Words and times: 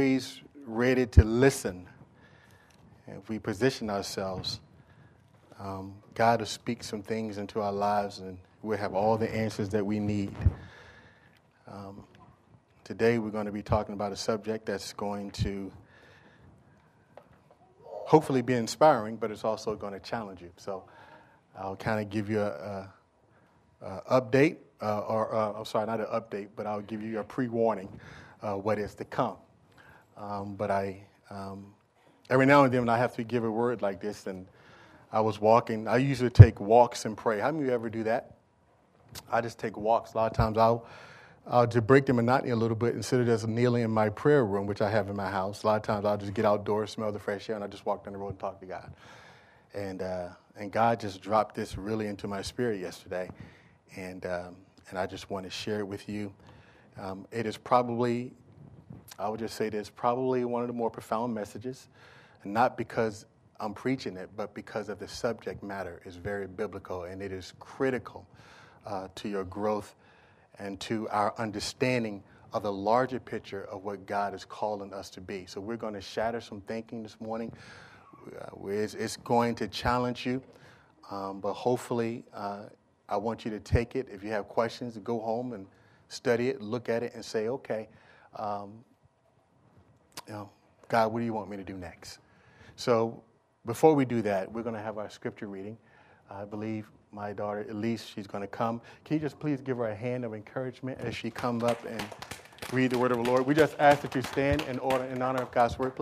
always 0.00 0.40
ready 0.64 1.04
to 1.04 1.22
listen, 1.22 1.86
if 3.06 3.28
we 3.28 3.38
position 3.38 3.90
ourselves, 3.90 4.58
um, 5.58 5.92
God 6.14 6.40
will 6.40 6.46
speak 6.46 6.82
some 6.82 7.02
things 7.02 7.36
into 7.36 7.60
our 7.60 7.70
lives 7.70 8.20
and 8.20 8.38
we'll 8.62 8.78
have 8.78 8.94
all 8.94 9.18
the 9.18 9.30
answers 9.30 9.68
that 9.68 9.84
we 9.84 9.98
need. 9.98 10.34
Um, 11.70 12.04
today, 12.82 13.18
we're 13.18 13.28
going 13.28 13.44
to 13.44 13.52
be 13.52 13.60
talking 13.60 13.92
about 13.92 14.10
a 14.10 14.16
subject 14.16 14.64
that's 14.64 14.94
going 14.94 15.32
to 15.32 15.70
hopefully 17.84 18.40
be 18.40 18.54
inspiring, 18.54 19.16
but 19.16 19.30
it's 19.30 19.44
also 19.44 19.74
going 19.74 19.92
to 19.92 20.00
challenge 20.00 20.40
you. 20.40 20.50
So 20.56 20.82
I'll 21.58 21.76
kind 21.76 22.00
of 22.00 22.08
give 22.08 22.30
you 22.30 22.40
a, 22.40 22.90
update, 24.10 24.56
uh, 24.80 25.00
or 25.00 25.34
uh, 25.34 25.52
I'm 25.58 25.66
sorry, 25.66 25.86
not 25.86 26.00
an 26.00 26.06
update, 26.06 26.48
but 26.56 26.66
I'll 26.66 26.80
give 26.80 27.02
you 27.02 27.18
a 27.18 27.24
pre-warning 27.24 27.90
uh, 28.40 28.54
what 28.54 28.78
is 28.78 28.94
to 28.94 29.04
come. 29.04 29.36
Um, 30.20 30.54
but 30.54 30.70
I, 30.70 31.00
um, 31.30 31.72
every 32.28 32.44
now 32.44 32.64
and 32.64 32.72
then, 32.72 32.82
when 32.82 32.88
I 32.90 32.98
have 32.98 33.14
to 33.16 33.24
give 33.24 33.42
a 33.44 33.50
word 33.50 33.80
like 33.80 34.00
this, 34.00 34.26
and 34.26 34.46
I 35.10 35.20
was 35.20 35.40
walking, 35.40 35.88
I 35.88 35.96
usually 35.96 36.30
take 36.30 36.60
walks 36.60 37.06
and 37.06 37.16
pray. 37.16 37.40
How 37.40 37.50
many 37.50 37.64
of 37.64 37.68
you 37.68 37.74
ever 37.74 37.88
do 37.88 38.04
that? 38.04 38.36
I 39.32 39.40
just 39.40 39.58
take 39.58 39.76
walks. 39.78 40.12
A 40.12 40.18
lot 40.18 40.30
of 40.30 40.36
times 40.36 40.58
I'll, 40.58 40.86
I'll 41.46 41.66
to 41.68 41.80
break 41.80 42.04
the 42.04 42.12
monotony 42.12 42.50
a 42.50 42.56
little 42.56 42.76
bit, 42.76 42.94
instead 42.94 43.20
of 43.20 43.26
just 43.26 43.48
kneeling 43.48 43.82
in 43.82 43.90
my 43.90 44.10
prayer 44.10 44.44
room, 44.44 44.66
which 44.66 44.82
I 44.82 44.90
have 44.90 45.08
in 45.08 45.16
my 45.16 45.30
house, 45.30 45.62
a 45.62 45.66
lot 45.66 45.76
of 45.76 45.82
times 45.82 46.04
I'll 46.04 46.18
just 46.18 46.34
get 46.34 46.44
outdoors, 46.44 46.90
smell 46.90 47.10
the 47.10 47.18
fresh 47.18 47.48
air, 47.48 47.56
and 47.56 47.64
I 47.64 47.66
just 47.66 47.86
walk 47.86 48.04
down 48.04 48.12
the 48.12 48.18
road 48.18 48.28
and 48.30 48.38
talk 48.38 48.60
to 48.60 48.66
God. 48.66 48.92
And, 49.72 50.02
uh, 50.02 50.28
and 50.56 50.70
God 50.70 51.00
just 51.00 51.22
dropped 51.22 51.54
this 51.54 51.78
really 51.78 52.08
into 52.08 52.28
my 52.28 52.42
spirit 52.42 52.78
yesterday. 52.78 53.30
And, 53.96 54.26
um, 54.26 54.56
and 54.90 54.98
I 54.98 55.06
just 55.06 55.30
want 55.30 55.44
to 55.46 55.50
share 55.50 55.78
it 55.78 55.86
with 55.86 56.08
you. 56.08 56.32
Um, 57.00 57.26
it 57.32 57.46
is 57.46 57.56
probably, 57.56 58.32
I 59.18 59.28
would 59.28 59.40
just 59.40 59.56
say 59.56 59.68
this, 59.68 59.90
probably 59.90 60.44
one 60.44 60.62
of 60.62 60.68
the 60.68 60.74
more 60.74 60.90
profound 60.90 61.34
messages, 61.34 61.88
not 62.44 62.76
because 62.76 63.26
I'm 63.58 63.74
preaching 63.74 64.16
it, 64.16 64.30
but 64.36 64.54
because 64.54 64.88
of 64.88 64.98
the 64.98 65.08
subject 65.08 65.62
matter 65.62 66.00
is 66.06 66.16
very 66.16 66.46
biblical 66.46 67.04
and 67.04 67.20
it 67.20 67.32
is 67.32 67.52
critical 67.60 68.26
uh, 68.86 69.08
to 69.16 69.28
your 69.28 69.44
growth 69.44 69.94
and 70.58 70.80
to 70.80 71.08
our 71.10 71.34
understanding 71.38 72.22
of 72.52 72.62
the 72.62 72.72
larger 72.72 73.20
picture 73.20 73.64
of 73.64 73.84
what 73.84 74.06
God 74.06 74.34
is 74.34 74.44
calling 74.44 74.92
us 74.92 75.10
to 75.10 75.20
be. 75.20 75.44
So 75.46 75.60
we're 75.60 75.76
going 75.76 75.94
to 75.94 76.00
shatter 76.00 76.40
some 76.40 76.60
thinking 76.62 77.02
this 77.02 77.20
morning. 77.20 77.52
Uh, 78.26 78.66
it's, 78.68 78.94
it's, 78.94 79.16
going 79.18 79.54
to 79.56 79.68
challenge 79.68 80.26
you, 80.26 80.42
um, 81.10 81.40
but 81.40 81.54
hopefully, 81.54 82.24
uh, 82.34 82.64
I 83.08 83.16
want 83.16 83.44
you 83.44 83.50
to 83.50 83.60
take 83.60 83.96
it. 83.96 84.08
If 84.12 84.22
you 84.22 84.30
have 84.30 84.46
questions, 84.48 84.98
go 84.98 85.18
home 85.20 85.52
and 85.52 85.66
study 86.08 86.48
it, 86.48 86.60
look 86.60 86.88
at 86.88 87.02
it, 87.02 87.14
and 87.14 87.24
say, 87.24 87.48
okay, 87.48 87.88
um, 88.36 88.72
you 90.26 90.32
know, 90.32 90.50
God, 90.88 91.12
what 91.12 91.20
do 91.20 91.24
you 91.24 91.32
want 91.32 91.50
me 91.50 91.56
to 91.56 91.64
do 91.64 91.76
next? 91.76 92.18
So 92.76 93.22
before 93.66 93.94
we 93.94 94.04
do 94.04 94.22
that, 94.22 94.50
we're 94.50 94.62
going 94.62 94.74
to 94.74 94.80
have 94.80 94.98
our 94.98 95.10
scripture 95.10 95.46
reading. 95.46 95.76
I 96.30 96.44
believe 96.44 96.90
my 97.12 97.32
daughter 97.32 97.66
Elise, 97.70 98.04
she's 98.04 98.26
going 98.26 98.42
to 98.42 98.48
come. 98.48 98.80
Can 99.04 99.16
you 99.16 99.20
just 99.20 99.38
please 99.38 99.60
give 99.60 99.76
her 99.78 99.88
a 99.88 99.94
hand 99.94 100.24
of 100.24 100.34
encouragement 100.34 101.00
as 101.00 101.14
she 101.14 101.30
comes 101.30 101.62
up 101.62 101.84
and 101.84 102.02
read 102.72 102.90
the 102.90 102.98
word 102.98 103.10
of 103.10 103.18
the 103.18 103.24
Lord? 103.24 103.46
We 103.46 103.54
just 103.54 103.74
ask 103.78 104.02
that 104.02 104.14
you 104.14 104.22
stand 104.22 104.62
in 104.62 104.78
order 104.78 105.04
in 105.04 105.20
honor 105.22 105.42
of 105.42 105.50
God's 105.50 105.78
word, 105.78 105.94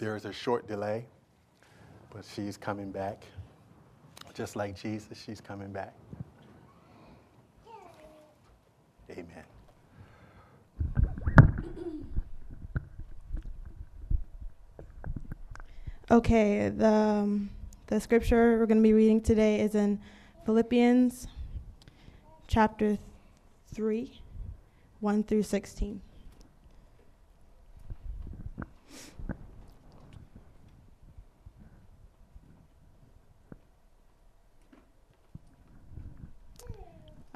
There 0.00 0.16
is 0.16 0.24
a 0.24 0.32
short 0.32 0.66
delay, 0.66 1.04
but 2.10 2.24
she's 2.24 2.56
coming 2.56 2.90
back. 2.90 3.22
Just 4.32 4.56
like 4.56 4.74
Jesus, 4.74 5.22
she's 5.22 5.42
coming 5.42 5.72
back. 5.72 5.94
Amen. 9.10 9.44
Okay, 16.10 16.70
the, 16.70 16.88
um, 16.88 17.50
the 17.88 18.00
scripture 18.00 18.58
we're 18.58 18.64
going 18.64 18.78
to 18.78 18.82
be 18.82 18.94
reading 18.94 19.20
today 19.20 19.60
is 19.60 19.74
in 19.74 20.00
Philippians 20.46 21.26
chapter 22.46 22.96
3, 23.74 24.10
1 25.00 25.24
through 25.24 25.42
16. 25.42 26.00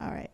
All 0.04 0.10
right. 0.10 0.30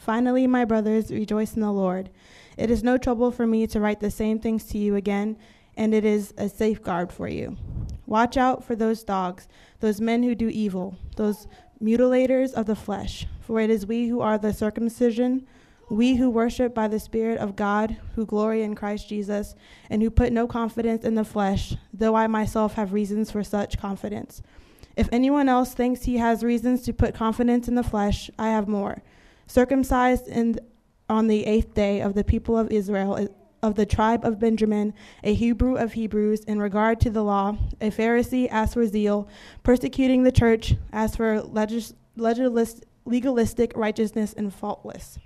Finally, 0.00 0.46
my 0.46 0.64
brothers, 0.64 1.10
rejoice 1.10 1.54
in 1.54 1.60
the 1.60 1.70
Lord. 1.70 2.08
It 2.56 2.70
is 2.70 2.82
no 2.82 2.96
trouble 2.96 3.30
for 3.30 3.46
me 3.46 3.66
to 3.66 3.80
write 3.80 4.00
the 4.00 4.10
same 4.10 4.38
things 4.38 4.64
to 4.68 4.78
you 4.78 4.96
again, 4.96 5.36
and 5.76 5.92
it 5.92 6.06
is 6.06 6.32
a 6.38 6.48
safeguard 6.48 7.12
for 7.12 7.28
you. 7.28 7.58
Watch 8.06 8.38
out 8.38 8.64
for 8.64 8.74
those 8.74 9.04
dogs, 9.04 9.46
those 9.80 10.00
men 10.00 10.22
who 10.22 10.34
do 10.34 10.48
evil, 10.48 10.96
those 11.16 11.46
mutilators 11.82 12.54
of 12.54 12.64
the 12.64 12.74
flesh, 12.74 13.26
for 13.42 13.60
it 13.60 13.68
is 13.68 13.84
we 13.84 14.08
who 14.08 14.22
are 14.22 14.38
the 14.38 14.54
circumcision, 14.54 15.46
we 15.90 16.16
who 16.16 16.30
worship 16.30 16.74
by 16.74 16.88
the 16.88 16.98
Spirit 16.98 17.36
of 17.36 17.54
God, 17.54 17.98
who 18.14 18.24
glory 18.24 18.62
in 18.62 18.74
Christ 18.74 19.06
Jesus, 19.06 19.54
and 19.90 20.00
who 20.00 20.10
put 20.10 20.32
no 20.32 20.46
confidence 20.46 21.04
in 21.04 21.14
the 21.14 21.24
flesh, 21.24 21.74
though 21.92 22.14
I 22.14 22.26
myself 22.26 22.72
have 22.74 22.94
reasons 22.94 23.30
for 23.30 23.44
such 23.44 23.76
confidence. 23.76 24.40
If 24.96 25.10
anyone 25.12 25.50
else 25.50 25.74
thinks 25.74 26.04
he 26.04 26.16
has 26.16 26.42
reasons 26.42 26.80
to 26.84 26.94
put 26.94 27.14
confidence 27.14 27.68
in 27.68 27.74
the 27.74 27.82
flesh, 27.82 28.30
I 28.38 28.48
have 28.48 28.66
more 28.66 29.02
circumcised 29.50 30.28
in, 30.28 30.58
on 31.08 31.26
the 31.26 31.44
eighth 31.44 31.74
day 31.74 32.00
of 32.00 32.14
the 32.14 32.22
people 32.22 32.56
of 32.56 32.70
Israel, 32.70 33.16
eh, 33.16 33.26
of 33.62 33.74
the 33.74 33.84
tribe 33.84 34.24
of 34.24 34.38
Benjamin, 34.38 34.94
a 35.24 35.34
Hebrew 35.34 35.74
of 35.76 35.92
Hebrews, 35.92 36.44
in 36.44 36.60
regard 36.60 37.00
to 37.00 37.10
the 37.10 37.22
law, 37.22 37.58
a 37.80 37.90
Pharisee 37.90 38.48
as 38.50 38.74
for 38.74 38.86
zeal, 38.86 39.28
persecuting 39.62 40.22
the 40.22 40.32
church 40.32 40.76
as 40.92 41.16
for 41.16 41.42
legis- 41.42 41.92
legalistic 43.04 43.72
righteousness 43.74 44.32
and 44.32 44.54
faultless. 44.54 45.18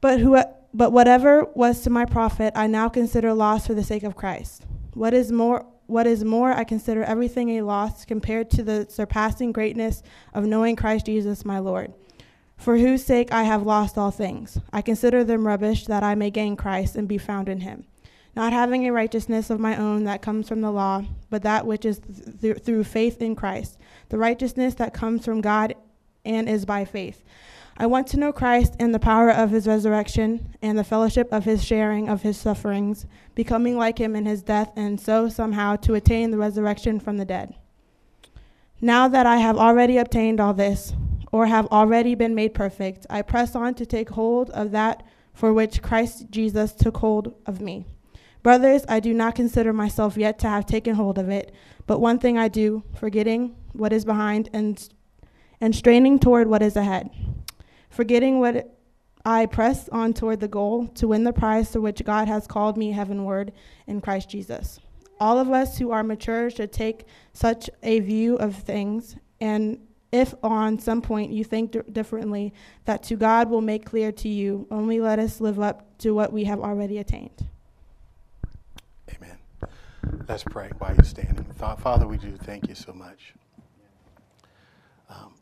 But, 0.00 0.18
who, 0.18 0.36
but 0.74 0.90
whatever 0.90 1.44
was 1.54 1.80
to 1.82 1.90
my 1.90 2.04
profit, 2.04 2.52
I 2.56 2.66
now 2.66 2.88
consider 2.88 3.32
loss 3.32 3.68
for 3.68 3.74
the 3.74 3.84
sake 3.84 4.02
of 4.02 4.16
Christ. 4.16 4.66
What 4.94 5.14
is 5.14 5.30
more, 5.30 5.64
what 5.86 6.08
is 6.08 6.24
more, 6.24 6.52
I 6.52 6.64
consider 6.64 7.04
everything 7.04 7.50
a 7.50 7.62
loss 7.62 8.04
compared 8.04 8.50
to 8.50 8.64
the 8.64 8.86
surpassing 8.90 9.52
greatness 9.52 10.02
of 10.34 10.44
knowing 10.44 10.74
Christ 10.74 11.06
Jesus 11.06 11.44
my 11.44 11.60
Lord 11.60 11.94
for 12.62 12.78
whose 12.78 13.04
sake 13.04 13.32
I 13.32 13.42
have 13.42 13.64
lost 13.66 13.98
all 13.98 14.12
things. 14.12 14.58
I 14.72 14.82
consider 14.82 15.24
them 15.24 15.46
rubbish 15.46 15.86
that 15.86 16.04
I 16.04 16.14
may 16.14 16.30
gain 16.30 16.56
Christ 16.56 16.94
and 16.94 17.08
be 17.08 17.18
found 17.18 17.48
in 17.48 17.60
him, 17.60 17.84
not 18.36 18.52
having 18.52 18.86
a 18.86 18.92
righteousness 18.92 19.50
of 19.50 19.58
my 19.58 19.76
own 19.76 20.04
that 20.04 20.22
comes 20.22 20.48
from 20.48 20.60
the 20.60 20.70
law, 20.70 21.04
but 21.28 21.42
that 21.42 21.66
which 21.66 21.84
is 21.84 22.00
th- 22.40 22.58
through 22.58 22.84
faith 22.84 23.20
in 23.20 23.34
Christ, 23.34 23.78
the 24.10 24.18
righteousness 24.18 24.74
that 24.74 24.94
comes 24.94 25.24
from 25.24 25.40
God 25.40 25.74
and 26.24 26.48
is 26.48 26.64
by 26.64 26.84
faith. 26.84 27.24
I 27.76 27.86
want 27.86 28.06
to 28.08 28.16
know 28.16 28.32
Christ 28.32 28.76
and 28.78 28.94
the 28.94 29.00
power 29.00 29.30
of 29.30 29.50
his 29.50 29.66
resurrection 29.66 30.54
and 30.62 30.78
the 30.78 30.84
fellowship 30.84 31.32
of 31.32 31.44
his 31.44 31.64
sharing 31.64 32.08
of 32.08 32.22
his 32.22 32.36
sufferings, 32.36 33.06
becoming 33.34 33.76
like 33.76 33.98
him 33.98 34.14
in 34.14 34.26
his 34.26 34.42
death, 34.42 34.70
and 34.76 35.00
so 35.00 35.28
somehow 35.28 35.76
to 35.76 35.94
attain 35.94 36.30
the 36.30 36.38
resurrection 36.38 37.00
from 37.00 37.16
the 37.16 37.24
dead. 37.24 37.56
Now 38.80 39.08
that 39.08 39.26
I 39.26 39.38
have 39.38 39.56
already 39.56 39.96
obtained 39.96 40.38
all 40.38 40.54
this, 40.54 40.92
or 41.32 41.46
have 41.46 41.66
already 41.68 42.14
been 42.14 42.34
made 42.34 42.54
perfect. 42.54 43.06
I 43.10 43.22
press 43.22 43.56
on 43.56 43.74
to 43.74 43.86
take 43.86 44.10
hold 44.10 44.50
of 44.50 44.70
that 44.72 45.02
for 45.32 45.52
which 45.52 45.82
Christ 45.82 46.26
Jesus 46.30 46.72
took 46.72 46.98
hold 46.98 47.34
of 47.46 47.60
me. 47.60 47.86
Brothers, 48.42 48.84
I 48.88 49.00
do 49.00 49.14
not 49.14 49.34
consider 49.34 49.72
myself 49.72 50.16
yet 50.16 50.38
to 50.40 50.48
have 50.48 50.66
taken 50.66 50.94
hold 50.94 51.18
of 51.18 51.30
it, 51.30 51.52
but 51.86 52.00
one 52.00 52.18
thing 52.18 52.36
I 52.36 52.48
do, 52.48 52.82
forgetting 52.94 53.56
what 53.72 53.92
is 53.92 54.04
behind 54.04 54.50
and, 54.52 54.88
and 55.60 55.74
straining 55.74 56.18
toward 56.18 56.48
what 56.48 56.60
is 56.60 56.76
ahead. 56.76 57.08
Forgetting 57.88 58.40
what 58.40 58.76
I 59.24 59.46
press 59.46 59.88
on 59.90 60.12
toward 60.12 60.40
the 60.40 60.48
goal 60.48 60.88
to 60.88 61.08
win 61.08 61.24
the 61.24 61.32
prize 61.32 61.70
to 61.70 61.80
which 61.80 62.04
God 62.04 62.26
has 62.26 62.46
called 62.46 62.76
me 62.76 62.90
heavenward 62.90 63.52
in 63.86 64.00
Christ 64.00 64.28
Jesus. 64.28 64.80
All 65.20 65.38
of 65.38 65.50
us 65.50 65.78
who 65.78 65.92
are 65.92 66.02
mature 66.02 66.50
should 66.50 66.72
take 66.72 67.04
such 67.32 67.70
a 67.84 68.00
view 68.00 68.36
of 68.36 68.56
things 68.56 69.14
and 69.40 69.78
if 70.12 70.34
on 70.42 70.78
some 70.78 71.00
point 71.02 71.32
you 71.32 71.42
think 71.42 71.72
d- 71.72 71.80
differently, 71.90 72.52
that 72.84 73.02
to 73.04 73.16
God 73.16 73.50
will 73.50 73.62
make 73.62 73.86
clear 73.86 74.12
to 74.12 74.28
you. 74.28 74.66
Only 74.70 75.00
let 75.00 75.18
us 75.18 75.40
live 75.40 75.58
up 75.58 75.98
to 75.98 76.12
what 76.12 76.32
we 76.32 76.44
have 76.44 76.60
already 76.60 76.98
attained. 76.98 77.46
Amen. 79.14 79.38
Let's 80.28 80.44
pray 80.44 80.70
while 80.78 80.94
you're 80.94 81.04
standing. 81.04 81.46
Father, 81.78 82.06
we 82.06 82.18
do 82.18 82.36
thank 82.36 82.68
you 82.68 82.74
so 82.74 82.92
much. 82.92 83.32
Um, 85.08 85.34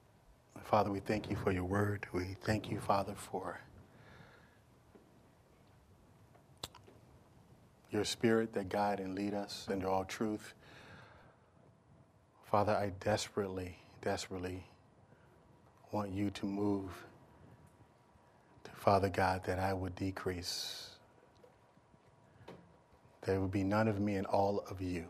Father, 0.64 0.90
we 0.90 1.00
thank 1.00 1.28
you 1.28 1.36
for 1.36 1.50
your 1.50 1.64
word. 1.64 2.06
We 2.12 2.36
thank 2.42 2.70
you, 2.70 2.78
Father, 2.78 3.14
for 3.16 3.60
your 7.90 8.04
spirit 8.04 8.52
that 8.52 8.68
guide 8.68 9.00
and 9.00 9.16
lead 9.16 9.34
us 9.34 9.66
into 9.68 9.88
all 9.88 10.04
truth. 10.04 10.54
Father, 12.48 12.72
I 12.72 12.92
desperately, 13.00 13.79
desperately 14.02 14.64
want 15.92 16.10
you 16.12 16.30
to 16.30 16.46
move 16.46 16.90
to 18.64 18.70
Father 18.72 19.08
God 19.08 19.44
that 19.44 19.58
I 19.58 19.72
would 19.72 19.94
decrease. 19.94 20.90
There 23.22 23.40
would 23.40 23.50
be 23.50 23.64
none 23.64 23.88
of 23.88 24.00
me 24.00 24.16
and 24.16 24.26
all 24.26 24.64
of 24.70 24.80
you. 24.80 25.06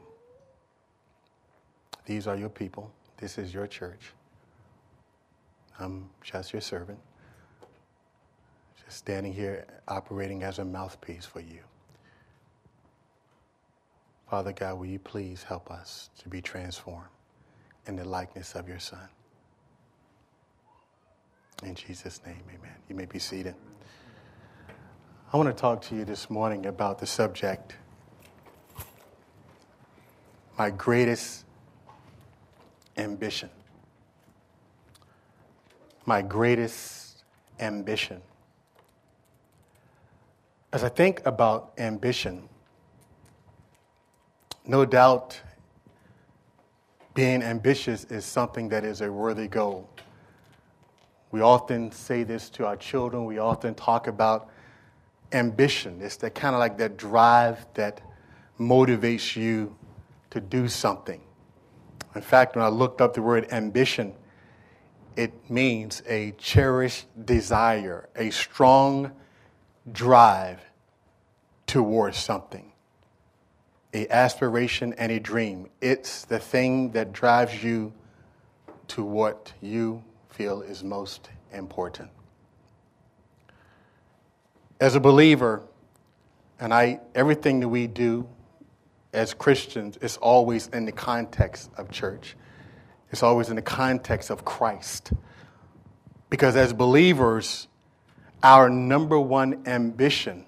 These 2.07 2.27
are 2.27 2.37
your 2.37 2.49
people. 2.49 2.91
This 3.19 3.39
is 3.39 3.55
your 3.55 3.67
church. 3.67 4.13
I'm 5.79 6.11
just 6.23 6.53
your 6.53 6.61
servant, 6.61 6.99
just 8.85 8.99
standing 8.99 9.33
here 9.33 9.67
operating 9.89 10.43
as 10.43 10.59
a 10.59 10.65
mouthpiece 10.65 11.25
for 11.25 11.41
you. 11.41 11.61
Father 14.29 14.53
God, 14.53 14.79
will 14.79 14.87
you 14.87 14.99
please 14.99 15.43
help 15.43 15.71
us 15.71 16.11
to 16.19 16.29
be 16.29 16.41
transformed 16.41 17.09
in 17.87 17.97
the 17.97 18.05
likeness 18.05 18.55
of 18.55 18.69
your 18.69 18.79
Son? 18.79 19.09
In 21.63 21.75
Jesus' 21.75 22.21
name, 22.25 22.43
amen. 22.49 22.75
You 22.89 22.95
may 22.95 23.07
be 23.07 23.19
seated. 23.19 23.55
I 25.33 25.37
want 25.37 25.49
to 25.49 25.61
talk 25.61 25.83
to 25.83 25.95
you 25.95 26.05
this 26.05 26.31
morning 26.31 26.67
about 26.67 26.99
the 26.99 27.07
subject 27.07 27.75
my 30.61 30.69
greatest 30.69 31.47
ambition. 32.99 33.49
My 36.05 36.21
greatest 36.21 37.25
ambition. 37.59 38.21
As 40.71 40.85
I 40.85 40.91
think 40.91 41.23
about 41.25 41.73
ambition, 41.79 42.47
no 44.67 44.85
doubt 44.85 45.41
being 47.21 47.43
ambitious 47.43 48.05
is 48.05 48.25
something 48.25 48.71
that 48.71 48.83
is 48.83 49.03
a 49.03 49.13
worthy 49.13 49.47
goal. 49.47 49.87
We 51.33 51.43
often 51.43 51.93
say 51.93 52.23
this 52.23 52.49
to 52.49 52.65
our 52.65 52.77
children, 52.79 53.27
we 53.27 53.37
often 53.37 53.75
talk 53.75 54.07
about 54.07 54.49
ambition. 55.33 56.01
It's 56.01 56.17
that 56.17 56.35
kind 56.35 56.55
of 56.55 56.61
like 56.61 56.79
that 56.79 56.97
drive 56.97 57.67
that 57.75 58.01
motivates 58.59 59.37
you 59.37 59.77
to 60.31 60.41
do 60.41 60.67
something. 60.67 61.21
In 62.15 62.23
fact, 62.23 62.57
when 62.57 62.65
I 62.65 62.69
looked 62.69 63.03
up 63.03 63.13
the 63.13 63.21
word 63.21 63.53
ambition, 63.53 64.15
it 65.15 65.35
means 65.51 66.03
a 66.09 66.33
cherished 66.39 67.05
desire, 67.27 68.09
a 68.17 68.31
strong 68.31 69.13
drive 69.93 70.63
towards 71.67 72.17
something, 72.17 72.70
a 73.93 74.07
aspiration 74.09 74.95
and 74.95 75.11
a 75.11 75.19
dream. 75.19 75.69
It's 75.81 76.25
the 76.25 76.39
thing 76.39 76.93
that 76.93 77.13
drives 77.13 77.63
you 77.63 77.93
to 78.89 79.05
what 79.05 79.53
you 79.61 80.03
feel 80.29 80.63
is 80.63 80.83
most 80.85 81.31
important. 81.53 82.11
As 84.81 84.95
a 84.95 85.01
believer, 85.01 85.63
and 86.59 86.73
I 86.73 87.01
everything 87.15 87.61
that 87.61 87.69
we 87.69 87.87
do 87.87 88.29
as 89.13 89.35
Christians, 89.35 89.99
it's 90.01 90.17
always 90.19 90.69
in 90.69 90.85
the 90.85 90.93
context 90.93 91.71
of 91.77 91.91
church. 91.91 92.37
It's 93.11 93.23
always 93.23 93.49
in 93.49 93.57
the 93.57 93.63
context 93.63 94.31
of 94.31 94.45
Christ. 94.45 95.13
Because 96.29 96.55
as 96.55 96.73
believers, 96.73 97.67
our 98.43 98.71
number 98.71 99.19
one 99.19 99.67
ambition 99.67 100.45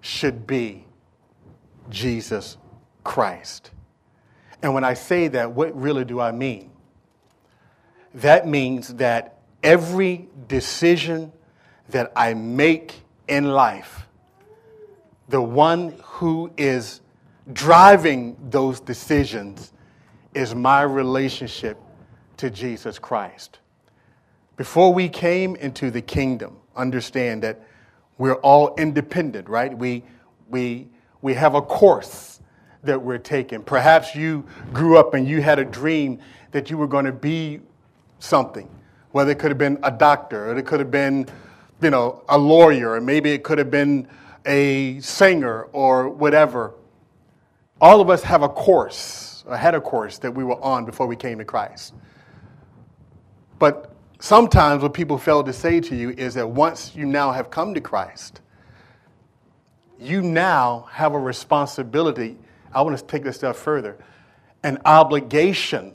should 0.00 0.46
be 0.46 0.84
Jesus 1.88 2.56
Christ. 3.04 3.70
And 4.62 4.74
when 4.74 4.84
I 4.84 4.94
say 4.94 5.28
that, 5.28 5.52
what 5.52 5.74
really 5.80 6.04
do 6.04 6.20
I 6.20 6.32
mean? 6.32 6.70
That 8.14 8.46
means 8.46 8.94
that 8.94 9.38
every 9.62 10.28
decision 10.46 11.32
that 11.90 12.12
I 12.16 12.34
make 12.34 12.94
in 13.28 13.50
life, 13.52 14.06
the 15.28 15.40
one 15.40 15.94
who 16.02 16.50
is 16.56 17.00
driving 17.52 18.36
those 18.50 18.80
decisions 18.80 19.72
is 20.34 20.54
my 20.54 20.82
relationship 20.82 21.78
to 22.38 22.50
Jesus 22.50 22.98
Christ. 22.98 23.58
Before 24.56 24.92
we 24.92 25.08
came 25.08 25.56
into 25.56 25.90
the 25.90 26.02
kingdom, 26.02 26.56
understand 26.76 27.42
that 27.42 27.60
we're 28.18 28.34
all 28.34 28.74
independent, 28.76 29.48
right? 29.48 29.76
We, 29.76 30.02
we, 30.48 30.88
we 31.22 31.34
have 31.34 31.54
a 31.54 31.62
course 31.62 32.40
that 32.84 33.00
we're 33.00 33.18
taking. 33.18 33.62
Perhaps 33.62 34.14
you 34.14 34.44
grew 34.72 34.98
up 34.98 35.14
and 35.14 35.26
you 35.26 35.40
had 35.40 35.58
a 35.58 35.64
dream 35.64 36.18
that 36.52 36.70
you 36.70 36.78
were 36.78 36.86
going 36.86 37.04
to 37.04 37.12
be 37.12 37.60
something, 38.18 38.68
whether 39.12 39.30
it 39.30 39.38
could 39.38 39.50
have 39.50 39.58
been 39.58 39.78
a 39.82 39.90
doctor, 39.90 40.50
or 40.50 40.56
it 40.56 40.66
could 40.66 40.80
have 40.80 40.90
been, 40.90 41.26
you 41.82 41.90
know, 41.90 42.22
a 42.28 42.38
lawyer, 42.38 42.92
or 42.92 43.00
maybe 43.00 43.32
it 43.32 43.42
could 43.42 43.58
have 43.58 43.70
been 43.70 44.08
a 44.46 45.00
singer 45.00 45.64
or 45.72 46.08
whatever. 46.08 46.74
All 47.80 48.00
of 48.00 48.10
us 48.10 48.22
have 48.22 48.42
a 48.42 48.48
course, 48.48 49.44
a 49.46 49.56
head 49.56 49.74
of 49.74 49.84
course 49.84 50.18
that 50.18 50.32
we 50.32 50.44
were 50.44 50.60
on 50.62 50.84
before 50.84 51.06
we 51.06 51.16
came 51.16 51.38
to 51.38 51.44
Christ. 51.44 51.94
But 53.58 53.92
sometimes 54.20 54.82
what 54.82 54.94
people 54.94 55.18
fail 55.18 55.42
to 55.44 55.52
say 55.52 55.80
to 55.80 55.94
you 55.94 56.10
is 56.10 56.34
that 56.34 56.48
once 56.48 56.94
you 56.94 57.06
now 57.06 57.32
have 57.32 57.50
come 57.50 57.74
to 57.74 57.80
Christ, 57.80 58.40
you 59.98 60.22
now 60.22 60.88
have 60.92 61.14
a 61.14 61.18
responsibility. 61.18 62.36
I 62.72 62.82
want 62.82 62.98
to 62.98 63.04
take 63.04 63.24
this 63.24 63.36
step 63.36 63.56
further 63.56 63.96
an 64.62 64.78
obligation 64.84 65.94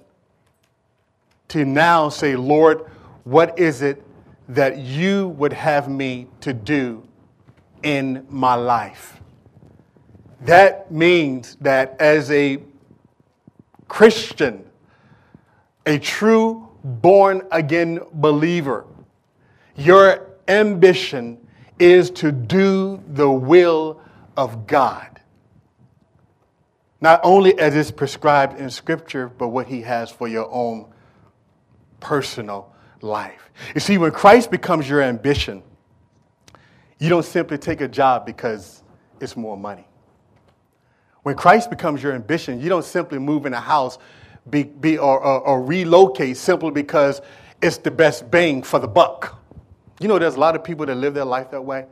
to 1.50 1.66
now 1.66 2.10
say, 2.10 2.36
Lord, 2.36 2.86
what 3.24 3.60
is 3.60 3.82
it 3.82 4.02
that 4.50 4.78
you 4.78 5.30
would 5.30 5.54
have 5.54 5.90
me 5.90 6.28
to 6.42 6.54
do 6.54 7.08
in 7.84 8.26
my 8.30 8.56
life? 8.56 9.22
That 10.42 10.92
means 10.92 11.58
that 11.62 11.96
as 12.00 12.32
a 12.32 12.60
Christian, 13.88 14.66
a 15.86 16.00
true 16.00 16.70
born 16.84 17.44
again 17.52 18.00
believer, 18.14 18.86
your 19.76 20.30
ambition 20.48 21.43
is 21.80 22.10
to 22.12 22.32
do 22.32 23.02
the 23.08 23.30
will 23.30 24.02
of 24.38 24.68
God. 24.68 25.22
Not 27.02 27.20
only 27.24 27.58
as 27.60 27.76
it's 27.76 27.92
prescribed 27.92 28.60
in 28.60 28.70
Scripture, 28.70 29.28
but 29.28 29.50
what 29.50 29.68
He 29.68 29.82
has 29.82 30.10
for 30.10 30.28
your 30.28 30.50
own 30.52 30.92
personal 32.00 32.74
life. 33.02 33.52
You 33.76 33.82
see, 33.82 33.98
when 33.98 34.12
Christ 34.12 34.52
becomes 34.52 34.90
your 34.90 35.02
ambition, 35.02 35.64
you 37.00 37.10
don't 37.10 37.26
simply 37.26 37.58
take 37.58 37.82
a 37.82 37.88
job 37.88 38.26
because 38.26 38.84
it's 39.20 39.36
more 39.36 39.58
money. 39.58 39.88
When 41.24 41.36
Christ 41.36 41.70
becomes 41.70 42.02
your 42.02 42.14
ambition, 42.14 42.62
you 42.62 42.70
don't 42.70 42.86
simply 42.86 43.20
move 43.20 43.46
in 43.46 43.54
a 43.54 43.60
house 43.60 43.98
be, 44.50 44.64
be, 44.64 44.98
or, 44.98 45.20
or, 45.20 45.40
or 45.42 45.64
relocate 45.64 46.38
simply 46.38 46.72
because 46.72 47.22
it's 47.62 47.78
the 47.78 47.92
best 47.92 48.30
bang 48.30 48.62
for 48.62 48.80
the 48.80 48.88
buck. 48.88 49.42
You 50.04 50.10
know, 50.10 50.20
there's 50.20 50.36
a 50.36 50.40
lot 50.40 50.54
of 50.54 50.66
people 50.66 50.86
that 50.86 50.96
live 50.96 51.14
their 51.14 51.24
life 51.24 51.52
that 51.52 51.62
way, 51.62 51.86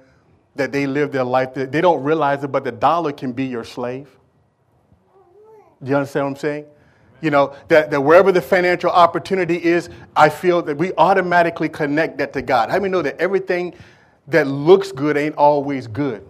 that 0.58 0.74
they 0.74 0.86
live 0.86 1.14
their 1.14 1.24
life, 1.24 1.54
that 1.54 1.72
they 1.72 1.80
don't 1.80 2.04
realize 2.04 2.44
it, 2.44 2.50
but 2.50 2.66
the 2.66 2.72
dollar 2.74 3.14
can 3.14 3.32
be 3.32 3.46
your 3.46 3.64
slave. 3.64 4.10
Do 5.82 5.90
you 5.90 5.96
understand 5.96 6.26
what 6.26 6.32
I'm 6.32 6.36
saying? 6.36 6.66
You 7.22 7.32
know, 7.32 7.56
that, 7.70 7.90
that 7.90 8.02
wherever 8.02 8.34
the 8.34 8.42
financial 8.42 8.90
opportunity 8.90 9.64
is, 9.64 9.90
I 10.14 10.28
feel 10.28 10.62
that 10.64 10.78
we 10.78 10.92
automatically 10.98 11.70
connect 11.70 12.18
that 12.18 12.34
to 12.34 12.42
God. 12.42 12.70
How 12.70 12.80
many 12.80 12.90
know 12.90 13.02
that 13.02 13.18
everything 13.18 13.76
that 14.28 14.46
looks 14.46 14.92
good 14.92 15.16
ain't 15.16 15.36
always 15.36 15.88
good? 15.88 16.28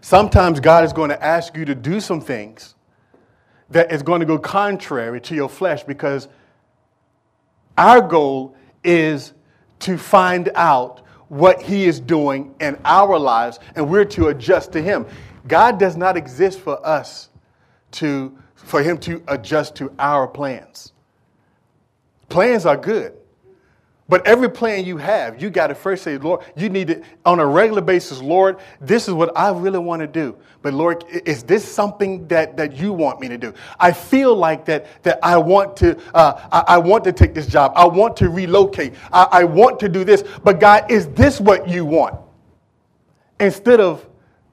Sometimes 0.00 0.58
God 0.58 0.84
is 0.84 0.94
going 0.94 1.10
to 1.10 1.22
ask 1.22 1.54
you 1.54 1.66
to 1.66 1.74
do 1.74 2.00
some 2.00 2.22
things 2.22 2.76
that 3.68 3.92
is 3.92 4.02
going 4.02 4.20
to 4.20 4.26
go 4.26 4.38
contrary 4.38 5.20
to 5.20 5.34
your 5.34 5.50
flesh 5.50 5.84
because 5.84 6.28
our 7.76 8.00
goal 8.00 8.56
is 8.82 9.34
to 9.82 9.98
find 9.98 10.50
out 10.54 11.00
what 11.28 11.62
He 11.62 11.86
is 11.86 12.00
doing 12.00 12.54
in 12.60 12.78
our 12.84 13.18
lives 13.18 13.58
and 13.74 13.88
we're 13.88 14.04
to 14.06 14.28
adjust 14.28 14.72
to 14.72 14.82
Him. 14.82 15.06
God 15.46 15.78
does 15.78 15.96
not 15.96 16.16
exist 16.16 16.60
for 16.60 16.84
us 16.86 17.30
to, 17.92 18.36
for 18.54 18.82
Him 18.82 18.98
to 18.98 19.22
adjust 19.28 19.76
to 19.76 19.92
our 19.98 20.26
plans. 20.26 20.92
Plans 22.28 22.66
are 22.66 22.76
good. 22.76 23.14
But 24.12 24.26
every 24.26 24.50
plan 24.50 24.84
you 24.84 24.98
have, 24.98 25.40
you 25.40 25.48
got 25.48 25.68
to 25.68 25.74
first 25.74 26.02
say, 26.04 26.18
Lord, 26.18 26.42
you 26.54 26.68
need 26.68 26.88
to, 26.88 27.02
on 27.24 27.40
a 27.40 27.46
regular 27.46 27.80
basis, 27.80 28.20
Lord, 28.20 28.58
this 28.78 29.08
is 29.08 29.14
what 29.14 29.34
I 29.34 29.50
really 29.52 29.78
want 29.78 30.00
to 30.00 30.06
do. 30.06 30.36
But 30.60 30.74
Lord, 30.74 31.02
is 31.08 31.42
this 31.42 31.64
something 31.64 32.28
that, 32.28 32.54
that 32.58 32.76
you 32.76 32.92
want 32.92 33.20
me 33.20 33.28
to 33.28 33.38
do? 33.38 33.54
I 33.80 33.92
feel 33.92 34.36
like 34.36 34.66
that, 34.66 35.02
that 35.04 35.18
I 35.22 35.38
want 35.38 35.78
to, 35.78 35.98
uh, 36.12 36.46
I, 36.52 36.74
I, 36.74 36.76
want 36.76 37.04
to 37.04 37.12
take 37.12 37.32
this 37.32 37.46
job. 37.46 37.72
I 37.74 37.86
want 37.86 38.14
to 38.18 38.28
relocate. 38.28 38.92
I, 39.14 39.28
I 39.32 39.44
want 39.44 39.80
to 39.80 39.88
do 39.88 40.04
this. 40.04 40.24
But 40.44 40.60
God, 40.60 40.90
is 40.90 41.08
this 41.08 41.40
what 41.40 41.66
you 41.66 41.86
want? 41.86 42.20
Instead 43.40 43.80
of 43.80 44.06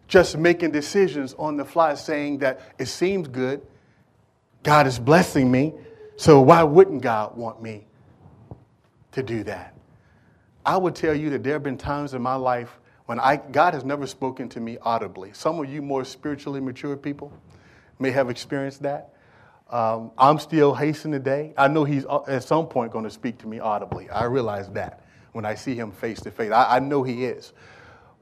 just 0.07 0.37
making 0.37 0.71
decisions 0.71 1.35
on 1.37 1.57
the 1.57 1.65
fly 1.65 1.95
saying 1.95 2.37
that 2.37 2.61
it 2.79 2.85
seems 2.85 3.27
good, 3.27 3.61
God 4.63 4.87
is 4.87 4.97
blessing 4.97 5.51
me, 5.51 5.73
so 6.15 6.39
why 6.39 6.63
wouldn't 6.63 7.01
God 7.01 7.35
want 7.35 7.61
me 7.61 7.88
to 9.13 9.23
do 9.23 9.43
that? 9.43 9.75
I 10.65 10.77
would 10.77 10.95
tell 10.95 11.15
you 11.15 11.29
that 11.31 11.43
there 11.43 11.53
have 11.53 11.63
been 11.63 11.77
times 11.77 12.13
in 12.13 12.21
my 12.21 12.35
life 12.35 12.79
when 13.05 13.19
I, 13.19 13.37
God 13.37 13.73
has 13.73 13.83
never 13.83 14.05
spoken 14.05 14.49
to 14.49 14.59
me 14.59 14.77
audibly. 14.81 15.33
Some 15.33 15.59
of 15.59 15.67
you 15.67 15.81
more 15.81 16.05
spiritually 16.05 16.61
mature 16.61 16.95
people 16.95 17.33
may 17.97 18.11
have 18.11 18.29
experienced 18.29 18.83
that. 18.83 19.13
Um, 19.69 20.11
I'm 20.17 20.39
still 20.39 20.73
hastening 20.73 21.13
today. 21.13 21.53
I 21.57 21.67
know 21.67 21.83
He's 21.83 22.05
uh, 22.05 22.21
at 22.27 22.43
some 22.43 22.67
point 22.67 22.91
going 22.91 23.05
to 23.05 23.11
speak 23.11 23.37
to 23.39 23.47
me 23.47 23.59
audibly. 23.59 24.09
I 24.09 24.25
realize 24.25 24.69
that 24.69 25.03
when 25.31 25.45
I 25.45 25.55
see 25.55 25.75
Him 25.75 25.91
face 25.91 26.21
to 26.21 26.31
face. 26.31 26.51
I 26.51 26.79
know 26.79 27.03
He 27.03 27.25
is. 27.25 27.53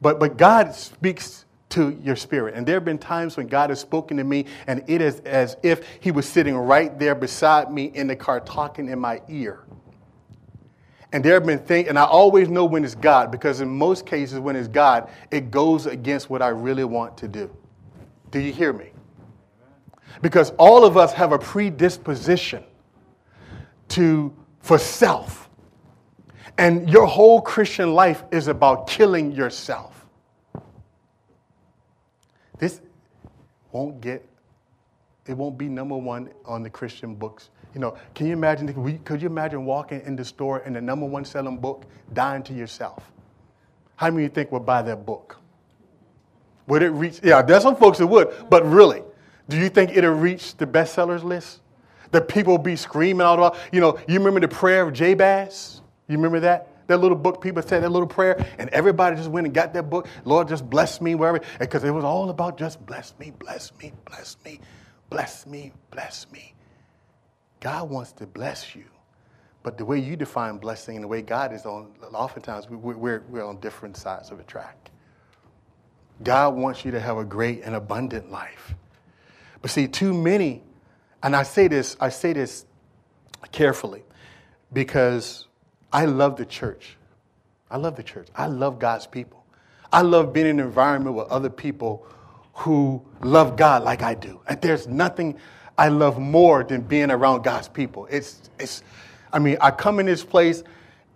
But, 0.01 0.19
but 0.19 0.37
God 0.37 0.73
speaks 0.73 1.45
to 1.69 1.97
your 2.01 2.15
spirit. 2.15 2.53
And 2.55 2.65
there 2.65 2.75
have 2.75 2.85
been 2.85 2.97
times 2.97 3.35
when 3.35 3.47
God 3.47 3.69
has 3.69 3.79
spoken 3.79 4.17
to 4.17 4.23
me, 4.23 4.45
and 4.67 4.83
it 4.87 5.01
is 5.01 5.19
as 5.21 5.57
if 5.63 5.85
He 5.99 6.11
was 6.11 6.27
sitting 6.27 6.55
right 6.55 6.97
there 6.97 7.15
beside 7.15 7.71
me 7.71 7.85
in 7.85 8.07
the 8.07 8.15
car 8.15 8.39
talking 8.39 8.89
in 8.89 8.99
my 8.99 9.21
ear. 9.27 9.63
And 11.13 11.23
there 11.23 11.35
have 11.35 11.45
been 11.45 11.59
things, 11.59 11.87
and 11.87 11.97
I 11.97 12.03
always 12.03 12.49
know 12.49 12.65
when 12.65 12.83
it's 12.83 12.95
God, 12.95 13.31
because 13.31 13.61
in 13.61 13.69
most 13.69 14.05
cases, 14.05 14.39
when 14.39 14.55
it's 14.55 14.67
God, 14.67 15.09
it 15.31 15.51
goes 15.51 15.85
against 15.85 16.29
what 16.29 16.41
I 16.41 16.49
really 16.49 16.83
want 16.83 17.17
to 17.19 17.27
do. 17.27 17.49
Do 18.29 18.39
you 18.39 18.51
hear 18.51 18.73
me? 18.73 18.91
Because 20.21 20.51
all 20.57 20.83
of 20.83 20.97
us 20.97 21.13
have 21.13 21.31
a 21.31 21.39
predisposition 21.39 22.63
to 23.89 24.33
for 24.59 24.77
self. 24.77 25.49
And 26.57 26.89
your 26.89 27.05
whole 27.05 27.39
Christian 27.41 27.93
life 27.93 28.23
is 28.31 28.47
about 28.47 28.87
killing 28.87 29.31
yourself. 29.31 30.05
This 32.57 32.81
won't 33.71 34.01
get, 34.01 34.27
it 35.25 35.37
won't 35.37 35.57
be 35.57 35.69
number 35.69 35.95
one 35.95 36.29
on 36.45 36.63
the 36.63 36.69
Christian 36.69 37.15
books. 37.15 37.49
You 37.77 37.81
know, 37.81 37.95
can 38.15 38.25
you 38.25 38.33
imagine, 38.33 38.99
could 39.03 39.21
you 39.21 39.27
imagine 39.27 39.63
walking 39.63 40.01
in 40.01 40.15
the 40.15 40.25
store 40.25 40.63
and 40.65 40.75
the 40.75 40.81
number 40.81 41.05
one 41.05 41.23
selling 41.23 41.59
book, 41.59 41.85
Dying 42.11 42.41
to 42.45 42.53
Yourself? 42.53 43.11
How 43.97 44.09
many 44.09 44.25
of 44.25 44.31
you 44.31 44.33
think 44.33 44.51
would 44.51 44.65
buy 44.65 44.81
that 44.81 45.05
book? 45.05 45.37
Would 46.65 46.81
it 46.81 46.89
reach, 46.89 47.19
yeah, 47.21 47.43
there's 47.43 47.61
some 47.61 47.75
folks 47.75 47.99
that 47.99 48.07
would, 48.07 48.33
but 48.49 48.65
really, 48.65 49.03
do 49.47 49.57
you 49.57 49.69
think 49.69 49.95
it'll 49.95 50.15
reach 50.15 50.57
the 50.57 50.65
bestsellers 50.65 51.23
list? 51.23 51.61
That 52.09 52.27
people 52.27 52.57
be 52.57 52.75
screaming 52.75 53.21
out 53.21 53.35
about, 53.35 53.57
you 53.71 53.79
know, 53.79 53.99
you 54.07 54.17
remember 54.17 54.39
the 54.39 54.47
prayer 54.47 54.81
of 54.81 54.93
Jabez? 54.93 55.83
You 56.07 56.15
remember 56.15 56.39
that? 56.39 56.69
that 56.87 56.97
little 56.97 57.17
book, 57.17 57.43
people 57.43 57.61
said 57.61 57.83
that 57.83 57.89
little 57.89 58.07
prayer, 58.07 58.43
and 58.57 58.71
everybody 58.71 59.17
just 59.17 59.29
went 59.29 59.45
and 59.45 59.53
got 59.53 59.71
that 59.75 59.87
book. 59.87 60.07
Lord, 60.25 60.47
just 60.47 60.67
bless 60.67 60.99
me 60.99 61.13
wherever, 61.13 61.41
because 61.59 61.83
it 61.83 61.91
was 61.91 62.03
all 62.03 62.31
about 62.31 62.57
just 62.57 62.83
bless 62.87 63.13
me, 63.19 63.33
bless 63.37 63.71
me, 63.79 63.91
bless 64.05 64.35
me, 64.43 64.61
bless 65.11 65.45
me, 65.45 65.73
bless 65.91 66.31
me. 66.31 66.55
God 67.59 67.89
wants 67.89 68.11
to 68.13 68.27
bless 68.27 68.75
you. 68.75 68.85
But 69.63 69.77
the 69.77 69.85
way 69.85 69.99
you 69.99 70.15
define 70.15 70.57
blessing 70.57 70.95
and 70.95 71.03
the 71.03 71.07
way 71.07 71.21
God 71.21 71.53
is 71.53 71.65
on, 71.65 71.91
oftentimes 72.13 72.69
we're, 72.69 73.21
we're 73.27 73.43
on 73.45 73.59
different 73.59 73.97
sides 73.97 74.31
of 74.31 74.37
the 74.37 74.43
track. 74.43 74.91
God 76.23 76.55
wants 76.55 76.85
you 76.85 76.91
to 76.91 76.99
have 76.99 77.17
a 77.17 77.25
great 77.25 77.63
and 77.63 77.75
abundant 77.75 78.31
life. 78.31 78.75
But 79.61 79.71
see, 79.71 79.87
too 79.87 80.13
many, 80.13 80.63
and 81.21 81.35
I 81.35 81.43
say 81.43 81.67
this, 81.67 81.97
I 81.99 82.09
say 82.09 82.33
this 82.33 82.65
carefully 83.51 84.03
because 84.71 85.47
I 85.91 86.05
love 86.05 86.37
the 86.37 86.45
church. 86.45 86.95
I 87.69 87.77
love 87.77 87.95
the 87.95 88.03
church. 88.03 88.27
I 88.35 88.47
love 88.47 88.79
God's 88.79 89.07
people. 89.07 89.45
I 89.91 90.01
love 90.01 90.33
being 90.33 90.47
in 90.47 90.59
an 90.59 90.65
environment 90.65 91.15
with 91.15 91.27
other 91.27 91.49
people 91.49 92.05
who 92.53 93.01
love 93.21 93.55
God 93.55 93.83
like 93.83 94.01
I 94.01 94.13
do. 94.13 94.41
And 94.47 94.61
there's 94.61 94.87
nothing 94.87 95.37
I 95.77 95.89
love 95.89 96.19
more 96.19 96.63
than 96.63 96.81
being 96.81 97.11
around 97.11 97.43
God's 97.43 97.67
people. 97.67 98.07
It's, 98.09 98.49
it's, 98.59 98.83
I 99.31 99.39
mean, 99.39 99.57
I 99.61 99.71
come 99.71 99.99
in 99.99 100.05
this 100.05 100.23
place 100.23 100.63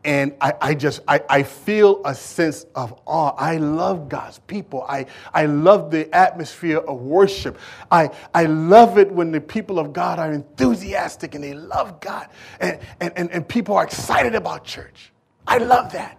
and 0.04 0.34
I, 0.42 0.54
I 0.62 0.74
just 0.74 1.02
I, 1.08 1.22
I 1.30 1.44
feel 1.44 2.02
a 2.06 2.16
sense 2.16 2.66
of 2.74 3.00
awe. 3.06 3.36
I 3.38 3.58
love 3.58 4.10
god's 4.10 4.40
people. 4.40 4.84
I, 4.90 5.06
I 5.34 5.46
love 5.46 5.92
the 5.92 6.14
atmosphere 6.16 6.80
of 6.80 7.02
worship. 7.02 7.60
I, 7.92 8.10
I 8.34 8.46
love 8.46 8.98
it 8.98 9.12
when 9.12 9.32
the 9.32 9.42
people 9.42 9.78
of 9.78 9.94
god 9.94 10.18
are 10.18 10.32
enthusiastic 10.32 11.36
and 11.36 11.44
they 11.44 11.54
love 11.54 12.00
god. 12.00 12.30
And, 12.60 12.80
and, 13.00 13.14
and, 13.16 13.32
and 13.32 13.48
people 13.48 13.76
are 13.76 13.84
excited 13.84 14.34
about 14.34 14.64
church. 14.64 15.12
I 15.46 15.60
love 15.60 15.92
that. 15.94 16.18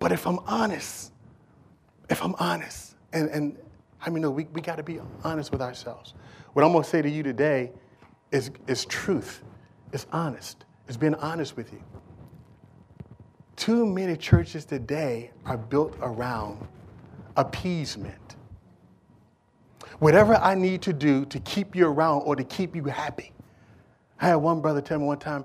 But 0.00 0.12
if 0.12 0.26
i'm 0.26 0.40
honest 0.40 1.12
if 2.08 2.24
i'm 2.24 2.34
honest 2.38 2.96
and, 3.12 3.28
and 3.28 3.56
i 4.00 4.10
mean 4.10 4.22
no 4.22 4.30
we, 4.30 4.44
we 4.44 4.60
got 4.60 4.76
to 4.76 4.82
be 4.82 4.98
honest 5.22 5.52
with 5.52 5.62
ourselves 5.62 6.14
what 6.52 6.64
i'm 6.64 6.72
going 6.72 6.84
to 6.84 6.90
say 6.90 7.02
to 7.02 7.10
you 7.10 7.22
today 7.22 7.70
is, 8.30 8.50
is 8.66 8.84
truth 8.86 9.42
it's 9.92 10.06
honest 10.12 10.64
it's 10.88 10.96
being 10.96 11.14
honest 11.16 11.56
with 11.56 11.72
you 11.72 11.82
too 13.56 13.84
many 13.84 14.16
churches 14.16 14.64
today 14.64 15.30
are 15.44 15.58
built 15.58 15.94
around 16.00 16.66
appeasement. 17.36 18.36
Whatever 19.98 20.36
I 20.36 20.54
need 20.54 20.80
to 20.82 20.92
do 20.92 21.26
to 21.26 21.38
keep 21.40 21.76
you 21.76 21.86
around 21.86 22.22
or 22.22 22.36
to 22.36 22.44
keep 22.44 22.74
you 22.74 22.84
happy. 22.84 23.32
I 24.20 24.28
had 24.28 24.36
one 24.36 24.60
brother 24.60 24.80
tell 24.80 24.98
me 24.98 25.04
one 25.04 25.18
time, 25.18 25.44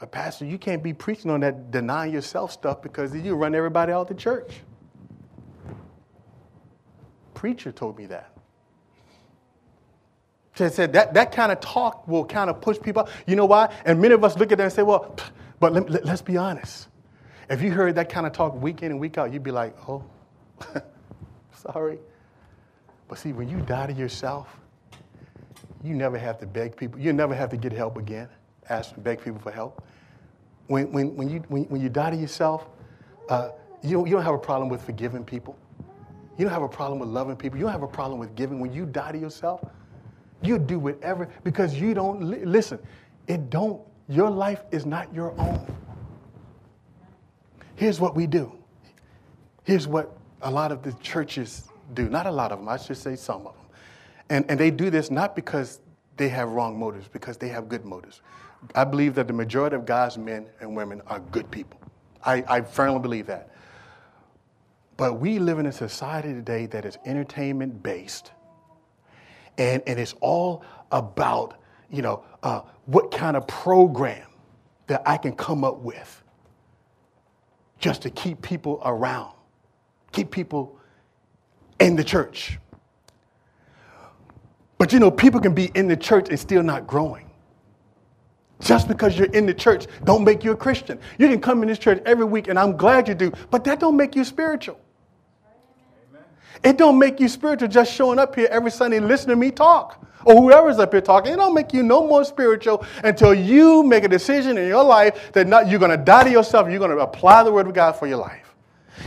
a 0.00 0.06
pastor, 0.06 0.44
you 0.44 0.58
can't 0.58 0.82
be 0.82 0.92
preaching 0.92 1.30
on 1.30 1.40
that 1.40 1.70
denying 1.70 2.12
yourself 2.12 2.52
stuff 2.52 2.82
because 2.82 3.14
you 3.14 3.34
run 3.34 3.54
everybody 3.54 3.92
out 3.92 4.02
of 4.02 4.08
the 4.08 4.14
church. 4.14 4.60
Preacher 7.34 7.72
told 7.72 7.98
me 7.98 8.06
that. 8.06 8.35
He 10.56 10.68
said 10.70 10.92
that, 10.94 11.14
that 11.14 11.32
kind 11.32 11.52
of 11.52 11.60
talk 11.60 12.08
will 12.08 12.24
kind 12.24 12.48
of 12.48 12.60
push 12.60 12.78
people. 12.80 13.08
You 13.26 13.36
know 13.36 13.46
why? 13.46 13.74
And 13.84 14.00
many 14.00 14.14
of 14.14 14.24
us 14.24 14.38
look 14.38 14.52
at 14.52 14.58
that 14.58 14.64
and 14.64 14.72
say, 14.72 14.82
well, 14.82 15.14
but 15.60 15.72
let, 15.72 16.04
let's 16.04 16.22
be 16.22 16.36
honest. 16.36 16.88
If 17.48 17.62
you 17.62 17.70
heard 17.70 17.94
that 17.96 18.08
kind 18.08 18.26
of 18.26 18.32
talk 18.32 18.60
week 18.60 18.82
in 18.82 18.90
and 18.90 18.98
week 18.98 19.18
out, 19.18 19.32
you'd 19.32 19.42
be 19.42 19.50
like, 19.50 19.76
oh, 19.88 20.04
sorry. 21.54 21.98
But 23.08 23.18
see, 23.18 23.32
when 23.32 23.48
you 23.48 23.58
die 23.60 23.86
to 23.86 23.92
yourself, 23.92 24.48
you 25.84 25.94
never 25.94 26.18
have 26.18 26.38
to 26.38 26.46
beg 26.46 26.76
people. 26.76 26.98
You 26.98 27.12
never 27.12 27.34
have 27.34 27.50
to 27.50 27.56
get 27.56 27.72
help 27.72 27.96
again, 27.96 28.28
ask 28.68 28.94
beg 28.98 29.22
people 29.22 29.38
for 29.38 29.52
help. 29.52 29.84
When, 30.66 30.90
when, 30.90 31.14
when, 31.14 31.28
you, 31.28 31.44
when, 31.48 31.64
when 31.64 31.80
you 31.80 31.88
die 31.88 32.10
to 32.10 32.16
yourself, 32.16 32.66
uh, 33.28 33.50
you, 33.82 33.98
don't, 33.98 34.06
you 34.06 34.14
don't 34.14 34.24
have 34.24 34.34
a 34.34 34.38
problem 34.38 34.68
with 34.68 34.82
forgiving 34.82 35.24
people. 35.24 35.56
You 36.38 36.44
don't 36.44 36.52
have 36.52 36.62
a 36.62 36.68
problem 36.68 36.98
with 36.98 37.08
loving 37.08 37.36
people. 37.36 37.58
You 37.58 37.64
don't 37.64 37.72
have 37.72 37.82
a 37.82 37.88
problem 37.88 38.18
with 38.18 38.34
giving. 38.34 38.58
When 38.58 38.72
you 38.72 38.84
die 38.84 39.12
to 39.12 39.18
yourself, 39.18 39.62
you 40.42 40.58
do 40.58 40.78
whatever 40.78 41.28
because 41.44 41.74
you 41.74 41.94
don't 41.94 42.22
li- 42.22 42.44
listen. 42.44 42.78
It 43.26 43.50
don't. 43.50 43.80
Your 44.08 44.30
life 44.30 44.62
is 44.70 44.86
not 44.86 45.12
your 45.12 45.38
own. 45.38 45.66
Here's 47.74 48.00
what 48.00 48.14
we 48.14 48.26
do. 48.26 48.52
Here's 49.64 49.86
what 49.86 50.16
a 50.42 50.50
lot 50.50 50.72
of 50.72 50.82
the 50.82 50.92
churches 50.94 51.68
do. 51.94 52.08
Not 52.08 52.26
a 52.26 52.30
lot 52.30 52.52
of 52.52 52.58
them, 52.58 52.68
I 52.68 52.76
should 52.76 52.96
say 52.96 53.16
some 53.16 53.46
of 53.46 53.54
them. 53.54 53.66
And, 54.28 54.44
and 54.48 54.58
they 54.58 54.70
do 54.70 54.90
this 54.90 55.10
not 55.10 55.36
because 55.36 55.80
they 56.16 56.28
have 56.28 56.48
wrong 56.50 56.78
motives, 56.78 57.08
because 57.08 57.36
they 57.36 57.48
have 57.48 57.68
good 57.68 57.84
motives. 57.84 58.22
I 58.74 58.84
believe 58.84 59.14
that 59.16 59.26
the 59.26 59.32
majority 59.32 59.76
of 59.76 59.84
God's 59.84 60.16
men 60.16 60.46
and 60.60 60.74
women 60.74 61.02
are 61.06 61.20
good 61.20 61.50
people. 61.50 61.80
I, 62.24 62.42
I 62.48 62.60
firmly 62.62 63.00
believe 63.00 63.26
that. 63.26 63.50
But 64.96 65.20
we 65.20 65.38
live 65.38 65.58
in 65.58 65.66
a 65.66 65.72
society 65.72 66.32
today 66.32 66.66
that 66.66 66.84
is 66.84 66.96
entertainment 67.04 67.82
based. 67.82 68.32
And, 69.58 69.82
and 69.86 69.98
it's 69.98 70.14
all 70.20 70.64
about, 70.90 71.58
you 71.90 72.02
know, 72.02 72.22
uh, 72.42 72.62
what 72.86 73.10
kind 73.10 73.36
of 73.36 73.46
program 73.46 74.26
that 74.86 75.02
I 75.06 75.16
can 75.16 75.32
come 75.32 75.64
up 75.64 75.78
with 75.78 76.22
just 77.78 78.02
to 78.02 78.10
keep 78.10 78.40
people 78.42 78.80
around, 78.84 79.32
keep 80.12 80.30
people 80.30 80.78
in 81.80 81.96
the 81.96 82.04
church. 82.04 82.58
But 84.78 84.92
you 84.92 84.98
know, 84.98 85.10
people 85.10 85.40
can 85.40 85.54
be 85.54 85.70
in 85.74 85.88
the 85.88 85.96
church 85.96 86.28
and 86.28 86.38
still 86.38 86.62
not 86.62 86.86
growing. 86.86 87.30
Just 88.60 88.88
because 88.88 89.18
you're 89.18 89.30
in 89.32 89.44
the 89.44 89.54
church 89.54 89.86
don't 90.04 90.24
make 90.24 90.42
you 90.42 90.52
a 90.52 90.56
Christian. 90.56 90.98
You 91.18 91.28
can 91.28 91.40
come 91.40 91.62
in 91.62 91.68
this 91.68 91.78
church 91.78 92.02
every 92.06 92.24
week 92.24 92.48
and 92.48 92.58
I'm 92.58 92.76
glad 92.76 93.08
you 93.08 93.14
do, 93.14 93.32
but 93.50 93.64
that 93.64 93.80
don't 93.80 93.96
make 93.96 94.16
you 94.16 94.24
spiritual. 94.24 94.80
It 96.62 96.78
don't 96.78 96.98
make 96.98 97.20
you 97.20 97.28
spiritual 97.28 97.68
just 97.68 97.92
showing 97.92 98.18
up 98.18 98.34
here 98.34 98.48
every 98.50 98.70
Sunday 98.70 99.00
listening 99.00 99.36
to 99.36 99.40
me 99.40 99.50
talk 99.50 100.06
or 100.26 100.34
whoever's 100.34 100.78
up 100.78 100.92
here 100.92 101.00
talking, 101.00 101.32
it 101.32 101.36
don't 101.36 101.54
make 101.54 101.72
you 101.72 101.84
no 101.84 102.06
more 102.06 102.24
spiritual 102.24 102.84
until 103.04 103.32
you 103.32 103.84
make 103.84 104.02
a 104.02 104.08
decision 104.08 104.58
in 104.58 104.66
your 104.66 104.82
life 104.82 105.32
that 105.32 105.46
not, 105.46 105.68
you're 105.68 105.78
going 105.78 105.96
to 105.96 105.96
die 105.96 106.24
to 106.24 106.30
yourself. 106.30 106.68
You're 106.68 106.80
going 106.80 106.90
to 106.90 106.98
apply 106.98 107.44
the 107.44 107.52
word 107.52 107.68
of 107.68 107.74
God 107.74 107.92
for 107.92 108.08
your 108.08 108.18
life. 108.18 108.54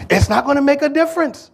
It's 0.09 0.29
not 0.29 0.45
going 0.45 0.55
to 0.55 0.61
make 0.61 0.81
a 0.81 0.87
difference. 0.87 1.51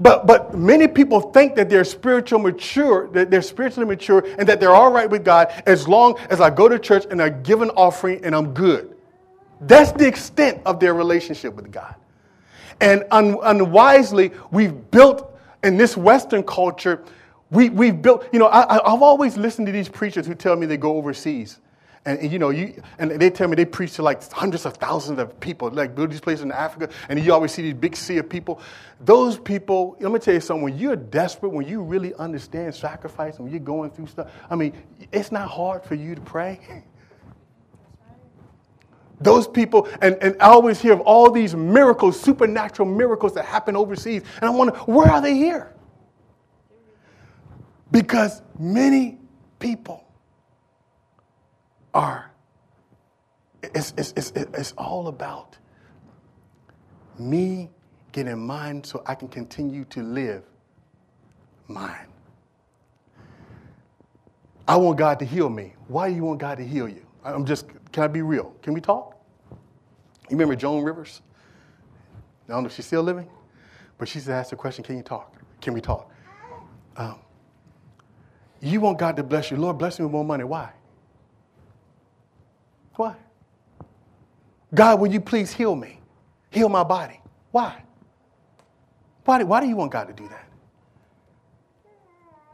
But, 0.00 0.26
but 0.26 0.56
many 0.56 0.88
people 0.88 1.20
think 1.20 1.54
that 1.56 1.68
they're 1.68 1.84
spiritual 1.84 2.38
mature, 2.38 3.08
that 3.08 3.30
they're 3.30 3.42
spiritually 3.42 3.86
mature, 3.86 4.26
and 4.38 4.48
that 4.48 4.60
they're 4.60 4.74
all 4.74 4.90
right 4.90 5.08
with 5.08 5.24
God 5.24 5.52
as 5.66 5.86
long 5.86 6.18
as 6.30 6.40
I 6.40 6.50
go 6.50 6.68
to 6.68 6.78
church 6.78 7.04
and 7.10 7.20
I 7.22 7.28
give 7.28 7.60
an 7.60 7.70
offering 7.70 8.24
and 8.24 8.34
I'm 8.34 8.54
good. 8.54 8.96
That's 9.60 9.92
the 9.92 10.06
extent 10.06 10.62
of 10.66 10.80
their 10.80 10.94
relationship 10.94 11.54
with 11.54 11.70
God. 11.70 11.94
And 12.80 13.04
un, 13.10 13.38
unwisely, 13.42 14.32
we've 14.50 14.90
built 14.90 15.38
in 15.62 15.76
this 15.76 15.96
Western 15.96 16.42
culture, 16.42 17.02
we, 17.50 17.70
we've 17.70 18.00
built, 18.00 18.28
you 18.32 18.38
know, 18.38 18.46
I, 18.46 18.76
I've 18.76 19.02
always 19.02 19.36
listened 19.36 19.66
to 19.66 19.72
these 19.72 19.88
preachers 19.88 20.26
who 20.26 20.34
tell 20.34 20.56
me 20.56 20.66
they 20.66 20.76
go 20.76 20.96
overseas. 20.96 21.60
And, 22.04 22.20
and, 22.20 22.32
you 22.32 22.38
know, 22.38 22.50
you, 22.50 22.80
and 22.98 23.10
they 23.10 23.30
tell 23.30 23.48
me 23.48 23.56
they 23.56 23.64
preach 23.64 23.94
to 23.94 24.02
like 24.02 24.30
hundreds 24.30 24.64
of 24.64 24.74
thousands 24.74 25.18
of 25.18 25.38
people, 25.40 25.70
like 25.70 25.96
build 25.96 26.12
these 26.12 26.20
places 26.20 26.44
in 26.44 26.52
Africa, 26.52 26.92
and 27.08 27.22
you 27.22 27.32
always 27.32 27.52
see 27.52 27.62
these 27.62 27.74
big 27.74 27.96
sea 27.96 28.18
of 28.18 28.28
people. 28.28 28.60
Those 29.00 29.38
people, 29.38 29.96
let 29.98 30.12
me 30.12 30.20
tell 30.20 30.34
you 30.34 30.40
something, 30.40 30.62
when 30.62 30.78
you're 30.78 30.96
desperate, 30.96 31.48
when 31.48 31.66
you 31.66 31.82
really 31.82 32.14
understand 32.14 32.74
sacrifice, 32.74 33.40
when 33.40 33.50
you're 33.50 33.58
going 33.58 33.90
through 33.90 34.06
stuff, 34.06 34.30
I 34.48 34.54
mean, 34.54 34.72
it's 35.10 35.32
not 35.32 35.48
hard 35.48 35.84
for 35.84 35.96
you 35.96 36.14
to 36.14 36.20
pray. 36.20 36.60
Those 39.20 39.48
people, 39.48 39.88
and, 40.02 40.16
and 40.22 40.36
I 40.40 40.48
always 40.48 40.80
hear 40.80 40.92
of 40.92 41.00
all 41.00 41.30
these 41.30 41.54
miracles, 41.54 42.20
supernatural 42.20 42.88
miracles 42.88 43.34
that 43.34 43.46
happen 43.46 43.76
overseas. 43.76 44.22
And 44.36 44.44
I 44.44 44.50
wonder, 44.50 44.74
where 44.80 45.10
are 45.10 45.20
they 45.22 45.34
here? 45.34 45.74
Because 47.90 48.42
many 48.58 49.18
people 49.58 50.04
are, 51.94 52.30
it's, 53.62 53.94
it's, 53.96 54.12
it's, 54.16 54.32
it's 54.36 54.72
all 54.72 55.08
about 55.08 55.56
me 57.18 57.70
getting 58.12 58.38
mine 58.38 58.84
so 58.84 59.02
I 59.06 59.14
can 59.14 59.28
continue 59.28 59.84
to 59.86 60.02
live 60.02 60.44
mine. 61.68 62.08
I 64.68 64.76
want 64.76 64.98
God 64.98 65.18
to 65.20 65.24
heal 65.24 65.48
me. 65.48 65.74
Why 65.88 66.10
do 66.10 66.16
you 66.16 66.24
want 66.24 66.40
God 66.40 66.58
to 66.58 66.66
heal 66.66 66.88
you? 66.88 67.05
I'm 67.34 67.44
just, 67.44 67.66
can 67.92 68.04
I 68.04 68.06
be 68.06 68.22
real? 68.22 68.54
Can 68.62 68.72
we 68.72 68.80
talk? 68.80 69.16
You 69.50 70.36
remember 70.36 70.54
Joan 70.54 70.84
Rivers? 70.84 71.22
I 72.48 72.52
don't 72.52 72.62
know 72.62 72.68
if 72.68 72.74
she's 72.74 72.86
still 72.86 73.02
living, 73.02 73.28
but 73.98 74.08
she 74.08 74.20
asked 74.28 74.50
the 74.50 74.56
question, 74.56 74.84
can 74.84 74.96
you 74.96 75.02
talk? 75.02 75.34
Can 75.60 75.74
we 75.74 75.80
talk? 75.80 76.10
Um, 76.96 77.18
you 78.60 78.80
want 78.80 78.98
God 78.98 79.16
to 79.16 79.22
bless 79.22 79.50
you. 79.50 79.56
Lord, 79.56 79.78
bless 79.78 79.98
me 79.98 80.04
with 80.04 80.12
more 80.12 80.24
money. 80.24 80.44
Why? 80.44 80.70
Why? 82.94 83.14
God, 84.74 85.00
will 85.00 85.12
you 85.12 85.20
please 85.20 85.52
heal 85.52 85.74
me? 85.74 86.00
Heal 86.50 86.68
my 86.68 86.84
body. 86.84 87.20
Why? 87.50 87.82
Why 89.24 89.38
do, 89.38 89.46
why 89.46 89.60
do 89.60 89.66
you 89.66 89.76
want 89.76 89.90
God 89.90 90.04
to 90.04 90.14
do 90.14 90.28
that? 90.28 90.48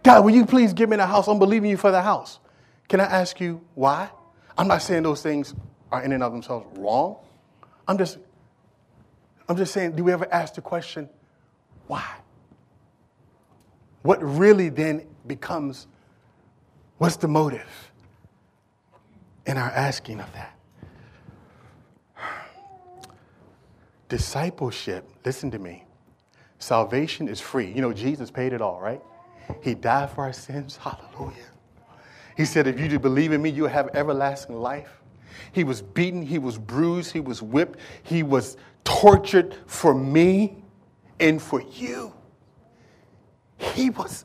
God, 0.02 0.24
will 0.24 0.32
you 0.32 0.46
please 0.46 0.72
give 0.72 0.88
me 0.88 0.96
the 0.96 1.06
house? 1.06 1.28
I'm 1.28 1.38
believing 1.38 1.70
you 1.70 1.76
for 1.76 1.90
the 1.90 2.02
house. 2.02 2.40
Can 2.88 3.00
I 3.00 3.04
ask 3.04 3.40
you 3.40 3.60
why? 3.74 4.10
I'm 4.56 4.68
not 4.68 4.82
saying 4.82 5.02
those 5.02 5.22
things 5.22 5.54
are 5.90 6.02
in 6.02 6.12
and 6.12 6.22
of 6.22 6.32
themselves 6.32 6.66
wrong. 6.78 7.16
I'm 7.86 7.98
just, 7.98 8.18
I'm 9.48 9.56
just 9.56 9.72
saying, 9.72 9.96
do 9.96 10.04
we 10.04 10.12
ever 10.12 10.26
ask 10.32 10.54
the 10.54 10.60
question, 10.60 11.08
why? 11.86 12.16
What 14.02 14.22
really 14.22 14.68
then 14.68 15.06
becomes, 15.26 15.86
what's 16.98 17.16
the 17.16 17.28
motive 17.28 17.92
in 19.46 19.56
our 19.56 19.70
asking 19.70 20.20
of 20.20 20.32
that? 20.32 20.58
Discipleship, 24.08 25.08
listen 25.24 25.50
to 25.50 25.58
me. 25.58 25.84
Salvation 26.58 27.28
is 27.28 27.40
free. 27.40 27.72
You 27.72 27.80
know, 27.80 27.92
Jesus 27.92 28.30
paid 28.30 28.52
it 28.52 28.62
all, 28.62 28.80
right? 28.80 29.00
He 29.62 29.74
died 29.74 30.10
for 30.10 30.22
our 30.22 30.32
sins. 30.32 30.76
Hallelujah. 30.76 31.51
He 32.36 32.44
said, 32.44 32.66
if 32.66 32.80
you 32.80 32.88
do 32.88 32.98
believe 32.98 33.32
in 33.32 33.42
me, 33.42 33.50
you'll 33.50 33.68
have 33.68 33.90
everlasting 33.94 34.56
life. 34.56 35.02
He 35.52 35.64
was 35.64 35.82
beaten, 35.82 36.22
he 36.22 36.38
was 36.38 36.58
bruised, 36.58 37.12
he 37.12 37.20
was 37.20 37.42
whipped, 37.42 37.78
he 38.02 38.22
was 38.22 38.56
tortured 38.84 39.56
for 39.66 39.94
me 39.94 40.62
and 41.20 41.40
for 41.40 41.60
you. 41.60 42.12
He 43.58 43.90
was, 43.90 44.24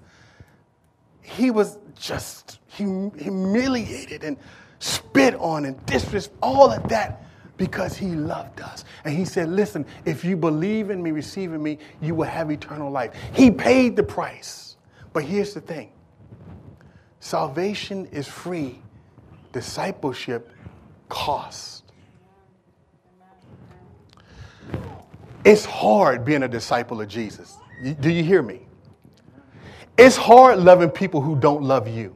he 1.22 1.52
was 1.52 1.78
just 1.96 2.60
humiliated 2.68 4.24
and 4.24 4.38
spit 4.80 5.36
on 5.36 5.66
and 5.66 5.78
disrespected, 5.86 6.32
all 6.42 6.72
of 6.72 6.88
that 6.90 7.24
because 7.58 7.98
he 7.98 8.08
loved 8.08 8.62
us. 8.62 8.86
And 9.04 9.16
he 9.16 9.26
said, 9.26 9.50
Listen, 9.50 9.86
if 10.06 10.24
you 10.24 10.38
believe 10.38 10.90
in 10.90 11.02
me, 11.02 11.12
receive 11.12 11.54
in 11.54 11.62
me, 11.62 11.80
you 12.02 12.16
will 12.16 12.26
have 12.26 12.52
eternal 12.52 12.92
life. 12.92 13.14
He 13.34 13.52
paid 13.52 13.96
the 13.96 14.04
price. 14.04 14.78
But 15.14 15.24
here's 15.24 15.54
the 15.54 15.62
thing 15.62 15.92
salvation 17.28 18.06
is 18.14 18.26
free, 18.26 18.80
discipleship 19.52 20.50
cost. 21.10 21.84
It's 25.44 25.66
hard 25.66 26.24
being 26.24 26.44
a 26.44 26.48
disciple 26.48 27.02
of 27.02 27.10
Jesus. 27.10 27.58
Do 28.00 28.10
you 28.10 28.24
hear 28.24 28.42
me? 28.42 28.62
It's 29.98 30.16
hard 30.16 30.60
loving 30.60 30.90
people 30.90 31.20
who 31.20 31.36
don't 31.36 31.64
love 31.64 31.90
you. 31.90 32.16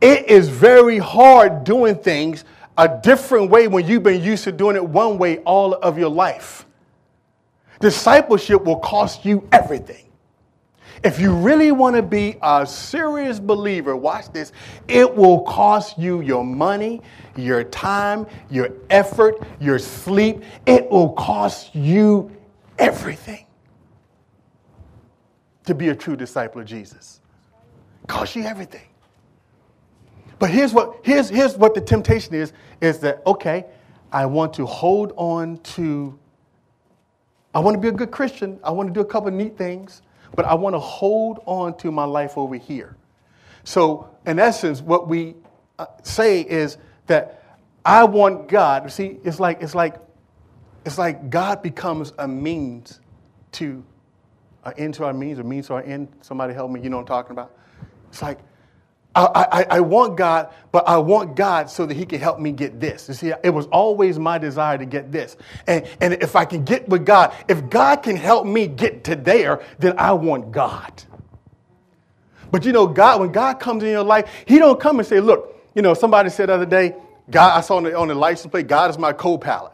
It 0.00 0.30
is 0.30 0.48
very 0.48 0.98
hard 0.98 1.64
doing 1.64 1.96
things 1.96 2.44
a 2.78 3.00
different 3.02 3.50
way 3.50 3.66
when 3.66 3.88
you've 3.88 4.04
been 4.04 4.22
used 4.22 4.44
to 4.44 4.52
doing 4.52 4.76
it 4.76 4.84
one 4.84 5.18
way 5.18 5.38
all 5.38 5.74
of 5.74 5.98
your 5.98 6.10
life. 6.10 6.64
Discipleship 7.80 8.62
will 8.62 8.78
cost 8.78 9.24
you 9.24 9.48
everything. 9.50 10.09
If 11.02 11.18
you 11.18 11.34
really 11.34 11.72
want 11.72 11.96
to 11.96 12.02
be 12.02 12.36
a 12.42 12.66
serious 12.66 13.40
believer, 13.40 13.96
watch 13.96 14.30
this, 14.32 14.52
it 14.86 15.14
will 15.14 15.40
cost 15.42 15.98
you 15.98 16.20
your 16.20 16.44
money, 16.44 17.00
your 17.36 17.64
time, 17.64 18.26
your 18.50 18.70
effort, 18.90 19.42
your 19.60 19.78
sleep. 19.78 20.42
It 20.66 20.90
will 20.90 21.10
cost 21.10 21.74
you 21.74 22.30
everything 22.78 23.46
to 25.64 25.74
be 25.74 25.88
a 25.88 25.94
true 25.94 26.16
disciple 26.16 26.60
of 26.60 26.66
Jesus. 26.66 27.20
Cost 28.06 28.36
you 28.36 28.42
everything. 28.44 28.86
But 30.38 30.50
here's 30.50 30.74
what, 30.74 31.00
here's, 31.02 31.30
here's 31.30 31.56
what 31.56 31.74
the 31.74 31.80
temptation 31.80 32.34
is, 32.34 32.52
is 32.82 32.98
that, 33.00 33.22
okay, 33.26 33.64
I 34.12 34.26
want 34.26 34.52
to 34.54 34.66
hold 34.66 35.14
on 35.16 35.58
to, 35.58 36.18
I 37.54 37.60
want 37.60 37.74
to 37.74 37.80
be 37.80 37.88
a 37.88 37.92
good 37.92 38.10
Christian. 38.10 38.58
I 38.62 38.70
want 38.70 38.88
to 38.88 38.92
do 38.92 39.00
a 39.00 39.04
couple 39.04 39.30
neat 39.30 39.56
things 39.56 40.02
but 40.34 40.44
I 40.44 40.54
want 40.54 40.74
to 40.74 40.78
hold 40.80 41.40
on 41.46 41.76
to 41.78 41.90
my 41.90 42.04
life 42.04 42.36
over 42.36 42.56
here. 42.56 42.96
So, 43.64 44.08
in 44.26 44.38
essence, 44.38 44.80
what 44.80 45.08
we 45.08 45.34
uh, 45.78 45.86
say 46.02 46.40
is 46.40 46.78
that 47.06 47.44
I 47.84 48.04
want 48.04 48.48
God. 48.48 48.90
See, 48.92 49.18
it's 49.24 49.40
like 49.40 49.62
it's 49.62 49.74
like 49.74 49.96
it's 50.84 50.98
like 50.98 51.30
God 51.30 51.62
becomes 51.62 52.12
a 52.18 52.28
means 52.28 53.00
to 53.52 53.84
an 54.64 54.74
end 54.76 54.94
to 54.94 55.04
our 55.04 55.12
means, 55.12 55.38
a 55.38 55.44
means 55.44 55.66
to 55.68 55.74
our 55.74 55.82
end. 55.82 56.08
Somebody 56.20 56.54
help 56.54 56.70
me. 56.70 56.80
You 56.80 56.90
know 56.90 56.98
what 56.98 57.02
I'm 57.02 57.08
talking 57.08 57.32
about? 57.32 57.54
It's 58.08 58.22
like 58.22 58.38
I, 59.14 59.46
I, 59.50 59.62
I, 59.76 59.80
want 59.80 60.16
God, 60.16 60.52
but 60.70 60.86
I 60.86 60.98
want 60.98 61.34
God 61.34 61.68
so 61.68 61.84
that 61.84 61.94
He 61.94 62.06
can 62.06 62.20
help 62.20 62.38
me 62.38 62.52
get 62.52 62.78
this. 62.78 63.08
You 63.08 63.14
see, 63.14 63.32
it 63.42 63.50
was 63.50 63.66
always 63.66 64.20
my 64.20 64.38
desire 64.38 64.78
to 64.78 64.86
get 64.86 65.10
this. 65.10 65.36
And, 65.66 65.84
and 66.00 66.14
if 66.14 66.36
I 66.36 66.44
can 66.44 66.64
get 66.64 66.88
with 66.88 67.04
God, 67.04 67.34
if 67.48 67.68
God 67.68 68.04
can 68.04 68.14
help 68.14 68.46
me 68.46 68.68
get 68.68 69.02
to 69.04 69.16
there, 69.16 69.62
then 69.80 69.98
I 69.98 70.12
want 70.12 70.52
God. 70.52 71.02
But 72.52 72.64
you 72.64 72.72
know, 72.72 72.86
God, 72.86 73.20
when 73.20 73.32
God 73.32 73.54
comes 73.54 73.82
in 73.82 73.90
your 73.90 74.04
life, 74.04 74.30
He 74.46 74.58
don't 74.58 74.78
come 74.78 75.00
and 75.00 75.08
say, 75.08 75.18
look, 75.18 75.56
you 75.74 75.82
know, 75.82 75.94
somebody 75.94 76.30
said 76.30 76.48
the 76.48 76.54
other 76.54 76.66
day, 76.66 76.94
God, 77.30 77.58
I 77.58 77.60
saw 77.62 77.76
on 77.76 77.84
the, 77.84 77.96
on 77.96 78.08
the 78.08 78.14
license 78.14 78.50
plate, 78.50 78.68
God 78.68 78.90
is 78.90 78.98
my 78.98 79.12
co-pilot. 79.12 79.72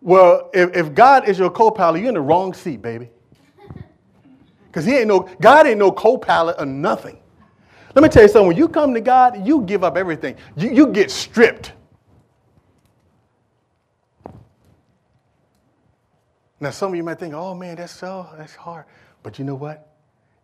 Well, 0.00 0.50
if, 0.52 0.76
if 0.76 0.94
God 0.94 1.28
is 1.28 1.38
your 1.38 1.50
co-pilot, 1.50 1.98
you're 1.98 2.08
in 2.08 2.14
the 2.14 2.20
wrong 2.20 2.54
seat, 2.54 2.80
baby. 2.80 3.08
Because 4.66 4.84
he 4.84 4.96
ain't 4.96 5.08
no, 5.08 5.28
God 5.40 5.66
ain't 5.66 5.78
no 5.78 5.90
co-pilot 5.90 6.56
or 6.58 6.66
nothing. 6.66 7.18
Let 7.94 8.02
me 8.02 8.08
tell 8.08 8.22
you 8.22 8.28
something. 8.28 8.48
When 8.48 8.56
you 8.56 8.68
come 8.68 8.92
to 8.94 9.00
God, 9.00 9.46
you 9.46 9.62
give 9.62 9.84
up 9.84 9.96
everything. 9.96 10.36
You, 10.56 10.70
you 10.70 10.86
get 10.88 11.10
stripped. 11.10 11.72
Now, 16.60 16.70
some 16.70 16.90
of 16.92 16.96
you 16.96 17.02
might 17.02 17.18
think, 17.18 17.34
oh 17.34 17.54
man, 17.54 17.76
that's 17.76 17.92
so 17.92 18.26
that's 18.36 18.54
hard. 18.54 18.86
But 19.22 19.38
you 19.38 19.44
know 19.44 19.54
what? 19.54 19.94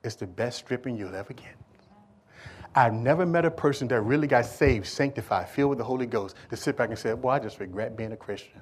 It's 0.05 0.15
the 0.15 0.27
best 0.27 0.59
stripping 0.59 0.97
you'll 0.97 1.15
ever 1.15 1.33
get. 1.33 1.57
I've 2.75 2.93
never 2.95 3.27
met 3.27 3.45
a 3.45 3.51
person 3.51 3.89
that 3.89 4.01
really 4.03 4.29
got 4.29 4.47
saved, 4.47 4.87
sanctified, 4.87 5.49
filled 5.49 5.71
with 5.71 5.79
the 5.79 5.85
Holy 5.85 6.07
Ghost, 6.07 6.37
to 6.51 6.57
sit 6.57 6.77
back 6.77 6.91
and 6.91 6.99
say, 6.99 7.15
Well, 7.15 7.35
I 7.35 7.39
just 7.39 7.59
regret 7.59 7.97
being 7.97 8.13
a 8.13 8.17
Christian. 8.17 8.61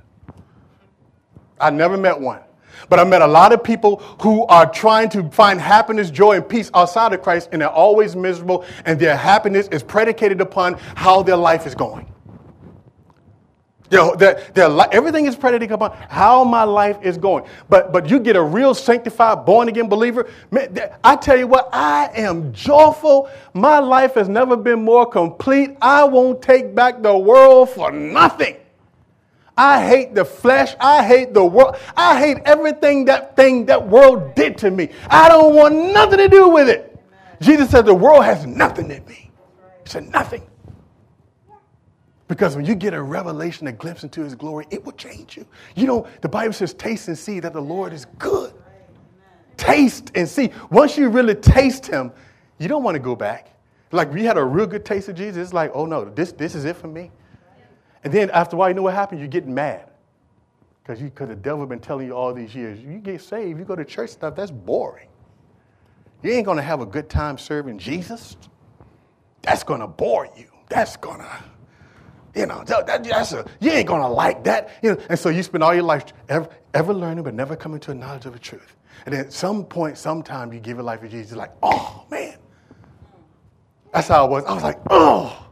I 1.60 1.70
never 1.70 1.96
met 1.96 2.18
one. 2.18 2.40
But 2.88 2.98
I 2.98 3.04
met 3.04 3.22
a 3.22 3.26
lot 3.26 3.52
of 3.52 3.62
people 3.62 3.96
who 4.22 4.46
are 4.46 4.70
trying 4.70 5.08
to 5.10 5.28
find 5.30 5.60
happiness, 5.60 6.10
joy, 6.10 6.36
and 6.36 6.48
peace 6.48 6.70
outside 6.74 7.12
of 7.12 7.22
Christ, 7.22 7.50
and 7.52 7.62
they're 7.62 7.68
always 7.68 8.16
miserable, 8.16 8.64
and 8.84 8.98
their 8.98 9.16
happiness 9.16 9.68
is 9.68 9.82
predicated 9.82 10.40
upon 10.40 10.74
how 10.94 11.22
their 11.22 11.36
life 11.36 11.66
is 11.66 11.74
going. 11.74 12.12
Their, 13.90 14.16
their, 14.16 14.46
their, 14.54 14.68
everything 14.92 15.26
is 15.26 15.34
predicated 15.34 15.72
upon 15.72 15.96
how 16.08 16.44
my 16.44 16.62
life 16.62 16.98
is 17.02 17.16
going. 17.16 17.44
But, 17.68 17.92
but 17.92 18.10
you 18.10 18.20
get 18.20 18.36
a 18.36 18.42
real 18.42 18.74
sanctified, 18.74 19.46
born 19.46 19.68
again 19.68 19.88
believer. 19.88 20.28
Man, 20.50 20.76
I 21.02 21.16
tell 21.16 21.38
you 21.38 21.46
what, 21.46 21.70
I 21.72 22.10
am 22.14 22.52
joyful. 22.52 23.30
My 23.54 23.78
life 23.78 24.14
has 24.14 24.28
never 24.28 24.56
been 24.56 24.82
more 24.82 25.06
complete. 25.06 25.76
I 25.80 26.04
won't 26.04 26.42
take 26.42 26.74
back 26.74 27.02
the 27.02 27.16
world 27.16 27.70
for 27.70 27.90
nothing. 27.90 28.56
I 29.58 29.84
hate 29.84 30.14
the 30.14 30.24
flesh. 30.24 30.76
I 30.78 31.04
hate 31.04 31.34
the 31.34 31.44
world. 31.44 31.76
I 31.96 32.18
hate 32.18 32.38
everything 32.44 33.04
that 33.06 33.34
thing 33.34 33.66
that 33.66 33.88
world 33.88 34.36
did 34.36 34.56
to 34.58 34.70
me. 34.70 34.90
I 35.10 35.28
don't 35.28 35.54
want 35.54 35.74
nothing 35.92 36.18
to 36.18 36.28
do 36.28 36.48
with 36.48 36.68
it. 36.68 36.96
Jesus 37.40 37.68
said 37.70 37.84
the 37.84 37.92
world 37.92 38.24
has 38.24 38.46
nothing 38.46 38.88
in 38.90 39.04
me. 39.06 39.32
He 39.82 39.90
said 39.90 40.08
nothing. 40.10 40.46
Because 42.28 42.54
when 42.54 42.66
you 42.66 42.76
get 42.76 42.94
a 42.94 43.02
revelation, 43.02 43.66
a 43.66 43.72
glimpse 43.72 44.04
into 44.04 44.22
his 44.22 44.36
glory, 44.36 44.66
it 44.70 44.84
will 44.84 44.92
change 44.92 45.36
you. 45.36 45.44
You 45.74 45.86
know, 45.86 46.06
the 46.20 46.28
Bible 46.28 46.52
says, 46.52 46.72
taste 46.74 47.08
and 47.08 47.18
see 47.18 47.40
that 47.40 47.52
the 47.52 47.60
Lord 47.60 47.92
is 47.92 48.04
good. 48.18 48.52
Taste 49.56 50.12
and 50.14 50.28
see. 50.28 50.52
Once 50.70 50.96
you 50.96 51.08
really 51.08 51.34
taste 51.34 51.84
him, 51.86 52.12
you 52.58 52.68
don't 52.68 52.84
want 52.84 52.94
to 52.94 53.00
go 53.00 53.16
back. 53.16 53.48
Like 53.90 54.12
we 54.12 54.22
had 54.22 54.36
a 54.36 54.44
real 54.44 54.66
good 54.66 54.84
taste 54.84 55.08
of 55.08 55.16
Jesus, 55.16 55.38
it's 55.38 55.52
like, 55.52 55.72
oh 55.74 55.86
no, 55.86 56.04
this, 56.04 56.30
this 56.32 56.54
is 56.54 56.64
it 56.64 56.76
for 56.76 56.86
me. 56.86 57.10
And 58.04 58.12
then 58.12 58.30
after 58.30 58.56
a 58.56 58.58
while, 58.58 58.68
you 58.68 58.74
know 58.74 58.82
what 58.82 58.94
happens? 58.94 59.20
You 59.20 59.28
get 59.28 59.46
mad. 59.46 59.88
Because 60.82 61.02
because 61.02 61.28
the 61.28 61.36
devil 61.36 61.66
been 61.66 61.80
telling 61.80 62.06
you 62.06 62.14
all 62.14 62.32
these 62.32 62.54
years, 62.54 62.80
you 62.80 62.98
get 62.98 63.20
saved, 63.20 63.58
you 63.58 63.64
go 63.64 63.76
to 63.76 63.84
church 63.84 64.10
stuff, 64.10 64.34
that's 64.34 64.50
boring. 64.50 65.08
You 66.22 66.32
ain't 66.32 66.46
gonna 66.46 66.62
have 66.62 66.80
a 66.80 66.86
good 66.86 67.08
time 67.08 67.38
serving 67.38 67.78
Jesus. 67.78 68.36
That's 69.42 69.62
gonna 69.62 69.86
bore 69.86 70.28
you. 70.36 70.46
That's 70.68 70.96
gonna 70.96 71.44
you 72.34 72.46
know, 72.46 72.62
that, 72.64 73.02
that's 73.02 73.32
a, 73.32 73.44
you 73.60 73.70
ain't 73.72 73.88
gonna 73.88 74.08
like 74.08 74.44
that. 74.44 74.70
You 74.82 74.94
know, 74.94 75.02
and 75.08 75.18
so 75.18 75.28
you 75.28 75.42
spend 75.42 75.64
all 75.64 75.74
your 75.74 75.82
life 75.82 76.04
ever, 76.28 76.48
ever 76.72 76.94
learning 76.94 77.24
but 77.24 77.34
never 77.34 77.56
coming 77.56 77.80
to 77.80 77.90
a 77.90 77.94
knowledge 77.94 78.26
of 78.26 78.32
the 78.32 78.38
truth. 78.38 78.76
And 79.06 79.14
then 79.14 79.26
at 79.26 79.32
some 79.32 79.64
point, 79.64 79.98
sometime 79.98 80.52
you 80.52 80.60
give 80.60 80.76
your 80.76 80.84
life 80.84 81.00
to 81.00 81.08
Jesus, 81.08 81.36
like, 81.36 81.52
oh 81.62 82.06
man. 82.10 82.36
That's 83.92 84.08
how 84.08 84.24
I 84.24 84.28
was. 84.28 84.44
I 84.44 84.54
was 84.54 84.62
like, 84.62 84.78
oh. 84.90 85.47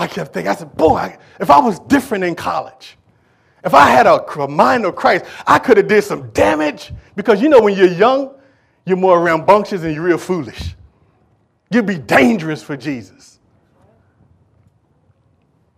I 0.00 0.06
kept 0.06 0.32
thinking, 0.32 0.50
I 0.50 0.54
said, 0.54 0.74
boy, 0.76 1.14
if 1.38 1.50
I 1.50 1.60
was 1.60 1.78
different 1.80 2.24
in 2.24 2.34
college, 2.34 2.96
if 3.62 3.74
I 3.74 3.90
had 3.90 4.06
a, 4.06 4.48
mind 4.48 4.86
of 4.86 4.96
Christ, 4.96 5.26
I 5.46 5.58
could 5.58 5.76
have 5.76 5.88
did 5.88 6.02
some 6.04 6.30
damage. 6.30 6.90
Because 7.16 7.42
you 7.42 7.50
know, 7.50 7.60
when 7.60 7.76
you're 7.76 7.92
young, 7.92 8.34
you're 8.86 8.96
more 8.96 9.20
rambunctious 9.22 9.82
and 9.82 9.94
you're 9.94 10.02
real 10.02 10.16
foolish. 10.16 10.74
You'd 11.70 11.84
be 11.84 11.98
dangerous 11.98 12.62
for 12.62 12.78
Jesus. 12.78 13.40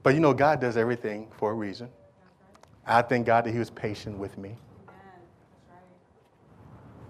But 0.05 0.15
you 0.15 0.21
know, 0.21 0.33
God 0.33 0.61
does 0.61 0.77
everything 0.77 1.27
for 1.37 1.51
a 1.51 1.55
reason. 1.55 1.89
I 2.87 3.03
thank 3.03 3.27
God 3.27 3.45
that 3.45 3.51
He 3.51 3.59
was 3.59 3.71
patient 3.71 4.19
with 4.19 4.39
me. 4.39 4.55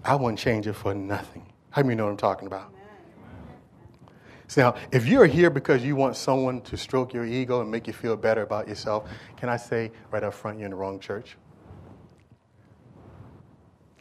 I 0.03 0.15
wouldn't 0.15 0.39
change 0.39 0.65
it 0.65 0.73
for 0.73 0.95
nothing. 0.95 1.45
How 1.69 1.83
many 1.83 1.93
know 1.93 2.05
what 2.05 2.11
I'm 2.11 2.17
talking 2.17 2.47
about? 2.47 2.73
Now, 4.57 4.75
if 4.91 5.05
you're 5.05 5.25
here 5.25 5.49
because 5.49 5.83
you 5.83 5.95
want 5.95 6.15
someone 6.15 6.61
to 6.61 6.77
stroke 6.77 7.13
your 7.13 7.25
ego 7.25 7.61
and 7.61 7.71
make 7.71 7.87
you 7.87 7.93
feel 7.93 8.15
better 8.15 8.41
about 8.41 8.67
yourself, 8.67 9.09
can 9.37 9.49
I 9.49 9.57
say 9.57 9.91
right 10.11 10.23
up 10.23 10.33
front, 10.33 10.59
you're 10.59 10.65
in 10.65 10.71
the 10.71 10.77
wrong 10.77 10.99
church? 10.99 11.37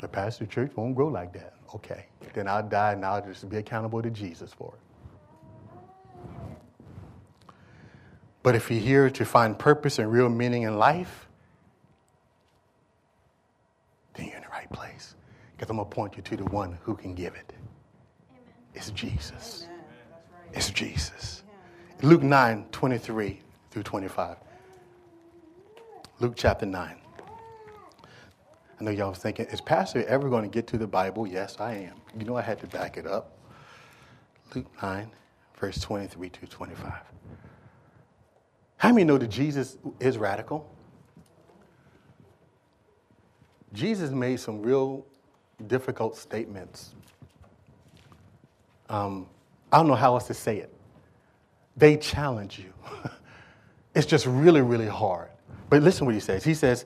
The 0.01 0.09
pastor 0.09 0.47
church 0.47 0.73
won't 0.75 0.97
grow 0.97 1.07
like 1.07 1.33
that. 1.35 1.55
Okay. 1.75 2.07
Then 2.35 2.49
I'll 2.49 2.63
die 2.67 2.93
and 2.93 3.05
I'll 3.05 3.25
just 3.25 3.49
be 3.49 3.59
accountable 3.59 4.03
to 4.03 4.11
Jesus 4.11 4.53
for 4.53 4.75
it. 4.75 4.81
But 8.43 8.57
if 8.57 8.71
you're 8.71 8.81
here 8.81 9.11
to 9.11 9.25
find 9.25 9.57
purpose 9.57 9.99
and 9.99 10.11
real 10.11 10.29
meaning 10.29 10.63
in 10.63 10.77
life, 10.77 11.29
then 14.15 14.27
you're 14.27 14.37
in 14.37 14.43
the 14.43 14.49
right 14.49 14.71
place. 14.73 15.15
Because 15.57 15.71
I'm 15.71 15.77
going 15.77 15.89
to 15.89 15.95
point 15.95 16.17
you 16.17 16.23
to 16.23 16.37
the 16.37 16.45
one 16.47 16.77
who 16.83 16.97
can 16.97 17.15
give 17.15 17.35
it. 17.35 17.53
Amen. 18.31 18.43
It's 18.75 18.91
Jesus. 18.91 19.63
Amen. 19.67 19.72
It's 20.53 20.71
Jesus. 20.71 21.43
Luke 22.03 22.23
9, 22.23 22.67
23 22.73 23.41
through 23.71 23.83
25. 23.83 24.37
Luke 26.21 26.35
chapter 26.37 26.67
9. 26.67 26.97
I 28.81 28.85
know 28.85 28.91
y'all 28.91 29.11
was 29.11 29.19
thinking, 29.19 29.47
is 29.47 29.61
Pastor 29.61 30.05
ever 30.07 30.29
going 30.29 30.43
to 30.43 30.49
get 30.49 30.67
to 30.69 30.79
the 30.79 30.87
Bible? 30.87 31.27
Yes, 31.27 31.57
I 31.61 31.75
am. 31.75 31.95
You 32.19 32.25
know 32.25 32.37
I 32.37 32.43
had 32.43 32.59
to 32.61 32.67
back 32.67 32.97
it 32.97 33.07
up. 33.07 33.39
Luke 34.55 34.67
9, 34.83 35.11
verse 35.59 35.81
23 35.81 36.29
to 36.29 36.47
25. 36.47 36.93
How 38.77 38.89
many 38.91 39.05
know 39.05 39.17
that 39.19 39.29
Jesus 39.29 39.79
is 40.01 40.19
radical? 40.19 40.69
Jesus 43.73 44.11
made 44.11 44.41
some 44.41 44.61
real 44.61 45.07
difficult 45.67 46.17
statements. 46.17 46.95
Um, 48.89 49.29
I 49.73 49.79
don't 49.79 49.89
know 49.89 49.95
how 49.95 50.15
else 50.15 50.27
to 50.27 50.35
say 50.35 50.59
it. 50.59 50.73
They 51.77 51.97
challenge 51.97 52.59
you. 52.59 52.73
it's 53.95 54.07
just 54.07 54.27
really, 54.27 54.61
really 54.61 54.87
hard. 54.87 55.31
But 55.71 55.83
listen 55.83 56.05
what 56.05 56.15
he 56.15 56.21
says. 56.21 56.45
He 56.45 56.53
says 56.53 56.85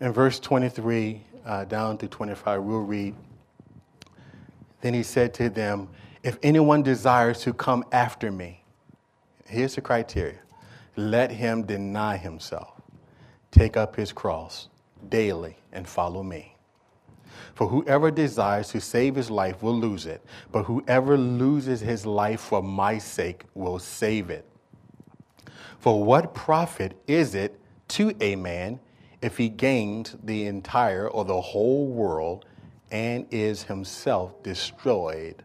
in 0.00 0.12
verse 0.12 0.38
23 0.38 1.22
uh, 1.46 1.64
down 1.64 1.96
to 1.98 2.08
25, 2.08 2.62
we'll 2.62 2.80
read. 2.80 3.14
Then 4.82 4.92
he 4.92 5.02
said 5.02 5.32
to 5.34 5.48
them, 5.48 5.88
If 6.22 6.38
anyone 6.42 6.82
desires 6.82 7.40
to 7.40 7.54
come 7.54 7.84
after 7.92 8.30
me, 8.30 8.62
here's 9.46 9.74
the 9.74 9.80
criteria 9.80 10.38
let 10.96 11.30
him 11.30 11.62
deny 11.62 12.18
himself, 12.18 12.82
take 13.50 13.78
up 13.78 13.96
his 13.96 14.12
cross 14.12 14.68
daily, 15.08 15.56
and 15.72 15.88
follow 15.88 16.22
me. 16.22 16.54
For 17.54 17.68
whoever 17.68 18.10
desires 18.10 18.68
to 18.68 18.80
save 18.80 19.14
his 19.14 19.30
life 19.30 19.62
will 19.62 19.78
lose 19.78 20.06
it, 20.06 20.24
but 20.50 20.64
whoever 20.64 21.16
loses 21.16 21.80
his 21.80 22.06
life 22.06 22.40
for 22.40 22.62
my 22.62 22.98
sake 22.98 23.44
will 23.54 23.78
save 23.78 24.30
it. 24.30 24.48
For 25.78 26.02
what 26.02 26.34
profit 26.34 26.96
is 27.06 27.34
it 27.34 27.58
to 27.88 28.14
a 28.20 28.36
man 28.36 28.80
if 29.20 29.36
he 29.36 29.48
gains 29.48 30.16
the 30.22 30.46
entire 30.46 31.08
or 31.08 31.24
the 31.24 31.40
whole 31.40 31.88
world 31.88 32.44
and 32.90 33.26
is 33.30 33.64
himself 33.64 34.42
destroyed 34.42 35.42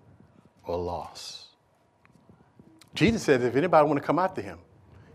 or 0.66 0.78
lost? 0.78 1.46
Jesus 2.94 3.24
says, 3.24 3.44
if 3.44 3.56
anybody 3.56 3.88
want 3.88 4.00
to 4.00 4.06
come 4.06 4.20
after 4.20 4.42
him, 4.42 4.60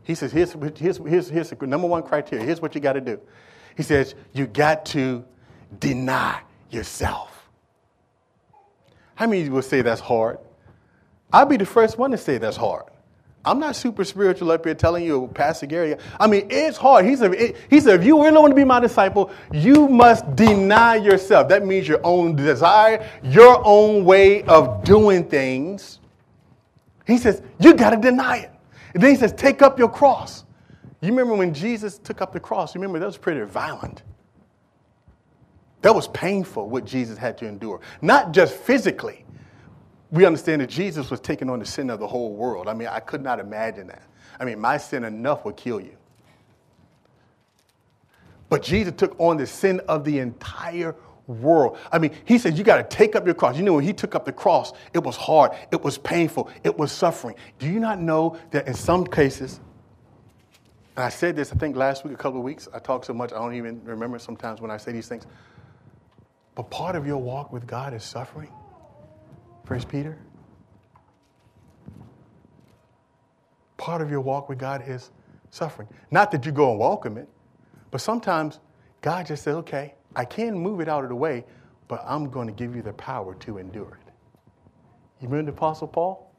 he 0.04 0.14
says, 0.14 0.32
here's, 0.32 0.56
here's, 0.76 0.98
here's, 0.98 1.28
here's 1.28 1.50
the 1.50 1.66
number 1.66 1.87
one 1.87 2.02
criteria. 2.02 2.44
Here's 2.44 2.61
what 2.61 2.74
you 2.74 2.80
got 2.80 2.94
to 2.94 3.00
do. 3.00 3.20
He 3.76 3.82
says, 3.82 4.14
you 4.32 4.46
got 4.46 4.85
to 4.87 5.24
deny 5.78 6.40
yourself. 6.72 7.48
How 9.14 9.26
many 9.26 9.40
of 9.42 9.46
you 9.46 9.52
will 9.52 9.62
say 9.62 9.82
that's 9.82 10.00
hard? 10.00 10.38
I'll 11.32 11.46
be 11.46 11.56
the 11.56 11.66
first 11.66 11.98
one 11.98 12.11
to 12.11 12.18
say 12.18 12.38
that's 12.38 12.56
hard. 12.56 12.85
I'm 13.44 13.58
not 13.58 13.74
super 13.74 14.04
spiritual 14.04 14.52
up 14.52 14.64
here 14.64 14.74
telling 14.74 15.04
you, 15.04 15.28
Pastor 15.35 15.66
Gary. 15.66 15.96
I 16.20 16.28
mean, 16.28 16.46
it's 16.48 16.76
hard. 16.76 17.04
He 17.04 17.16
said, 17.16 17.56
he 17.68 17.80
said, 17.80 18.00
if 18.00 18.06
you 18.06 18.22
really 18.22 18.38
want 18.38 18.52
to 18.52 18.54
be 18.54 18.64
my 18.64 18.78
disciple, 18.78 19.32
you 19.52 19.88
must 19.88 20.37
deny 20.37 20.96
yourself. 20.96 21.48
That 21.48 21.66
means 21.66 21.88
your 21.88 22.00
own 22.04 22.37
desire, 22.37 23.08
your 23.24 23.61
own 23.64 24.04
way 24.04 24.44
of 24.44 24.85
doing 24.85 25.24
things. 25.28 25.98
He 27.04 27.18
says, 27.18 27.42
you 27.58 27.74
got 27.74 27.90
to 27.90 27.96
deny 27.96 28.38
it. 28.38 28.50
And 28.94 29.02
then 29.02 29.11
he 29.11 29.16
says, 29.16 29.32
Take 29.32 29.62
up 29.62 29.78
your 29.78 29.88
cross. 29.88 30.44
You 31.00 31.08
remember 31.08 31.35
when 31.35 31.52
Jesus 31.52 31.98
took 31.98 32.20
up 32.20 32.32
the 32.32 32.40
cross? 32.40 32.74
You 32.74 32.80
remember 32.80 33.00
that 33.00 33.06
was 33.06 33.16
pretty 33.16 33.40
violent. 33.42 34.02
That 35.83 35.95
was 35.95 36.09
painful 36.09 36.68
what 36.71 36.85
Jesus 36.85 37.18
had 37.18 37.37
to 37.38 37.47
endure. 37.47 37.81
Not 38.01 38.33
just 38.33 38.55
physically. 38.55 39.25
We 40.11 40.25
understand 40.25 40.61
that 40.61 40.71
Jesus 40.71 41.11
was 41.11 41.21
taking 41.21 41.51
on 41.51 41.59
the 41.59 41.66
sin 41.66 41.90
of 41.90 41.99
the 41.99 42.07
whole 42.07 42.35
world. 42.35 42.68
I 42.68 42.75
mean, 42.75 42.88
I 42.88 43.01
could 43.01 43.23
not 43.23 43.40
imagine 43.40 43.88
that. 43.88 44.03
I 44.38 44.45
mean, 44.45 44.61
my 44.61 44.79
sin 44.79 45.05
enough 45.05 45.45
would 45.45 45.57
kill 45.57 45.81
you. 45.81 45.97
But 48.49 48.62
Jesus 48.62 48.95
took 48.97 49.18
on 49.18 49.38
the 49.38 49.47
sin 49.47 49.81
of 49.88 50.05
the 50.05 50.18
entire 50.18 50.95
world. 51.27 51.79
I 51.90 51.99
mean, 51.99 52.12
he 52.25 52.38
said, 52.38 52.59
You 52.59 52.64
got 52.64 52.77
to 52.77 52.97
take 52.97 53.16
up 53.16 53.25
your 53.25 53.35
cross. 53.35 53.57
You 53.57 53.62
know, 53.62 53.75
when 53.75 53.85
he 53.85 53.92
took 53.92 54.14
up 54.14 54.25
the 54.25 54.33
cross, 54.33 54.73
it 54.92 55.03
was 55.03 55.16
hard, 55.16 55.53
it 55.71 55.83
was 55.83 55.99
painful, 55.99 56.51
it 56.62 56.77
was 56.77 56.92
suffering. 56.92 57.35
Do 57.59 57.66
you 57.66 57.81
not 57.81 58.01
know 58.01 58.37
that 58.51 58.68
in 58.68 58.75
some 58.75 59.07
cases, 59.07 59.61
and 60.97 61.05
I 61.05 61.09
said 61.09 61.35
this, 61.35 61.53
I 61.53 61.57
think 61.57 61.77
last 61.77 62.05
week, 62.05 62.12
a 62.12 62.16
couple 62.16 62.38
of 62.38 62.45
weeks, 62.45 62.68
I 62.75 62.79
talked 62.79 63.07
so 63.07 63.14
much, 63.14 63.33
I 63.33 63.37
don't 63.37 63.55
even 63.55 63.83
remember 63.85 64.18
sometimes 64.18 64.61
when 64.61 64.71
I 64.71 64.77
say 64.77 64.92
these 64.92 65.09
things. 65.09 65.27
But 66.55 66.71
part 66.71 66.97
of 66.97 67.07
your 67.07 67.19
walk 67.19 67.53
with 67.53 67.67
God 67.67 67.95
is 67.95 68.05
suffering. 68.05 68.53
First 69.65 69.88
Peter. 69.88 70.19
Part 73.77 74.03
of 74.03 74.11
your 74.11 74.21
walk 74.21 74.49
with 74.49 74.59
God 74.59 74.85
is 74.87 75.11
suffering. 75.51 75.88
Not 76.11 76.31
that 76.33 76.45
you 76.47 76.53
go 76.53 76.71
and 76.71 76.79
welcome 76.79 77.17
it, 77.17 77.29
but 77.91 78.01
sometimes 78.01 78.61
God 79.01 79.27
just 79.27 79.43
says, 79.43 79.57
okay, 79.57 79.95
I 80.15 80.25
can 80.25 80.59
move 80.59 80.81
it 80.81 80.88
out 80.88 81.05
of 81.05 81.09
the 81.09 81.17
way, 81.17 81.45
but 81.88 82.05
I'm 82.07 82.31
going 82.31 82.47
to 82.47 82.53
give 82.53 82.77
you 82.77 82.83
the 82.83 82.93
power 82.93 83.35
to 83.37 83.59
endure 83.59 83.99
it. 84.07 84.12
You 85.21 85.29
remember 85.29 85.51
the 85.51 85.57
Apostle 85.57 85.88
Paul? 85.88 86.33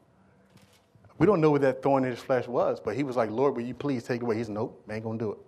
We 1.18 1.26
don't 1.26 1.40
know 1.40 1.50
what 1.50 1.60
that 1.62 1.82
thorn 1.82 2.04
in 2.04 2.10
his 2.10 2.20
flesh 2.20 2.48
was, 2.48 2.80
but 2.80 2.96
he 2.96 3.02
was 3.02 3.16
like, 3.16 3.30
Lord, 3.30 3.56
will 3.56 3.62
you 3.62 3.74
please 3.74 4.04
take 4.04 4.22
away? 4.22 4.36
He's 4.36 4.48
nope, 4.48 4.82
I 4.88 4.94
ain't 4.94 5.04
going 5.04 5.18
to 5.18 5.24
do 5.24 5.32
it. 5.32 5.38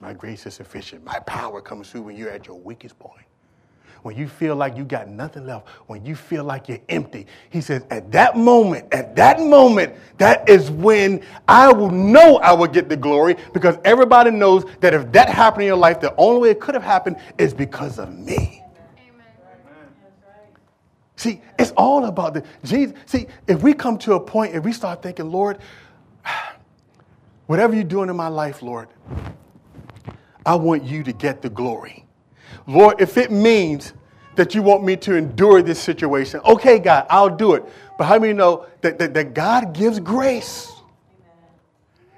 My 0.00 0.12
grace 0.12 0.46
is 0.46 0.54
sufficient. 0.54 1.04
My 1.04 1.18
power 1.20 1.60
comes 1.60 1.90
through 1.90 2.02
when 2.02 2.16
you're 2.16 2.30
at 2.30 2.46
your 2.46 2.58
weakest 2.58 2.98
point. 2.98 3.26
When 4.02 4.16
you 4.16 4.26
feel 4.28 4.56
like 4.56 4.76
you 4.76 4.84
got 4.84 5.08
nothing 5.08 5.46
left, 5.46 5.68
when 5.86 6.04
you 6.04 6.14
feel 6.14 6.44
like 6.44 6.68
you're 6.68 6.80
empty, 6.88 7.26
he 7.50 7.60
says, 7.60 7.84
at 7.90 8.10
that 8.12 8.36
moment, 8.36 8.92
at 8.92 9.14
that 9.16 9.40
moment, 9.40 9.94
that 10.18 10.48
is 10.48 10.70
when 10.70 11.22
I 11.46 11.72
will 11.72 11.90
know 11.90 12.36
I 12.36 12.52
will 12.52 12.66
get 12.66 12.88
the 12.88 12.96
glory 12.96 13.36
because 13.52 13.76
everybody 13.84 14.30
knows 14.30 14.64
that 14.80 14.94
if 14.94 15.10
that 15.12 15.28
happened 15.28 15.62
in 15.62 15.68
your 15.68 15.76
life, 15.76 16.00
the 16.00 16.14
only 16.16 16.40
way 16.40 16.50
it 16.50 16.60
could 16.60 16.74
have 16.74 16.82
happened 16.82 17.16
is 17.38 17.52
because 17.52 17.98
of 17.98 18.16
me. 18.16 18.62
Amen. 18.98 19.26
See, 21.16 21.40
it's 21.58 21.72
all 21.72 22.06
about 22.06 22.34
the 22.34 22.44
Jesus. 22.64 22.96
See, 23.06 23.26
if 23.46 23.62
we 23.62 23.74
come 23.74 23.98
to 23.98 24.14
a 24.14 24.20
point, 24.20 24.54
if 24.54 24.64
we 24.64 24.72
start 24.72 25.02
thinking, 25.02 25.30
Lord, 25.30 25.58
whatever 27.46 27.74
you're 27.74 27.84
doing 27.84 28.08
in 28.08 28.16
my 28.16 28.28
life, 28.28 28.62
Lord, 28.62 28.88
I 30.46 30.54
want 30.54 30.84
you 30.84 31.02
to 31.02 31.12
get 31.12 31.42
the 31.42 31.50
glory. 31.50 32.06
Lord, 32.66 33.00
if 33.00 33.16
it 33.16 33.30
means 33.30 33.92
that 34.36 34.54
you 34.54 34.62
want 34.62 34.84
me 34.84 34.96
to 34.96 35.16
endure 35.16 35.62
this 35.62 35.78
situation, 35.78 36.40
okay, 36.44 36.78
God, 36.78 37.06
I'll 37.10 37.34
do 37.34 37.54
it. 37.54 37.64
But 37.98 38.04
how 38.04 38.18
many 38.18 38.32
know 38.32 38.66
that, 38.80 38.98
that, 38.98 39.14
that 39.14 39.34
God 39.34 39.74
gives 39.74 40.00
grace? 40.00 40.72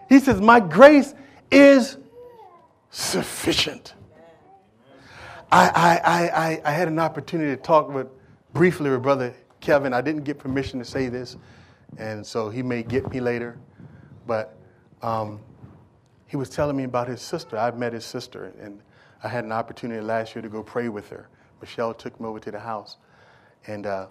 He 0.09 0.21
says, 0.21 0.41
My 0.41 0.61
grace 0.61 1.15
is 1.51 1.97
sufficient. 2.91 3.95
I, 5.51 5.69
I, 5.69 6.01
I, 6.05 6.63
I, 6.65 6.71
had 6.71 6.89
an 6.89 6.99
opportunity 6.99 7.55
to 7.55 7.61
talk 7.61 7.91
with 7.91 8.07
briefly 8.55 8.91
with 8.91 9.03
Brother 9.03 9.35
Kevin. 9.61 9.93
I 9.93 10.01
didn't 10.01 10.25
get 10.25 10.39
permission 10.39 10.79
to 10.79 10.85
say 10.85 11.09
this, 11.09 11.37
and 11.99 12.27
so 12.27 12.49
he 12.49 12.63
may 12.63 12.83
get 12.83 13.11
me 13.11 13.21
later. 13.21 13.59
But 14.27 14.57
um, 15.03 15.41
he 16.27 16.37
was 16.37 16.49
telling 16.49 16.77
me 16.77 16.85
about 16.85 17.09
his 17.09 17.21
sister. 17.21 17.59
I've 17.59 17.79
met 17.79 17.93
his 17.93 18.05
sister, 18.05 18.53
and 18.61 18.81
I 19.23 19.29
had 19.29 19.45
an 19.45 19.53
opportunity 19.53 20.01
last 20.01 20.35
year 20.35 20.43
to 20.43 20.49
go 20.49 20.63
pray 20.63 20.89
with 20.89 21.09
her. 21.11 21.29
Michelle 21.61 21.95
took 21.95 22.21
me 22.21 22.27
over 22.27 22.41
to 22.41 22.51
the 22.51 22.59
house, 22.59 22.97
and 23.67 23.87
uh, 23.87 24.07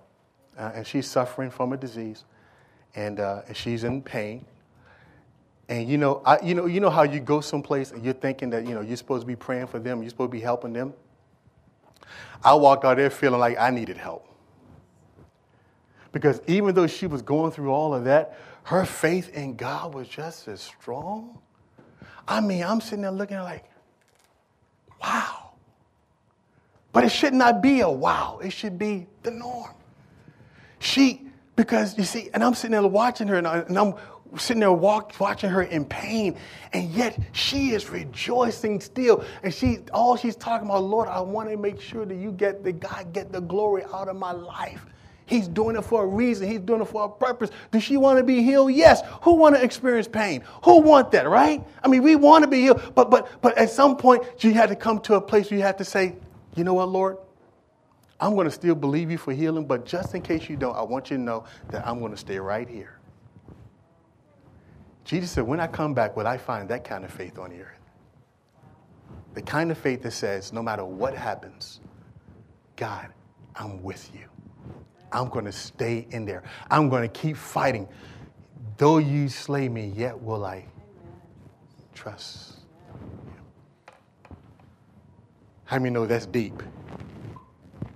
uh, 0.58 0.72
and 0.74 0.88
she's 0.88 1.08
suffering 1.08 1.50
from 1.50 1.74
a 1.74 1.78
disease, 1.78 2.24
and 2.96 3.20
uh, 3.20 3.42
and 3.48 3.56
she's 3.56 3.84
in 3.84 4.02
pain. 4.02 4.46
And 5.68 5.90
you 5.90 5.98
know, 5.98 6.22
I, 6.26 6.40
you 6.42 6.56
know, 6.56 6.66
you 6.66 6.80
know 6.80 6.90
how 6.90 7.04
you 7.04 7.20
go 7.20 7.42
someplace 7.42 7.92
and 7.92 8.04
you're 8.04 8.14
thinking 8.14 8.50
that 8.50 8.68
you 8.68 8.74
know 8.74 8.82
you're 8.82 8.98
supposed 8.98 9.22
to 9.22 9.28
be 9.28 9.36
praying 9.36 9.68
for 9.68 9.80
them, 9.80 10.02
you're 10.02 10.10
supposed 10.10 10.32
to 10.32 10.38
be 10.38 10.42
helping 10.42 10.74
them. 10.74 10.94
I 12.44 12.54
walked 12.56 12.86
out 12.86 12.98
there 12.98 13.10
feeling 13.10 13.40
like 13.40 13.58
I 13.58 13.70
needed 13.70 13.98
help. 13.98 14.28
Because 16.12 16.42
even 16.48 16.76
though 16.76 16.88
she 16.88 17.08
was 17.08 17.22
going 17.22 17.52
through 17.52 17.72
all 17.72 17.94
of 17.94 18.04
that, 18.06 18.38
her 18.64 18.86
faith 18.86 19.30
in 19.30 19.56
God 19.56 19.94
was 19.94 20.08
just 20.08 20.48
as 20.48 20.60
strong. 20.60 21.40
I 22.28 22.42
mean, 22.42 22.64
I'm 22.64 22.82
sitting 22.82 23.02
there 23.02 23.12
looking 23.12 23.38
like, 23.38 23.66
wow. 25.02 25.52
But 26.94 27.06
it 27.06 27.10
should 27.10 27.34
not 27.34 27.62
be 27.62 27.82
a 27.82 27.90
wow, 27.90 28.40
it 28.44 28.52
should 28.52 28.78
be 28.78 29.08
the 29.24 29.32
norm. 29.32 29.72
She, 30.80 31.22
because 31.56 31.98
you 31.98 32.04
see, 32.04 32.30
and 32.34 32.44
I'm 32.44 32.54
sitting 32.54 32.72
there 32.72 32.86
watching 32.88 33.28
her, 33.28 33.38
and, 33.38 33.48
I, 33.48 33.64
am 33.70 33.94
sitting 34.38 34.60
there 34.60 34.72
walk, 34.72 35.14
watching 35.20 35.50
her 35.50 35.64
in 35.64 35.86
pain, 35.86 36.38
and 36.74 36.90
yet 36.90 37.18
she 37.34 37.72
is 37.72 37.90
rejoicing 37.90 38.82
still. 38.82 39.24
And 39.44 39.54
she, 39.54 39.80
all 39.94 40.16
she's 40.16 40.36
talking 40.36 40.68
about, 40.68 40.84
Lord, 40.84 41.08
I 41.08 41.22
want 41.22 41.50
to 41.50 41.58
make 41.58 41.80
sure 41.80 42.06
that 42.06 42.16
you 42.16 42.32
get 42.32 42.64
the 42.64 42.72
God 42.72 43.14
get 43.14 43.32
the 43.32 43.42
glory 43.42 43.84
out 43.94 44.08
of 44.08 44.16
my 44.16 44.32
life. 44.32 44.86
He's 45.26 45.48
doing 45.48 45.76
it 45.76 45.84
for 45.84 46.04
a 46.04 46.08
reason. 46.08 46.50
He's 46.50 46.60
doing 46.60 46.82
it 46.82 46.86
for 46.86 47.06
a 47.06 47.10
purpose. 47.10 47.52
Does 47.72 47.84
she 47.84 47.96
want 47.98 48.18
to 48.18 48.24
be 48.24 48.44
healed? 48.44 48.74
Yes. 48.74 49.02
Who 49.22 49.36
want 49.36 49.56
to 49.56 49.64
experience 49.64 50.08
pain? 50.08 50.44
Who 50.66 50.82
want 50.82 51.12
that, 51.12 51.30
right? 51.30 51.64
I 51.84 51.88
mean, 51.88 52.04
we 52.04 52.16
want 52.16 52.44
to 52.44 52.50
be 52.50 52.62
healed, 52.62 52.82
but 52.96 53.10
but 53.10 53.42
but 53.42 53.58
at 53.58 53.70
some 53.70 53.96
point 53.96 54.24
you 54.40 54.54
had 54.54 54.70
to 54.70 54.76
come 54.76 55.00
to 55.02 55.16
a 55.16 55.22
place 55.22 55.50
where 55.50 55.58
you 55.58 55.64
had 55.64 55.78
to 55.78 55.86
say, 55.86 56.16
you 56.56 56.64
know 56.64 56.74
what, 56.74 56.90
Lord? 56.90 57.18
I'm 58.20 58.36
going 58.36 58.46
to 58.46 58.52
still 58.52 58.76
believe 58.76 59.10
you 59.10 59.18
for 59.18 59.34
healing, 59.34 59.66
but 59.66 59.86
just 59.86 60.14
in 60.14 60.22
case 60.22 60.48
you 60.48 60.56
don't, 60.56 60.76
I 60.76 60.84
want 60.84 61.10
you 61.10 61.18
to 61.18 61.24
know 61.24 61.46
that 61.70 61.88
I'm 61.88 62.00
going 62.00 62.12
to 62.12 62.18
stay 62.18 62.38
right 62.38 62.70
here. 62.70 63.00
Jesus 65.06 65.32
said, 65.32 65.44
When 65.46 65.60
I 65.60 65.68
come 65.68 65.94
back, 65.94 66.16
will 66.16 66.28
I 66.28 66.38
find 66.38 66.70
that 66.70 66.84
kind 66.84 67.04
of 67.04 67.12
faith 67.12 67.40
on 67.40 67.50
the 67.50 67.62
earth? 67.62 67.80
The 69.34 69.42
kind 69.42 69.72
of 69.72 69.78
faith 69.78 70.04
that 70.04 70.12
says, 70.12 70.54
no 70.54 70.62
matter 70.62 70.86
what 70.86 71.16
happens, 71.16 71.80
God, 72.76 73.08
I'm 73.56 73.82
with 73.82 74.10
you. 74.14 74.31
I'm 75.12 75.30
going 75.30 75.46
to 75.46 75.52
stay 75.52 76.08
in 76.12 76.26
there. 76.26 76.44
I'm 76.70 76.90
going 76.90 77.04
to 77.04 77.08
keep 77.08 77.38
fighting. 77.38 77.88
Though 78.78 78.98
you 78.98 79.30
slay 79.30 79.70
me, 79.70 79.94
yet 79.96 80.20
will 80.22 80.46
I 80.46 80.66
trust 81.94 82.60
you. 83.26 84.32
How 85.66 85.78
many 85.78 85.90
know 85.90 86.06
that's 86.06 86.26
deep? 86.26 86.64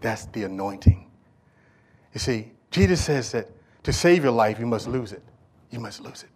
That's 0.01 0.25
the 0.27 0.43
anointing. 0.43 1.09
You 2.13 2.19
see, 2.19 2.51
Jesus 2.71 3.03
says 3.03 3.31
that 3.31 3.49
to 3.83 3.93
save 3.93 4.23
your 4.23 4.31
life, 4.33 4.59
you 4.59 4.65
must 4.65 4.87
lose 4.87 5.11
it. 5.11 5.23
You 5.71 5.79
must 5.79 6.01
lose 6.01 6.23
it. 6.23 6.29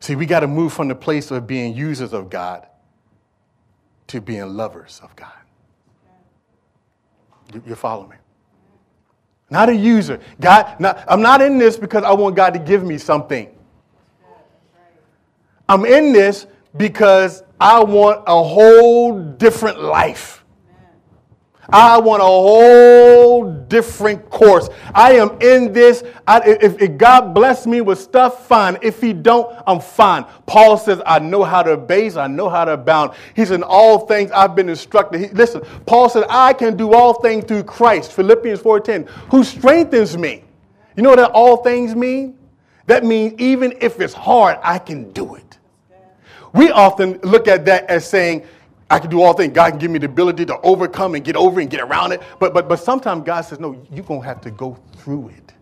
See, 0.00 0.16
we 0.16 0.26
got 0.26 0.40
to 0.40 0.48
move 0.48 0.72
from 0.72 0.88
the 0.88 0.94
place 0.94 1.30
of 1.30 1.46
being 1.46 1.74
users 1.74 2.12
of 2.12 2.28
God 2.28 2.66
to 4.08 4.20
being 4.20 4.56
lovers 4.56 5.00
of 5.02 5.14
God. 5.14 5.32
You, 7.54 7.62
you 7.66 7.74
follow 7.74 8.08
me? 8.08 8.16
Not 9.52 9.68
a 9.68 9.76
user. 9.76 10.18
God, 10.40 10.80
not, 10.80 11.04
I'm 11.06 11.20
not 11.20 11.42
in 11.42 11.58
this 11.58 11.76
because 11.76 12.04
I 12.04 12.12
want 12.12 12.34
God 12.34 12.54
to 12.54 12.58
give 12.58 12.82
me 12.82 12.96
something. 12.96 13.54
I'm 15.68 15.84
in 15.84 16.12
this 16.12 16.46
because 16.76 17.42
I 17.60 17.84
want 17.84 18.24
a 18.26 18.42
whole 18.42 19.20
different 19.20 19.80
life. 19.80 20.41
I 21.68 21.98
want 21.98 22.20
a 22.22 22.26
whole 22.26 23.50
different 23.52 24.28
course. 24.30 24.68
I 24.94 25.12
am 25.12 25.40
in 25.40 25.72
this. 25.72 26.02
I, 26.26 26.40
if, 26.44 26.82
if, 26.82 26.98
God 26.98 27.34
bless 27.34 27.66
me 27.66 27.80
with 27.80 28.00
stuff, 28.00 28.46
fine. 28.46 28.76
If 28.82 29.00
He 29.00 29.12
don't, 29.12 29.54
I'm 29.66 29.80
fine. 29.80 30.24
Paul 30.46 30.76
says, 30.76 31.00
I 31.06 31.20
know 31.20 31.44
how 31.44 31.62
to 31.62 31.76
base, 31.76 32.16
I 32.16 32.26
know 32.26 32.48
how 32.48 32.64
to 32.64 32.72
abound. 32.72 33.12
He's 33.34 33.52
in 33.52 33.62
all 33.62 34.06
things 34.06 34.30
I've 34.32 34.56
been 34.56 34.68
instructed. 34.68 35.20
He, 35.20 35.28
listen, 35.28 35.62
Paul 35.86 36.08
said, 36.08 36.24
I 36.28 36.52
can 36.52 36.76
do 36.76 36.94
all 36.94 37.14
things 37.14 37.44
through 37.44 37.64
Christ, 37.64 38.12
Philippians 38.12 38.60
4.10, 38.60 39.08
who 39.30 39.44
strengthens 39.44 40.16
me. 40.16 40.44
You 40.96 41.02
know 41.02 41.10
what 41.10 41.16
that 41.16 41.30
all 41.30 41.58
things 41.58 41.94
mean? 41.94 42.38
That 42.86 43.04
means 43.04 43.40
even 43.40 43.74
if 43.80 44.00
it's 44.00 44.14
hard, 44.14 44.58
I 44.62 44.78
can 44.78 45.12
do 45.12 45.36
it. 45.36 45.58
We 46.52 46.70
often 46.70 47.18
look 47.22 47.48
at 47.48 47.64
that 47.66 47.88
as 47.88 48.06
saying, 48.06 48.44
I 48.92 48.98
can 48.98 49.08
do 49.08 49.22
all 49.22 49.32
things. 49.32 49.54
God 49.54 49.70
can 49.70 49.78
give 49.78 49.90
me 49.90 49.98
the 49.98 50.04
ability 50.06 50.44
to 50.46 50.60
overcome 50.60 51.14
and 51.14 51.24
get 51.24 51.34
over 51.34 51.60
and 51.60 51.70
get 51.70 51.80
around 51.80 52.12
it. 52.12 52.20
But 52.38 52.52
but 52.52 52.68
but 52.68 52.76
sometimes 52.76 53.24
God 53.24 53.40
says, 53.40 53.58
no, 53.58 53.82
you're 53.90 54.04
gonna 54.04 54.22
have 54.22 54.42
to 54.42 54.50
go 54.50 54.78
through 54.98 55.28
it. 55.30 55.54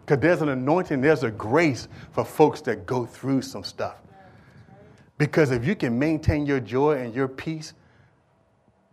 Because 0.00 0.18
there's 0.20 0.42
an 0.42 0.48
anointing, 0.48 1.00
there's 1.00 1.22
a 1.22 1.30
grace 1.30 1.86
for 2.10 2.24
folks 2.24 2.60
that 2.62 2.84
go 2.84 3.06
through 3.06 3.42
some 3.42 3.62
stuff. 3.62 3.94
Because 5.18 5.52
if 5.52 5.64
you 5.64 5.76
can 5.76 5.96
maintain 5.96 6.44
your 6.44 6.58
joy 6.58 6.98
and 6.98 7.14
your 7.14 7.28
peace, 7.28 7.74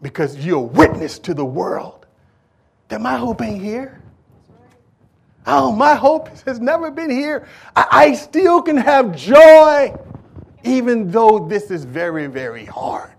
because 0.04 0.38
you're 0.46 0.60
a 0.60 0.62
witness 0.62 1.18
to 1.18 1.34
the 1.34 1.44
world, 1.44 2.06
then 2.88 3.02
my 3.02 3.18
hope 3.18 3.42
ain't 3.42 3.64
here. 3.64 4.00
Oh, 5.48 5.72
my 5.72 5.96
hope 5.96 6.30
has 6.46 6.60
never 6.60 6.92
been 6.92 7.10
here. 7.10 7.48
I, 7.76 7.88
I 7.92 8.14
still 8.14 8.62
can 8.62 8.78
have 8.78 9.16
joy, 9.16 9.96
even 10.64 11.10
though 11.10 11.40
this 11.40 11.72
is 11.72 11.84
very, 11.84 12.28
very 12.28 12.66
hard. 12.66 13.12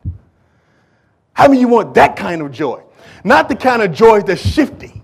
How 1.32 1.48
many 1.48 1.60
you 1.60 1.68
want 1.68 1.94
that 1.94 2.16
kind 2.16 2.42
of 2.42 2.52
joy? 2.52 2.82
Not 3.24 3.48
the 3.48 3.56
kind 3.56 3.82
of 3.82 3.92
joy 3.92 4.20
that's 4.20 4.46
shifty. 4.46 5.02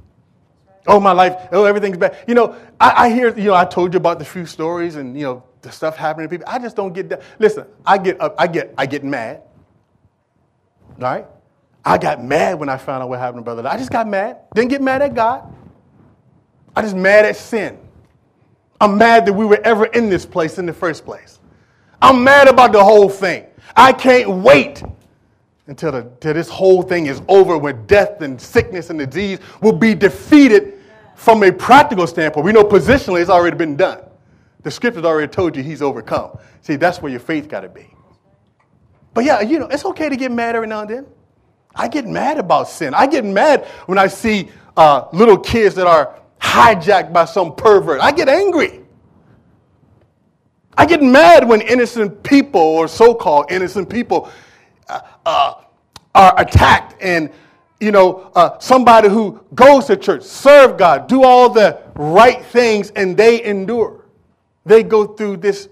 Oh, 0.86 1.00
my 1.00 1.12
life, 1.12 1.48
oh, 1.52 1.64
everything's 1.64 1.98
bad. 1.98 2.16
You 2.28 2.34
know, 2.34 2.54
I, 2.80 3.06
I 3.06 3.10
hear, 3.10 3.36
you 3.36 3.46
know, 3.46 3.54
I 3.54 3.64
told 3.64 3.92
you 3.92 3.96
about 3.96 4.18
the 4.18 4.24
few 4.24 4.46
stories 4.46 4.96
and, 4.96 5.16
you 5.16 5.24
know, 5.24 5.42
the 5.62 5.72
stuff 5.72 5.96
happening 5.96 6.28
to 6.28 6.30
people. 6.30 6.46
I 6.48 6.58
just 6.60 6.76
don't 6.76 6.92
get 6.92 7.08
that. 7.08 7.22
Listen, 7.38 7.66
I 7.84 7.98
get 7.98 8.20
up, 8.20 8.36
I 8.38 8.46
get, 8.46 8.72
I 8.78 8.86
get 8.86 9.02
mad. 9.02 9.42
Right? 10.98 11.26
I 11.84 11.98
got 11.98 12.22
mad 12.22 12.58
when 12.58 12.68
I 12.68 12.76
found 12.76 13.02
out 13.02 13.08
what 13.08 13.18
happened 13.18 13.40
to 13.40 13.44
Brother. 13.44 13.68
I 13.68 13.76
just 13.76 13.90
got 13.90 14.06
mad. 14.06 14.38
Didn't 14.54 14.70
get 14.70 14.82
mad 14.82 15.02
at 15.02 15.14
God. 15.14 15.52
I 16.74 16.82
just 16.82 16.96
mad 16.96 17.24
at 17.24 17.36
sin. 17.36 17.78
I'm 18.80 18.98
mad 18.98 19.26
that 19.26 19.32
we 19.32 19.44
were 19.44 19.60
ever 19.64 19.86
in 19.86 20.08
this 20.08 20.26
place 20.26 20.58
in 20.58 20.66
the 20.66 20.72
first 20.72 21.04
place. 21.04 21.40
I'm 22.00 22.22
mad 22.22 22.48
about 22.48 22.72
the 22.72 22.84
whole 22.84 23.08
thing. 23.08 23.46
I 23.74 23.92
can't 23.92 24.28
wait 24.28 24.82
until, 25.66 25.92
the, 25.92 25.98
until 25.98 26.34
this 26.34 26.48
whole 26.48 26.82
thing 26.82 27.06
is 27.06 27.20
over, 27.28 27.58
when 27.58 27.86
death 27.86 28.20
and 28.20 28.40
sickness 28.40 28.90
and 28.90 28.98
disease 28.98 29.38
will 29.60 29.72
be 29.72 29.94
defeated 29.94 30.74
from 31.16 31.42
a 31.42 31.50
practical 31.50 32.06
standpoint. 32.06 32.44
We 32.44 32.52
know 32.52 32.62
positionally 32.62 33.20
it's 33.20 33.30
already 33.30 33.56
been 33.56 33.76
done. 33.76 34.00
The 34.62 34.70
scriptures 34.70 35.04
already 35.04 35.30
told 35.30 35.56
you 35.56 35.62
he's 35.62 35.82
overcome. 35.82 36.38
See, 36.60 36.76
that's 36.76 37.00
where 37.00 37.10
your 37.10 37.20
faith 37.20 37.48
got 37.48 37.60
to 37.60 37.68
be. 37.68 37.86
But 39.14 39.24
yeah, 39.24 39.40
you 39.40 39.58
know, 39.58 39.66
it's 39.66 39.84
okay 39.84 40.08
to 40.08 40.16
get 40.16 40.30
mad 40.30 40.56
every 40.56 40.68
now 40.68 40.80
and 40.80 40.90
then. 40.90 41.06
I 41.74 41.88
get 41.88 42.06
mad 42.06 42.38
about 42.38 42.68
sin. 42.68 42.94
I 42.94 43.06
get 43.06 43.24
mad 43.24 43.64
when 43.86 43.98
I 43.98 44.08
see 44.08 44.50
uh, 44.76 45.08
little 45.12 45.38
kids 45.38 45.74
that 45.76 45.86
are 45.86 46.18
hijacked 46.40 47.12
by 47.12 47.24
some 47.24 47.54
pervert. 47.54 48.00
I 48.00 48.12
get 48.12 48.28
angry. 48.28 48.80
I 50.76 50.84
get 50.84 51.02
mad 51.02 51.48
when 51.48 51.62
innocent 51.62 52.22
people, 52.22 52.60
or 52.60 52.88
so 52.88 53.14
called 53.14 53.50
innocent 53.50 53.88
people, 53.88 54.30
uh, 55.26 55.54
are 56.14 56.40
attacked 56.40 56.94
and 57.02 57.30
you 57.80 57.90
know, 57.90 58.30
uh, 58.34 58.58
somebody 58.58 59.08
who 59.08 59.38
goes 59.54 59.86
to 59.86 59.96
church, 59.96 60.22
serve 60.22 60.78
God, 60.78 61.08
do 61.08 61.22
all 61.22 61.50
the 61.50 61.82
right 61.94 62.42
things, 62.46 62.90
and 62.90 63.16
they 63.16 63.44
endure. 63.44 64.06
They 64.64 64.82
go 64.82 65.06
through 65.06 65.38
this 65.38 65.68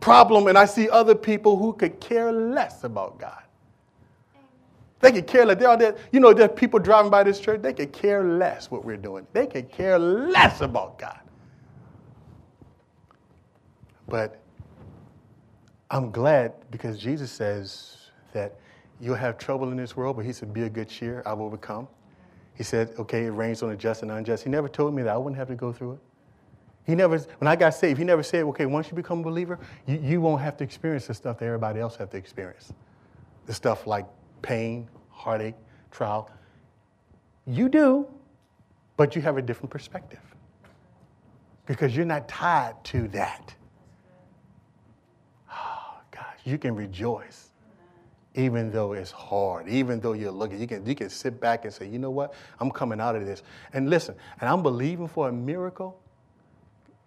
problem, 0.00 0.48
and 0.48 0.58
I 0.58 0.64
see 0.64 0.90
other 0.90 1.14
people 1.14 1.56
who 1.56 1.72
could 1.72 2.00
care 2.00 2.32
less 2.32 2.82
about 2.82 3.18
God. 3.18 3.42
They 5.00 5.12
could 5.12 5.26
care 5.26 5.46
less. 5.46 5.58
There 5.58 5.68
are 5.68 5.72
all 5.72 5.76
there, 5.76 5.96
you 6.10 6.18
know, 6.18 6.32
there 6.32 6.46
are 6.46 6.52
people 6.52 6.80
driving 6.80 7.10
by 7.10 7.22
this 7.22 7.38
church, 7.38 7.62
they 7.62 7.72
could 7.72 7.92
care 7.92 8.24
less 8.24 8.70
what 8.70 8.84
we're 8.84 8.96
doing. 8.96 9.26
They 9.32 9.46
could 9.46 9.70
care 9.70 9.98
less 9.98 10.62
about 10.62 10.98
God. 10.98 11.20
But 14.08 14.40
I'm 15.90 16.10
glad 16.10 16.54
because 16.70 16.98
Jesus 16.98 17.30
says 17.30 18.03
that 18.34 18.56
you'll 19.00 19.16
have 19.16 19.38
trouble 19.38 19.70
in 19.70 19.76
this 19.76 19.96
world, 19.96 20.16
but 20.16 20.24
he 20.24 20.32
said, 20.32 20.52
Be 20.52 20.64
a 20.64 20.68
good 20.68 20.88
cheer, 20.88 21.22
I've 21.24 21.40
overcome. 21.40 21.88
He 22.54 22.62
said, 22.62 22.92
Okay, 22.98 23.24
it 23.24 23.30
rains 23.30 23.62
on 23.62 23.70
the 23.70 23.76
just 23.76 24.02
and 24.02 24.10
unjust. 24.10 24.44
He 24.44 24.50
never 24.50 24.68
told 24.68 24.94
me 24.94 25.02
that 25.02 25.14
I 25.14 25.16
wouldn't 25.16 25.38
have 25.38 25.48
to 25.48 25.54
go 25.54 25.72
through 25.72 25.92
it. 25.92 25.98
He 26.84 26.94
never, 26.94 27.18
when 27.18 27.48
I 27.48 27.56
got 27.56 27.74
saved, 27.74 27.98
he 27.98 28.04
never 28.04 28.22
said, 28.22 28.44
okay, 28.44 28.66
once 28.66 28.88
you 28.90 28.94
become 28.94 29.20
a 29.20 29.22
believer, 29.22 29.58
you, 29.86 29.98
you 30.02 30.20
won't 30.20 30.42
have 30.42 30.56
to 30.58 30.64
experience 30.64 31.06
the 31.06 31.14
stuff 31.14 31.38
that 31.38 31.46
everybody 31.46 31.80
else 31.80 31.96
have 31.96 32.10
to 32.10 32.18
experience. 32.18 32.72
The 33.46 33.54
stuff 33.54 33.86
like 33.86 34.06
pain, 34.42 34.88
heartache, 35.10 35.54
trial. 35.90 36.30
You 37.46 37.70
do, 37.70 38.06
but 38.96 39.16
you 39.16 39.22
have 39.22 39.38
a 39.38 39.42
different 39.42 39.70
perspective 39.70 40.20
because 41.66 41.96
you're 41.96 42.04
not 42.04 42.28
tied 42.28 42.82
to 42.84 43.08
that. 43.08 43.54
Oh, 45.50 46.00
gosh, 46.10 46.38
you 46.44 46.58
can 46.58 46.74
rejoice 46.74 47.50
even 48.34 48.70
though 48.70 48.92
it's 48.92 49.10
hard, 49.10 49.68
even 49.68 50.00
though 50.00 50.12
you're 50.12 50.32
looking. 50.32 50.60
You 50.60 50.66
can, 50.66 50.84
you 50.84 50.94
can 50.94 51.08
sit 51.08 51.40
back 51.40 51.64
and 51.64 51.72
say, 51.72 51.88
you 51.88 51.98
know 51.98 52.10
what? 52.10 52.34
I'm 52.58 52.70
coming 52.70 53.00
out 53.00 53.14
of 53.14 53.24
this. 53.24 53.42
And 53.72 53.88
listen, 53.88 54.16
and 54.40 54.48
I'm 54.48 54.62
believing 54.62 55.08
for 55.08 55.28
a 55.28 55.32
miracle 55.32 56.00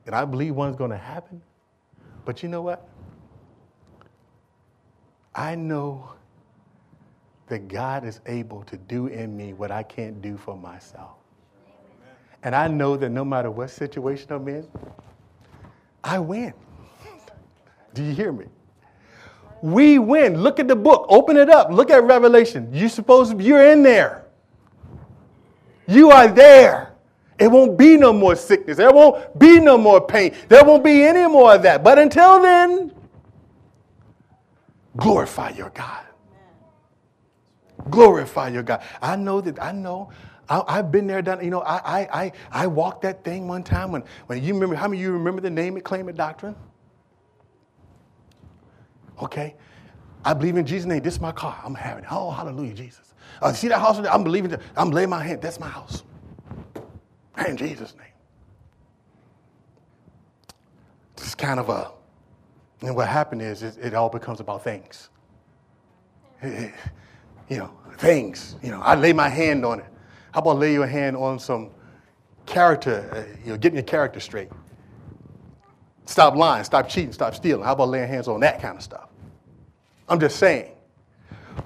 and 0.08 0.16
I 0.16 0.24
believe 0.24 0.56
one's 0.56 0.78
going 0.78 0.92
to 0.92 0.98
happen. 0.98 1.42
But 2.24 2.42
you 2.42 2.50
know 2.50 2.62
what? 2.62 2.88
I 5.36 5.54
know 5.54 6.14
that 7.48 7.68
God 7.68 8.06
is 8.06 8.22
able 8.26 8.64
to 8.64 8.78
do 8.78 9.08
in 9.08 9.36
me 9.36 9.54
what 9.54 9.70
I 9.70 9.84
can't 9.84 10.22
do 10.22 10.38
for 10.38 10.58
myself. 10.58 11.12
And 12.42 12.56
I 12.56 12.68
know 12.68 12.96
that 12.96 13.10
no 13.10 13.26
matter 13.26 13.52
what 13.52 13.70
situation 13.70 14.32
I'm 14.32 14.48
in, 14.48 14.68
I 16.04 16.20
win. 16.20 16.54
do 17.94 18.04
you 18.04 18.14
hear 18.14 18.32
me? 18.32 18.46
We 19.62 20.00
win. 20.00 20.42
Look 20.42 20.60
at 20.60 20.68
the 20.68 20.76
book. 20.76 21.06
Open 21.10 21.38
it 21.38 21.50
up. 21.50 21.72
Look 21.72 21.90
at 21.90 22.04
Revelation. 22.04 22.70
You 22.74 22.90
suppose 22.90 23.34
you're 23.34 23.72
in 23.72 23.84
there. 23.84 24.26
You 25.88 26.12
are 26.12 26.28
there. 26.28 26.94
It 27.40 27.50
won't 27.50 27.78
be 27.78 27.98
no 27.98 28.12
more 28.12 28.36
sickness. 28.36 28.78
There 28.78 28.92
won't 28.92 29.38
be 29.38 29.60
no 29.60 29.78
more 29.78 30.02
pain. 30.02 30.36
There 30.50 30.64
won't 30.64 30.84
be 30.84 31.04
any 31.04 31.28
more 31.32 31.54
of 31.56 31.64
that. 31.64 31.84
But 31.84 32.00
until 32.00 32.42
then, 32.42 32.92
glorify 34.96 35.50
your 35.52 35.70
God. 35.70 36.04
Glorify 37.90 38.50
your 38.50 38.64
God. 38.64 38.82
I 39.02 39.16
know 39.16 39.40
that, 39.42 39.62
I 39.62 39.72
know. 39.72 40.10
I, 40.50 40.78
have 40.78 40.92
been 40.92 41.08
there, 41.08 41.22
done. 41.22 41.44
You 41.44 41.50
know, 41.50 41.62
I, 41.62 41.78
I, 42.00 42.24
I, 42.24 42.32
I 42.52 42.68
walked 42.68 43.02
that 43.02 43.24
thing 43.24 43.48
one 43.48 43.64
time 43.64 43.92
when, 43.92 44.04
when 44.28 44.42
you 44.42 44.54
remember. 44.54 44.76
How 44.76 44.88
many 44.88 45.02
of 45.02 45.04
you 45.04 45.12
remember 45.12 45.42
the 45.42 45.50
name 45.50 45.76
it, 45.78 45.84
claim 45.84 46.08
it 46.08 46.16
doctrine? 46.16 46.56
Okay, 49.22 49.56
I 50.24 50.34
believe 50.34 50.58
in 50.58 50.66
Jesus' 50.66 50.86
name. 50.86 51.02
This 51.02 51.16
is 51.16 51.22
my 51.22 51.32
car. 51.32 51.60
I'm 51.64 51.76
having 51.76 52.04
it. 52.04 52.12
Oh, 52.12 52.32
hallelujah, 52.32 52.74
Jesus. 52.74 53.14
Uh, 53.42 53.54
see 53.54 53.68
that 53.68 53.80
house? 53.80 53.98
I'm 54.00 54.24
believing. 54.24 54.52
That, 54.52 54.62
I'm 54.76 54.92
laying 54.92 55.10
my 55.10 55.24
hand. 55.24 55.42
That's 55.42 55.60
my 55.60 55.68
house. 55.68 56.04
In 57.48 57.58
Jesus' 57.58 57.96
name. 57.96 58.08
It's 61.18 61.36
kind 61.36 61.60
of 61.60 61.70
a, 61.70 61.92
and 62.82 62.96
what 62.96 63.08
happened 63.08 63.42
is 63.42 63.64
it, 63.64 63.78
it 63.82 63.94
all 63.94 64.10
becomes 64.10 64.40
about 64.40 64.64
things. 64.64 65.10
It, 66.42 66.74
you 67.50 67.58
know, 67.58 67.72
things. 67.98 68.56
You 68.62 68.72
know, 68.72 68.82
I 68.82 68.96
lay 68.96 69.14
my 69.14 69.30
hand 69.30 69.66
on 69.66 69.80
it. 69.80 69.86
How 70.32 70.42
about 70.42 70.58
lay 70.60 70.74
your 70.74 70.88
hand 70.88 71.18
on 71.18 71.40
some 71.40 71.72
character, 72.46 73.10
uh, 73.12 73.40
you 73.44 73.52
know, 73.52 73.58
getting 73.58 73.78
your 73.78 73.84
character 73.84 74.20
straight? 74.20 74.50
Stop 76.08 76.38
lying, 76.38 76.64
stop 76.64 76.88
cheating, 76.88 77.12
stop 77.12 77.36
stealing. 77.36 77.66
How 77.66 77.74
about 77.74 77.90
laying 77.90 78.08
hands 78.08 78.30
on 78.30 78.40
that 78.40 78.62
kind 78.62 78.78
of 78.78 78.82
stuff? 78.82 79.10
I'm 80.08 80.22
just 80.22 80.38
saying, 80.38 80.72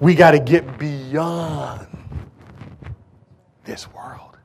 we 0.00 0.16
got 0.16 0.32
to 0.32 0.40
get 0.40 0.78
beyond 0.78 1.86
this 3.64 3.88
world. 3.92 4.36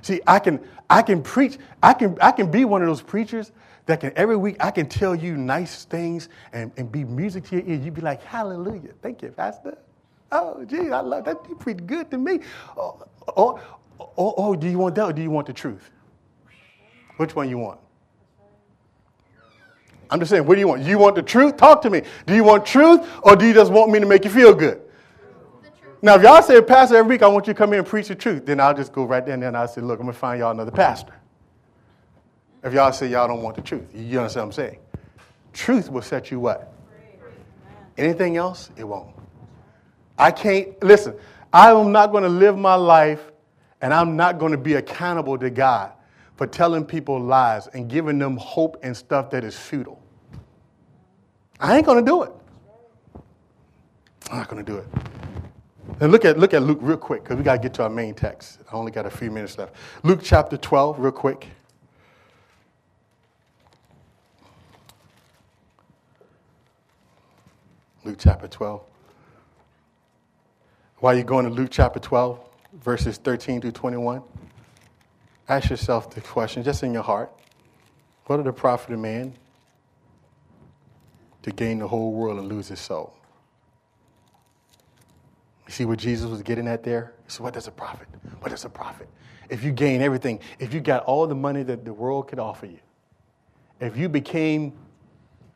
See, 0.00 0.20
I 0.28 0.38
can, 0.38 0.60
I 0.88 1.02
can 1.02 1.22
preach, 1.24 1.58
I 1.82 1.92
can, 1.92 2.16
I 2.20 2.30
can 2.30 2.52
be 2.52 2.64
one 2.64 2.82
of 2.82 2.88
those 2.88 3.02
preachers 3.02 3.50
that 3.86 3.98
can 3.98 4.12
every 4.14 4.36
week 4.36 4.56
I 4.60 4.70
can 4.70 4.88
tell 4.88 5.16
you 5.16 5.36
nice 5.36 5.84
things 5.86 6.28
and, 6.52 6.70
and 6.76 6.90
be 6.92 7.02
music 7.02 7.44
to 7.46 7.56
your 7.56 7.66
ear. 7.66 7.74
You'd 7.74 7.94
be 7.94 8.02
like, 8.02 8.22
Hallelujah. 8.22 8.92
Thank 9.02 9.22
you, 9.22 9.30
Pastor. 9.30 9.76
Oh, 10.30 10.64
gee, 10.64 10.92
I 10.92 11.00
love 11.00 11.24
that. 11.24 11.38
You 11.48 11.56
preach 11.56 11.84
good 11.84 12.12
to 12.12 12.18
me. 12.18 12.40
Oh, 12.76 13.04
or, 13.34 13.60
or, 13.98 14.34
or 14.34 14.56
do 14.56 14.68
you 14.68 14.78
want 14.78 14.94
that 14.94 15.04
or 15.04 15.12
do 15.12 15.20
you 15.20 15.30
want 15.30 15.48
the 15.48 15.52
truth? 15.52 15.90
Which 17.16 17.34
one 17.34 17.50
you 17.50 17.58
want? 17.58 17.80
I'm 20.10 20.18
just 20.18 20.30
saying, 20.30 20.44
what 20.44 20.56
do 20.56 20.60
you 20.60 20.68
want? 20.68 20.82
You 20.82 20.98
want 20.98 21.14
the 21.14 21.22
truth? 21.22 21.56
Talk 21.56 21.82
to 21.82 21.90
me. 21.90 22.02
Do 22.26 22.34
you 22.34 22.42
want 22.42 22.66
truth 22.66 23.06
or 23.22 23.36
do 23.36 23.46
you 23.46 23.54
just 23.54 23.70
want 23.70 23.92
me 23.92 24.00
to 24.00 24.06
make 24.06 24.24
you 24.24 24.30
feel 24.30 24.52
good? 24.54 24.82
Now, 26.02 26.16
if 26.16 26.22
y'all 26.22 26.42
say, 26.42 26.60
Pastor, 26.62 26.96
every 26.96 27.10
week 27.10 27.22
I 27.22 27.28
want 27.28 27.46
you 27.46 27.52
to 27.52 27.58
come 27.58 27.72
in 27.72 27.78
and 27.78 27.86
preach 27.86 28.08
the 28.08 28.14
truth, 28.14 28.46
then 28.46 28.58
I'll 28.58 28.74
just 28.74 28.92
go 28.92 29.04
right 29.04 29.24
there 29.24 29.34
and 29.34 29.42
then 29.42 29.54
I'll 29.54 29.68
say, 29.68 29.82
look, 29.82 30.00
I'm 30.00 30.06
going 30.06 30.14
to 30.14 30.18
find 30.18 30.40
y'all 30.40 30.50
another 30.50 30.70
pastor. 30.70 31.14
If 32.64 32.72
y'all 32.72 32.92
say 32.92 33.08
y'all 33.08 33.28
don't 33.28 33.42
want 33.42 33.56
the 33.56 33.62
truth, 33.62 33.88
you 33.94 34.18
understand 34.18 34.46
what 34.46 34.46
I'm 34.46 34.52
saying? 34.52 34.78
Truth 35.52 35.90
will 35.90 36.02
set 36.02 36.30
you 36.30 36.40
what? 36.40 36.72
Anything 37.96 38.36
else, 38.36 38.70
it 38.76 38.84
won't. 38.84 39.14
I 40.18 40.30
can't, 40.30 40.82
listen, 40.82 41.14
I 41.52 41.70
am 41.70 41.92
not 41.92 42.12
going 42.12 42.22
to 42.22 42.28
live 42.28 42.56
my 42.56 42.74
life 42.74 43.20
and 43.80 43.94
I'm 43.94 44.16
not 44.16 44.38
going 44.38 44.52
to 44.52 44.58
be 44.58 44.74
accountable 44.74 45.38
to 45.38 45.50
God 45.50 45.92
for 46.40 46.46
telling 46.46 46.86
people 46.86 47.20
lies 47.20 47.66
and 47.66 47.86
giving 47.90 48.18
them 48.18 48.34
hope 48.38 48.78
and 48.82 48.96
stuff 48.96 49.28
that 49.28 49.44
is 49.44 49.58
futile. 49.58 50.02
I 51.60 51.76
ain't 51.76 51.84
going 51.84 52.02
to 52.02 52.10
do 52.10 52.22
it. 52.22 52.32
I'm 54.30 54.38
not 54.38 54.48
going 54.48 54.64
to 54.64 54.72
do 54.72 54.78
it. 54.78 54.86
And 56.00 56.10
look 56.10 56.24
at, 56.24 56.38
look 56.38 56.54
at 56.54 56.62
Luke 56.62 56.78
real 56.80 56.96
quick, 56.96 57.24
because 57.24 57.36
we 57.36 57.42
got 57.42 57.56
to 57.56 57.58
get 57.58 57.74
to 57.74 57.82
our 57.82 57.90
main 57.90 58.14
text. 58.14 58.60
I 58.72 58.74
only 58.74 58.90
got 58.90 59.04
a 59.04 59.10
few 59.10 59.30
minutes 59.30 59.58
left. 59.58 59.74
Luke 60.02 60.20
chapter 60.22 60.56
12, 60.56 60.98
real 60.98 61.12
quick. 61.12 61.46
Luke 68.02 68.16
chapter 68.18 68.48
12. 68.48 68.80
While 71.00 71.14
you're 71.16 71.22
going 71.24 71.44
to 71.44 71.50
Luke 71.50 71.68
chapter 71.70 72.00
12, 72.00 72.40
verses 72.82 73.18
13 73.18 73.60
through 73.60 73.72
21, 73.72 74.22
ask 75.50 75.68
yourself 75.68 76.10
the 76.10 76.20
question, 76.20 76.62
just 76.62 76.82
in 76.82 76.92
your 76.92 77.02
heart 77.02 77.30
what 78.26 78.36
did 78.36 78.46
the 78.46 78.52
profit 78.52 78.92
of 78.92 79.00
man 79.00 79.34
to 81.42 81.50
gain 81.50 81.80
the 81.80 81.88
whole 81.88 82.12
world 82.12 82.38
and 82.38 82.48
lose 82.48 82.68
his 82.68 82.78
soul? 82.78 83.12
You 85.66 85.72
see 85.72 85.84
what 85.84 85.98
Jesus 85.98 86.30
was 86.30 86.40
getting 86.40 86.68
at 86.68 86.84
there? 86.84 87.12
So, 87.26 87.42
what 87.42 87.54
does 87.54 87.66
a 87.66 87.72
profit? 87.72 88.06
does 88.50 88.64
a 88.64 88.68
profit? 88.68 89.08
If 89.48 89.64
you 89.64 89.72
gain 89.72 90.00
everything, 90.00 90.38
if 90.60 90.72
you 90.72 90.78
got 90.78 91.02
all 91.06 91.26
the 91.26 91.34
money 91.34 91.64
that 91.64 91.84
the 91.84 91.92
world 91.92 92.28
could 92.28 92.38
offer 92.38 92.66
you, 92.66 92.78
if 93.80 93.96
you 93.96 94.08
became 94.08 94.78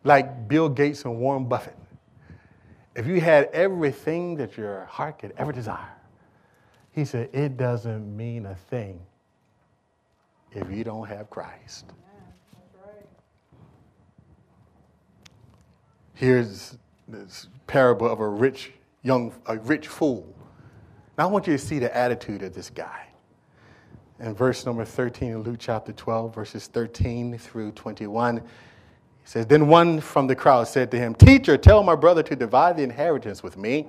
like 0.03 0.49
Bill 0.49 0.69
Gates 0.69 1.05
and 1.05 1.21
Warren 1.21 1.45
Buffett, 1.45 1.77
if 2.97 3.07
you 3.07 3.21
had 3.21 3.51
everything 3.53 4.35
that 4.39 4.57
your 4.57 4.87
heart 4.87 5.21
could 5.21 5.33
ever 5.39 5.53
desire, 5.53 5.93
he 6.91 7.05
said, 7.05 7.31
it 7.33 7.57
doesn't 7.57 8.17
mean 8.17 8.47
a 8.47 8.57
thing 8.57 9.01
if 10.55 10.71
you 10.71 10.85
don't 10.85 11.09
have 11.09 11.29
Christ. 11.31 11.87
Here's 16.15 16.79
this 17.09 17.49
parable 17.67 18.09
of 18.09 18.21
a 18.21 18.29
rich 18.29 18.73
young, 19.03 19.35
a 19.47 19.59
rich 19.59 19.89
fool. 19.89 20.33
Now 21.19 21.29
I 21.29 21.31
want 21.31 21.47
you 21.47 21.53
to 21.55 21.59
see 21.59 21.79
the 21.79 21.95
attitude 21.95 22.43
of 22.43 22.55
this 22.55 22.71
guy. 22.71 23.09
In 24.21 24.33
verse 24.33 24.65
number 24.65 24.85
13 24.85 25.31
in 25.33 25.43
Luke 25.43 25.57
chapter 25.59 25.93
12, 25.93 26.35
verses 26.35 26.69
13 26.69 27.37
through 27.37 27.73
21, 27.73 28.37
he 28.37 28.43
says, 29.25 29.47
Then 29.47 29.67
one 29.67 30.01
from 30.01 30.29
the 30.29 30.37
crowd 30.37 30.69
said 30.69 30.91
to 30.93 30.99
him, 30.99 31.15
Teacher, 31.15 31.57
tell 31.57 31.83
my 31.83 31.97
brother 31.97 32.23
to 32.23 32.37
divide 32.37 32.77
the 32.77 32.85
inheritance 32.85 33.43
with 33.43 33.57
me. 33.57 33.89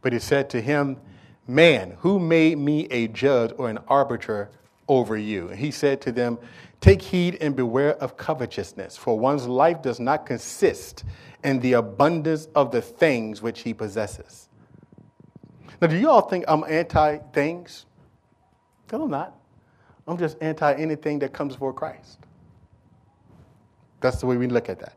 But 0.00 0.14
he 0.14 0.18
said 0.18 0.48
to 0.50 0.62
him, 0.62 0.96
Man, 1.46 1.96
who 1.98 2.18
made 2.18 2.56
me 2.56 2.86
a 2.86 3.06
judge 3.08 3.52
or 3.58 3.68
an 3.68 3.78
arbiter 3.86 4.50
over 4.88 5.16
you? 5.16 5.48
And 5.48 5.58
he 5.58 5.70
said 5.70 6.00
to 6.02 6.12
them, 6.12 6.38
Take 6.80 7.00
heed 7.00 7.38
and 7.40 7.56
beware 7.56 7.94
of 8.02 8.16
covetousness, 8.16 8.96
for 8.96 9.18
one's 9.18 9.46
life 9.46 9.80
does 9.80 9.98
not 9.98 10.26
consist 10.26 11.04
in 11.42 11.60
the 11.60 11.74
abundance 11.74 12.48
of 12.54 12.70
the 12.70 12.82
things 12.82 13.40
which 13.40 13.60
he 13.60 13.72
possesses. 13.72 14.48
Now, 15.80 15.88
do 15.88 15.96
you 15.96 16.10
all 16.10 16.22
think 16.22 16.44
I'm 16.48 16.64
anti 16.64 17.18
things? 17.32 17.86
No, 18.92 19.04
I'm 19.04 19.10
not. 19.10 19.34
I'm 20.06 20.18
just 20.18 20.36
anti 20.40 20.74
anything 20.74 21.18
that 21.20 21.32
comes 21.32 21.54
before 21.54 21.72
Christ. 21.72 22.18
That's 24.00 24.18
the 24.18 24.26
way 24.26 24.36
we 24.36 24.46
look 24.46 24.68
at 24.68 24.78
that. 24.80 24.96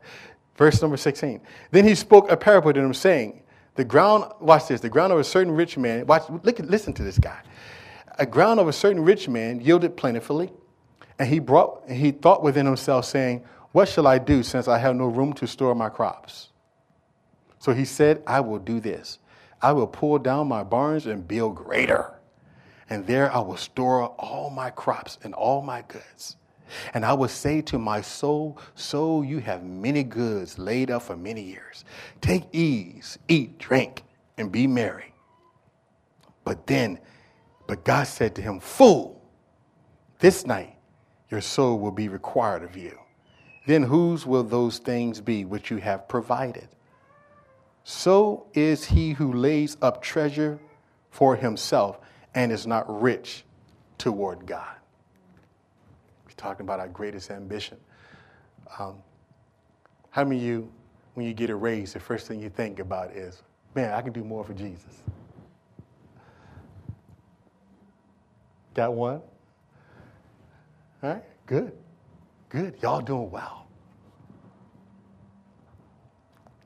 Verse 0.56 0.82
number 0.82 0.96
16. 0.96 1.40
Then 1.70 1.86
he 1.86 1.94
spoke 1.94 2.30
a 2.30 2.36
parable 2.36 2.72
to 2.72 2.80
them, 2.80 2.92
saying, 2.92 3.42
The 3.76 3.84
ground, 3.84 4.30
watch 4.40 4.68
this, 4.68 4.80
the 4.80 4.88
ground 4.88 5.12
of 5.12 5.18
a 5.18 5.24
certain 5.24 5.52
rich 5.52 5.78
man, 5.78 6.06
watch, 6.06 6.24
look, 6.42 6.58
listen 6.58 6.92
to 6.94 7.02
this 7.02 7.18
guy. 7.18 7.40
A 8.18 8.26
ground 8.26 8.58
of 8.58 8.68
a 8.68 8.72
certain 8.72 9.04
rich 9.04 9.28
man 9.28 9.60
yielded 9.60 9.96
plentifully, 9.96 10.50
and 11.18 11.28
he 11.28 11.38
brought, 11.38 11.84
and 11.86 11.96
he 11.96 12.10
thought 12.10 12.42
within 12.42 12.66
himself, 12.66 13.04
saying, 13.04 13.44
What 13.72 13.88
shall 13.88 14.06
I 14.06 14.18
do 14.18 14.42
since 14.42 14.68
I 14.68 14.78
have 14.78 14.96
no 14.96 15.06
room 15.06 15.32
to 15.34 15.46
store 15.46 15.74
my 15.74 15.88
crops? 15.88 16.50
So 17.58 17.72
he 17.72 17.84
said, 17.84 18.22
I 18.26 18.40
will 18.40 18.58
do 18.58 18.80
this. 18.80 19.18
I 19.60 19.72
will 19.72 19.86
pull 19.86 20.18
down 20.18 20.48
my 20.48 20.62
barns 20.62 21.06
and 21.06 21.26
build 21.26 21.56
greater. 21.56 22.14
And 22.90 23.06
there 23.06 23.32
I 23.32 23.40
will 23.40 23.56
store 23.56 24.06
all 24.06 24.50
my 24.50 24.70
crops 24.70 25.18
and 25.22 25.34
all 25.34 25.62
my 25.62 25.82
goods. 25.82 26.36
And 26.94 27.04
I 27.04 27.12
will 27.14 27.28
say 27.28 27.60
to 27.62 27.78
my 27.78 28.00
soul, 28.00 28.58
Soul, 28.74 29.24
you 29.24 29.38
have 29.38 29.62
many 29.64 30.04
goods 30.04 30.58
laid 30.58 30.90
up 30.90 31.02
for 31.02 31.16
many 31.16 31.42
years. 31.42 31.84
Take 32.20 32.44
ease, 32.52 33.18
eat, 33.28 33.58
drink, 33.58 34.02
and 34.36 34.52
be 34.52 34.66
merry. 34.66 35.14
But 36.44 36.66
then, 36.66 36.98
but 37.68 37.84
God 37.84 38.08
said 38.08 38.34
to 38.34 38.42
him, 38.42 38.58
Fool, 38.58 39.22
this 40.18 40.44
night 40.44 40.74
your 41.30 41.40
soul 41.40 41.78
will 41.78 41.92
be 41.92 42.08
required 42.08 42.64
of 42.64 42.76
you. 42.76 42.98
Then 43.66 43.84
whose 43.84 44.26
will 44.26 44.42
those 44.42 44.78
things 44.78 45.20
be 45.20 45.44
which 45.44 45.70
you 45.70 45.76
have 45.76 46.08
provided? 46.08 46.68
So 47.84 48.46
is 48.54 48.86
he 48.86 49.12
who 49.12 49.32
lays 49.32 49.76
up 49.80 50.02
treasure 50.02 50.58
for 51.10 51.36
himself 51.36 52.00
and 52.34 52.52
is 52.52 52.66
not 52.66 53.02
rich 53.02 53.44
toward 53.98 54.46
God. 54.46 54.76
We're 56.24 56.32
talking 56.36 56.64
about 56.64 56.80
our 56.80 56.88
greatest 56.88 57.30
ambition. 57.30 57.76
Um, 58.78 58.96
how 60.10 60.24
many 60.24 60.36
of 60.36 60.42
you, 60.44 60.72
when 61.14 61.26
you 61.26 61.34
get 61.34 61.50
a 61.50 61.56
raise, 61.56 61.92
the 61.92 62.00
first 62.00 62.28
thing 62.28 62.40
you 62.40 62.48
think 62.48 62.78
about 62.78 63.10
is, 63.10 63.42
man, 63.74 63.92
I 63.92 64.02
can 64.02 64.12
do 64.12 64.22
more 64.22 64.44
for 64.44 64.54
Jesus? 64.54 65.02
Got 68.78 68.94
one? 68.94 69.20
All 71.02 71.10
right, 71.10 71.24
good. 71.46 71.72
Good. 72.48 72.76
Y'all 72.80 73.00
doing 73.00 73.28
well. 73.28 73.66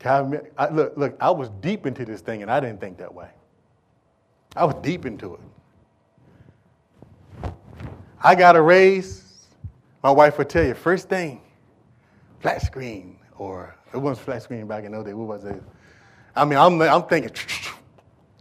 I, 0.04 0.22
I, 0.58 0.68
look, 0.68 0.94
look, 0.98 1.16
I 1.20 1.30
was 1.30 1.48
deep 1.62 1.86
into 1.86 2.04
this 2.04 2.20
thing 2.20 2.42
and 2.42 2.50
I 2.50 2.60
didn't 2.60 2.82
think 2.82 2.98
that 2.98 3.14
way. 3.14 3.30
I 4.54 4.66
was 4.66 4.74
deep 4.82 5.06
into 5.06 5.38
it. 7.42 7.50
I 8.22 8.34
got 8.34 8.56
a 8.56 8.60
raise. 8.60 9.46
My 10.02 10.10
wife 10.10 10.36
would 10.36 10.50
tell 10.50 10.66
you, 10.66 10.74
first 10.74 11.08
thing, 11.08 11.40
flat 12.40 12.60
screen, 12.60 13.16
or 13.38 13.74
it 13.94 13.96
wasn't 13.96 14.26
flat 14.26 14.42
screen 14.42 14.66
back 14.66 14.84
in 14.84 14.92
those 14.92 15.06
days. 15.06 15.14
What 15.14 15.28
was 15.28 15.44
it? 15.46 15.62
I 16.36 16.44
mean, 16.44 16.58
I'm, 16.58 16.82
I'm 16.82 17.04
thinking, 17.04 17.32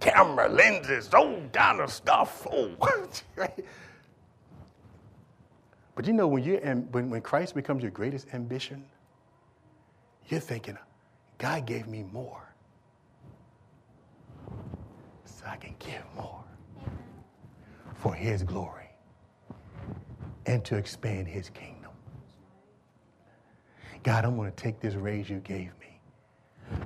camera, 0.02 0.50
lenses, 0.50 1.10
oh, 1.14 1.42
kind 1.54 1.80
of 1.80 1.92
stuff. 1.92 2.46
Oh. 2.54 3.48
but 5.96 6.06
you 6.06 6.14
know, 6.14 6.28
when, 6.28 6.44
you 6.44 6.58
when, 6.92 7.10
when 7.10 7.22
Christ 7.22 7.56
becomes 7.56 7.82
your 7.82 7.92
greatest 7.92 8.34
ambition, 8.34 8.84
you're 10.28 10.40
thinking, 10.40 10.78
God 11.38 11.66
gave 11.66 11.88
me 11.88 12.04
more. 12.12 12.42
So 15.26 15.46
I 15.48 15.56
can 15.56 15.76
give 15.80 16.04
more 16.16 16.44
for 17.96 18.14
His 18.14 18.44
glory 18.44 18.90
and 20.46 20.64
to 20.66 20.76
expand 20.76 21.28
His 21.28 21.50
kingdom. 21.50 21.92
God, 24.04 24.26
I'm 24.26 24.36
going 24.36 24.52
to 24.52 24.56
take 24.56 24.80
this 24.80 24.96
raise 24.96 25.30
you 25.30 25.40
gave 25.40 25.72
me. 25.80 25.81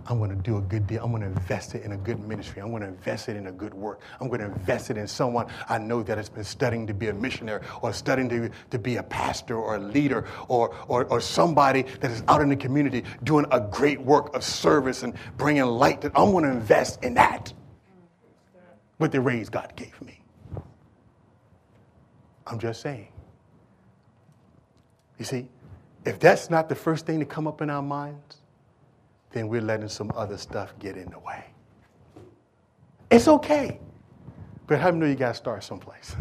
I'm 0.07 0.17
going 0.17 0.29
to 0.29 0.35
do 0.35 0.57
a 0.57 0.61
good 0.61 0.87
deal. 0.87 1.03
I'm 1.03 1.11
going 1.11 1.21
to 1.21 1.27
invest 1.27 1.75
it 1.75 1.83
in 1.83 1.93
a 1.93 1.97
good 1.97 2.19
ministry. 2.19 2.61
I'm 2.61 2.69
going 2.69 2.81
to 2.81 2.87
invest 2.87 3.29
it 3.29 3.35
in 3.35 3.47
a 3.47 3.51
good 3.51 3.73
work. 3.73 4.01
I'm 4.19 4.27
going 4.27 4.39
to 4.39 4.47
invest 4.47 4.89
it 4.89 4.97
in 4.97 5.07
someone 5.07 5.47
I 5.69 5.77
know 5.77 6.03
that 6.03 6.17
has 6.17 6.29
been 6.29 6.43
studying 6.43 6.87
to 6.87 6.93
be 6.93 7.07
a 7.07 7.13
missionary 7.13 7.63
or 7.81 7.93
studying 7.93 8.29
to, 8.29 8.49
to 8.71 8.79
be 8.79 8.97
a 8.97 9.03
pastor 9.03 9.57
or 9.57 9.75
a 9.75 9.79
leader 9.79 10.27
or, 10.47 10.75
or, 10.87 11.05
or 11.05 11.21
somebody 11.21 11.83
that 12.01 12.11
is 12.11 12.23
out 12.27 12.41
in 12.41 12.49
the 12.49 12.55
community 12.55 13.03
doing 13.23 13.45
a 13.51 13.59
great 13.59 14.01
work 14.01 14.35
of 14.35 14.43
service 14.43 15.03
and 15.03 15.13
bringing 15.37 15.65
light. 15.65 16.01
That 16.01 16.11
I'm 16.15 16.31
going 16.31 16.43
to 16.45 16.51
invest 16.51 17.03
in 17.03 17.15
that 17.15 17.53
with 18.99 19.11
the 19.11 19.21
raise 19.21 19.49
God 19.49 19.73
gave 19.75 19.99
me. 20.01 20.21
I'm 22.47 22.59
just 22.59 22.81
saying. 22.81 23.07
You 25.17 25.25
see, 25.25 25.47
if 26.05 26.19
that's 26.19 26.49
not 26.49 26.69
the 26.69 26.75
first 26.75 27.05
thing 27.05 27.19
to 27.19 27.25
come 27.25 27.47
up 27.47 27.61
in 27.61 27.69
our 27.69 27.81
minds, 27.81 28.37
then 29.35 29.49
we're 29.49 29.61
letting 29.61 29.89
some 29.89 30.09
other 30.15 30.37
stuff 30.37 30.73
get 30.79 30.95
in 30.95 31.11
the 31.11 31.19
way. 31.19 31.43
It's 33.11 33.27
okay. 33.27 33.81
But 34.65 34.79
how 34.79 34.91
you 34.91 34.95
know 34.95 35.05
you 35.05 35.15
got 35.15 35.27
to 35.27 35.33
start 35.33 35.61
someplace? 35.61 36.15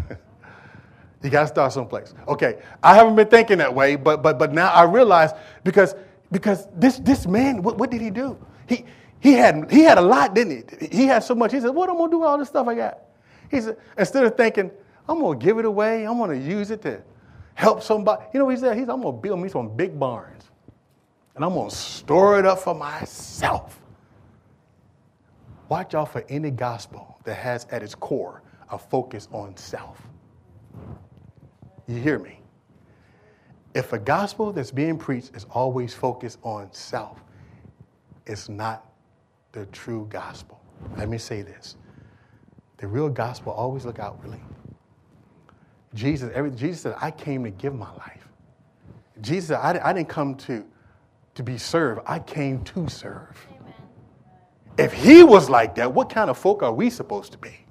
you 1.23 1.31
got 1.31 1.43
to 1.43 1.47
start 1.47 1.73
someplace. 1.73 2.13
Okay, 2.27 2.61
I 2.83 2.97
haven't 2.97 3.15
been 3.15 3.29
thinking 3.29 3.59
that 3.59 3.73
way, 3.73 3.95
but, 3.95 4.21
but, 4.21 4.37
but 4.37 4.53
now 4.53 4.69
I 4.69 4.83
realize 4.83 5.31
because, 5.63 5.95
because 6.33 6.67
this, 6.75 6.99
this 6.99 7.25
man, 7.25 7.63
what, 7.63 7.79
what 7.79 7.89
did 7.93 8.01
he 8.01 8.11
do? 8.11 8.37
He, 8.69 8.85
he, 9.21 9.35
had, 9.35 9.71
he 9.71 9.83
had 9.83 9.97
a 9.97 10.03
lot, 10.03 10.35
didn't 10.35 10.77
he? 10.81 10.89
He 10.89 11.05
had 11.05 11.23
so 11.23 11.37
much. 11.37 11.53
He 11.53 11.61
said, 11.61 11.71
What 11.71 11.89
am 11.89 11.95
I 11.95 11.99
going 11.99 12.11
to 12.11 12.15
do 12.17 12.19
with 12.19 12.29
all 12.29 12.37
this 12.39 12.49
stuff 12.49 12.67
I 12.67 12.75
got? 12.75 12.99
He 13.49 13.61
said, 13.61 13.77
Instead 13.97 14.25
of 14.25 14.37
thinking, 14.37 14.73
I'm 15.09 15.21
going 15.21 15.39
to 15.39 15.45
give 15.45 15.59
it 15.59 15.65
away, 15.65 16.05
I'm 16.05 16.19
going 16.19 16.31
to 16.31 16.47
use 16.47 16.73
it 16.73 16.83
to 16.83 17.01
help 17.55 17.81
somebody. 17.81 18.25
You 18.35 18.41
know 18.41 18.47
what 18.47 18.57
he 18.57 18.61
said? 18.61 18.75
He 18.75 18.83
said, 18.83 18.91
I'm 18.91 19.03
going 19.03 19.15
to 19.15 19.21
build 19.21 19.39
me 19.39 19.49
some 19.49 19.69
big 19.77 20.01
barns 20.01 20.34
and 21.35 21.45
I'm 21.45 21.55
going 21.55 21.71
to 21.71 21.75
store 21.75 22.39
it 22.39 22.47
up 22.47 22.61
for 22.61 22.75
myself. 22.75 23.81
Watch 25.69 25.95
out 25.95 26.13
for 26.13 26.25
any 26.29 26.51
gospel 26.51 27.19
that 27.25 27.35
has 27.35 27.67
at 27.71 27.83
its 27.83 27.95
core 27.95 28.43
a 28.71 28.79
focus 28.79 29.29
on 29.33 29.57
self. 29.57 30.01
You 31.87 31.97
hear 31.97 32.19
me? 32.19 32.41
If 33.75 33.93
a 33.93 33.99
gospel 33.99 34.53
that's 34.53 34.71
being 34.71 34.97
preached 34.97 35.35
is 35.35 35.47
always 35.51 35.93
focused 35.93 36.39
on 36.43 36.73
self, 36.73 37.21
it's 38.27 38.49
not 38.49 38.87
the 39.53 39.67
true 39.67 40.07
gospel. 40.11 40.61
Let 40.97 41.09
me 41.09 41.19
say 41.19 41.43
this. 41.43 41.77
The 42.77 42.87
real 42.87 43.09
gospel 43.09 43.53
always 43.53 43.85
look 43.85 43.99
outwardly. 43.99 44.41
Jesus, 45.95 46.31
every, 46.35 46.51
Jesus 46.51 46.83
said, 46.83 46.95
I 47.01 47.11
came 47.11 47.45
to 47.45 47.51
give 47.51 47.75
my 47.75 47.91
life. 47.95 48.29
Jesus 49.21 49.57
I, 49.57 49.81
I 49.83 49.93
didn't 49.93 50.09
come 50.09 50.35
to, 50.37 50.65
to 51.35 51.43
be 51.43 51.59
served, 51.59 52.01
I 52.07 52.19
came 52.19 52.63
to 52.65 52.89
serve. 52.89 53.47
Amen. 53.51 53.75
If 54.79 54.93
he 54.93 55.23
was 55.23 55.51
like 55.51 55.75
that, 55.77 55.93
what 55.93 56.11
kind 56.11 56.31
of 56.31 56.39
folk 56.39 56.63
are 56.63 56.73
we 56.73 56.91
supposed 56.91 57.33
to 57.33 57.39
be? 57.39 57.65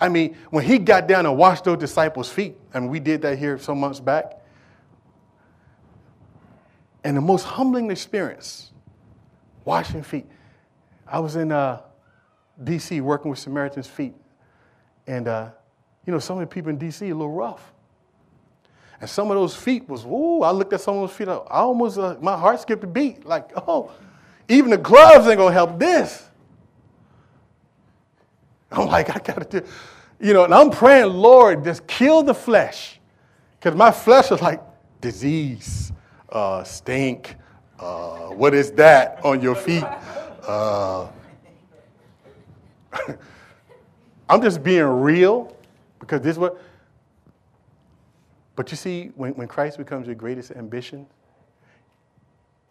I 0.00 0.08
mean, 0.08 0.36
when 0.50 0.64
he 0.64 0.78
got 0.78 1.06
down 1.06 1.26
and 1.26 1.36
washed 1.36 1.64
those 1.64 1.78
disciples' 1.78 2.28
feet, 2.28 2.56
I 2.74 2.80
mean, 2.80 2.90
we 2.90 2.98
did 2.98 3.22
that 3.22 3.38
here 3.38 3.56
some 3.58 3.78
months 3.78 4.00
back. 4.00 4.40
And 7.04 7.16
the 7.16 7.20
most 7.20 7.44
humbling 7.44 7.90
experience, 7.90 8.72
washing 9.64 10.02
feet. 10.02 10.26
I 11.06 11.20
was 11.20 11.36
in 11.36 11.52
uh, 11.52 11.82
D.C. 12.62 13.00
working 13.00 13.30
with 13.30 13.38
Samaritan's 13.38 13.86
Feet. 13.86 14.14
And 15.06 15.28
uh, 15.28 15.50
you 16.06 16.12
know, 16.12 16.18
some 16.18 16.38
of 16.38 16.40
the 16.40 16.52
people 16.52 16.70
in 16.70 16.78
D.C. 16.78 17.08
a 17.08 17.14
little 17.14 17.30
rough. 17.30 17.71
And 19.02 19.10
some 19.10 19.32
of 19.32 19.36
those 19.36 19.56
feet 19.56 19.88
was, 19.88 20.04
ooh, 20.04 20.42
I 20.42 20.52
looked 20.52 20.72
at 20.72 20.80
some 20.80 20.94
of 20.94 21.00
those 21.08 21.16
feet, 21.16 21.26
I 21.26 21.34
almost, 21.48 21.98
uh, 21.98 22.14
my 22.20 22.36
heart 22.38 22.60
skipped 22.60 22.84
a 22.84 22.86
beat. 22.86 23.26
Like, 23.26 23.50
oh, 23.56 23.90
even 24.48 24.70
the 24.70 24.78
gloves 24.78 25.26
ain't 25.26 25.38
gonna 25.38 25.52
help 25.52 25.76
this. 25.76 26.28
I'm 28.70 28.86
like, 28.86 29.10
I 29.10 29.18
gotta 29.18 29.44
do, 29.44 29.66
you 30.20 30.32
know, 30.32 30.44
and 30.44 30.54
I'm 30.54 30.70
praying, 30.70 31.12
Lord, 31.12 31.64
just 31.64 31.84
kill 31.88 32.22
the 32.22 32.32
flesh. 32.32 33.00
Because 33.58 33.76
my 33.76 33.90
flesh 33.90 34.30
is 34.30 34.40
like 34.40 34.60
disease, 35.00 35.90
uh, 36.28 36.62
stink, 36.62 37.34
uh, 37.80 38.28
what 38.28 38.54
is 38.54 38.70
that 38.72 39.18
on 39.24 39.42
your 39.42 39.56
feet? 39.56 39.82
Uh, 40.46 41.08
I'm 44.28 44.40
just 44.40 44.62
being 44.62 44.84
real. 44.84 45.56
Because 45.98 46.20
this 46.20 46.36
is 46.36 46.38
what. 46.38 46.56
But 48.62 48.70
you 48.70 48.76
see, 48.76 49.10
when, 49.16 49.32
when 49.32 49.48
Christ 49.48 49.76
becomes 49.76 50.06
your 50.06 50.14
greatest 50.14 50.52
ambition, 50.52 51.08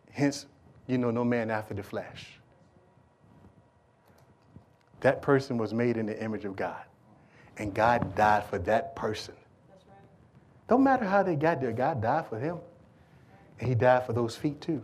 hence, 0.09 0.45
you 0.87 0.97
know, 0.97 1.11
no 1.11 1.25
man 1.25 1.51
after 1.51 1.73
the 1.73 1.83
flesh. 1.83 2.39
That 5.01 5.21
person 5.21 5.57
was 5.57 5.73
made 5.73 5.97
in 5.97 6.05
the 6.05 6.17
image 6.23 6.45
of 6.45 6.55
God. 6.55 6.81
And 7.57 7.73
God 7.73 8.15
died 8.15 8.45
for 8.45 8.57
that 8.59 8.95
person. 8.95 9.33
Don't 10.69 10.81
matter 10.81 11.03
how 11.03 11.23
they 11.23 11.35
got 11.35 11.59
there, 11.59 11.73
God 11.73 12.01
died 12.01 12.25
for 12.27 12.39
them. 12.39 12.59
And 13.59 13.67
He 13.67 13.75
died 13.75 14.05
for 14.05 14.13
those 14.13 14.33
feet 14.33 14.61
too. 14.61 14.81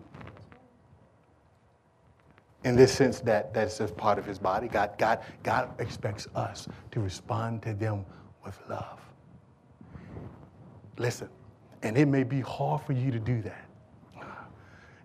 in 2.65 2.75
this 2.75 2.91
sense 2.91 3.21
that 3.21 3.53
that's 3.53 3.77
just 3.77 3.95
part 3.95 4.19
of 4.19 4.25
his 4.25 4.39
body. 4.39 4.67
God, 4.67 4.97
God, 4.97 5.19
God 5.41 5.69
expects 5.79 6.27
us 6.35 6.67
to 6.91 6.99
respond 6.99 7.61
to 7.61 7.73
them 7.73 8.05
with 8.43 8.59
love. 8.67 9.06
Listen, 10.97 11.29
and 11.83 11.97
it 11.97 12.07
may 12.07 12.23
be 12.23 12.41
hard 12.41 12.81
for 12.81 12.93
you 12.93 13.11
to 13.11 13.19
do 13.19 13.41
that. 13.43 13.65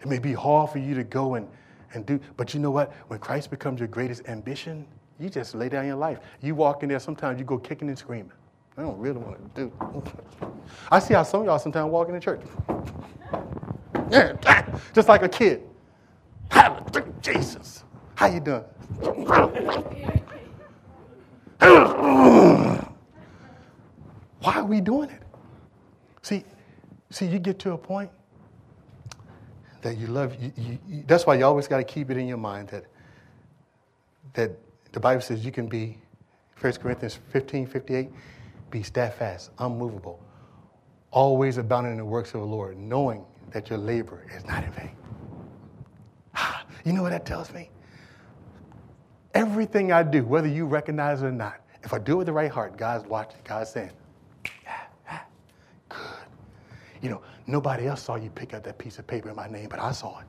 It 0.00 0.08
may 0.08 0.18
be 0.18 0.32
hard 0.32 0.70
for 0.70 0.78
you 0.78 0.94
to 0.94 1.04
go 1.04 1.34
and, 1.34 1.46
and 1.94 2.04
do, 2.04 2.18
but 2.36 2.54
you 2.54 2.60
know 2.60 2.70
what? 2.70 2.92
When 3.06 3.20
Christ 3.20 3.50
becomes 3.50 3.78
your 3.78 3.88
greatest 3.88 4.26
ambition, 4.26 4.86
you 5.20 5.28
just 5.28 5.54
lay 5.54 5.68
down 5.68 5.86
your 5.86 5.96
life. 5.96 6.18
You 6.40 6.54
walk 6.54 6.82
in 6.82 6.88
there, 6.88 6.98
sometimes 6.98 7.38
you 7.38 7.44
go 7.44 7.58
kicking 7.58 7.88
and 7.88 7.96
screaming. 7.96 8.32
I 8.76 8.82
don't 8.82 8.98
really 8.98 9.18
want 9.18 9.54
to 9.54 9.64
do. 9.64 10.52
I 10.90 10.98
see 10.98 11.14
how 11.14 11.22
some 11.22 11.42
of 11.42 11.46
y'all 11.46 11.58
sometimes 11.58 11.90
walk 11.90 12.08
in 12.08 12.14
the 12.14 12.20
church. 12.20 12.40
Just 14.94 15.08
like 15.08 15.22
a 15.22 15.28
kid. 15.28 15.62
Jesus. 17.22 17.84
How 18.16 18.26
you 18.26 18.40
doing? 18.40 18.64
Why 24.40 24.54
are 24.54 24.64
we 24.64 24.80
doing 24.80 25.08
it? 25.10 25.21
See, 27.12 27.26
you 27.26 27.38
get 27.38 27.58
to 27.60 27.72
a 27.72 27.78
point 27.78 28.10
that 29.82 29.98
you 29.98 30.06
love. 30.06 30.34
You, 30.40 30.50
you, 30.56 30.78
you, 30.88 31.04
that's 31.06 31.26
why 31.26 31.34
you 31.34 31.44
always 31.44 31.68
got 31.68 31.76
to 31.76 31.84
keep 31.84 32.10
it 32.10 32.16
in 32.16 32.26
your 32.26 32.38
mind 32.38 32.68
that 32.68 32.86
that 34.32 34.52
the 34.92 35.00
Bible 35.00 35.20
says 35.20 35.44
you 35.44 35.52
can 35.52 35.66
be. 35.66 35.98
1 36.58 36.74
Corinthians 36.74 37.18
15, 37.32 37.66
58, 37.66 38.08
be 38.70 38.82
steadfast, 38.84 39.50
unmovable, 39.58 40.24
always 41.10 41.58
abounding 41.58 41.92
in 41.92 41.98
the 41.98 42.04
works 42.04 42.34
of 42.34 42.40
the 42.40 42.46
Lord, 42.46 42.78
knowing 42.78 43.24
that 43.50 43.68
your 43.68 43.80
labor 43.80 44.24
is 44.34 44.44
not 44.46 44.64
in 44.64 44.72
vain. 44.72 44.96
You 46.84 46.92
know 46.92 47.02
what 47.02 47.10
that 47.10 47.26
tells 47.26 47.52
me? 47.52 47.70
Everything 49.34 49.92
I 49.92 50.02
do, 50.02 50.24
whether 50.24 50.48
you 50.48 50.66
recognize 50.66 51.22
it 51.22 51.26
or 51.26 51.32
not, 51.32 51.60
if 51.82 51.92
I 51.92 51.98
do 51.98 52.12
it 52.12 52.16
with 52.18 52.26
the 52.26 52.32
right 52.32 52.50
heart, 52.50 52.76
God's 52.76 53.06
watching, 53.06 53.40
God's 53.44 53.70
saying, 53.70 53.90
good. 55.88 55.98
You 57.02 57.10
know, 57.10 57.22
nobody 57.46 57.86
else 57.86 58.02
saw 58.02 58.14
you 58.14 58.30
pick 58.30 58.54
up 58.54 58.62
that 58.62 58.78
piece 58.78 58.98
of 58.98 59.06
paper 59.06 59.28
in 59.28 59.36
my 59.36 59.48
name, 59.48 59.68
but 59.68 59.80
I 59.80 59.92
saw 59.92 60.20
it. 60.20 60.26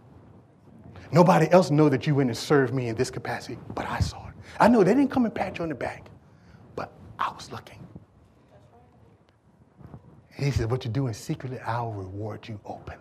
Nobody 1.11 1.49
else 1.51 1.69
know 1.69 1.88
that 1.89 2.07
you 2.07 2.15
went 2.15 2.30
and 2.30 2.38
served 2.38 2.74
me 2.74 2.88
in 2.88 2.95
this 2.95 3.11
capacity, 3.11 3.59
but 3.76 3.88
I 3.88 3.99
saw 3.99 4.28
it. 4.28 4.34
I 4.59 4.67
know 4.67 4.84
they 4.84 4.95
didn't 4.95 5.11
come 5.11 5.26
and 5.26 5.34
pat 5.34 5.59
you 5.59 5.63
on 5.63 5.69
the 5.69 5.76
back, 5.76 6.07
but 6.76 6.91
I 7.19 7.32
was 7.32 7.51
looking. 7.51 7.80
he 10.36 10.49
said, 10.49 10.71
What 10.71 10.84
you 10.84 10.91
do 10.91 11.07
in 11.07 11.13
secretly, 11.13 11.59
I'll 11.59 11.93
reward 11.93 12.47
you 12.47 12.59
openly. 12.65 12.99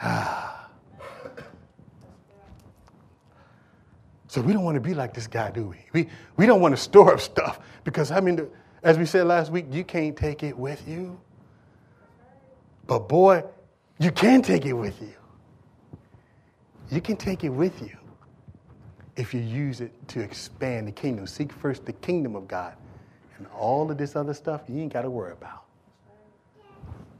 Ah. 0.00 0.64
So 4.34 4.40
we 4.40 4.52
don't 4.52 4.64
want 4.64 4.74
to 4.74 4.80
be 4.80 4.94
like 4.94 5.14
this 5.14 5.28
guy, 5.28 5.52
do 5.52 5.66
we? 5.68 5.76
We, 5.92 6.08
we 6.36 6.44
don't 6.44 6.60
want 6.60 6.74
to 6.74 6.82
store 6.82 7.14
up 7.14 7.20
stuff 7.20 7.60
because, 7.84 8.10
I 8.10 8.18
mean, 8.18 8.48
as 8.82 8.98
we 8.98 9.06
said 9.06 9.28
last 9.28 9.52
week, 9.52 9.66
you 9.70 9.84
can't 9.84 10.16
take 10.16 10.42
it 10.42 10.58
with 10.58 10.88
you. 10.88 11.20
But 12.86 13.08
boy, 13.08 13.44
you 13.98 14.10
can 14.10 14.42
take 14.42 14.66
it 14.66 14.72
with 14.72 15.00
you. 15.00 15.14
You 16.90 17.00
can 17.00 17.16
take 17.16 17.44
it 17.44 17.48
with 17.48 17.80
you 17.80 17.96
if 19.16 19.32
you 19.32 19.40
use 19.40 19.80
it 19.80 19.92
to 20.08 20.20
expand 20.20 20.88
the 20.88 20.92
kingdom. 20.92 21.26
Seek 21.26 21.52
first 21.52 21.86
the 21.86 21.92
kingdom 21.92 22.36
of 22.36 22.46
God. 22.46 22.74
And 23.38 23.46
all 23.48 23.90
of 23.90 23.98
this 23.98 24.14
other 24.16 24.34
stuff 24.34 24.62
you 24.68 24.80
ain't 24.80 24.92
got 24.92 25.02
to 25.02 25.10
worry 25.10 25.32
about. 25.32 25.64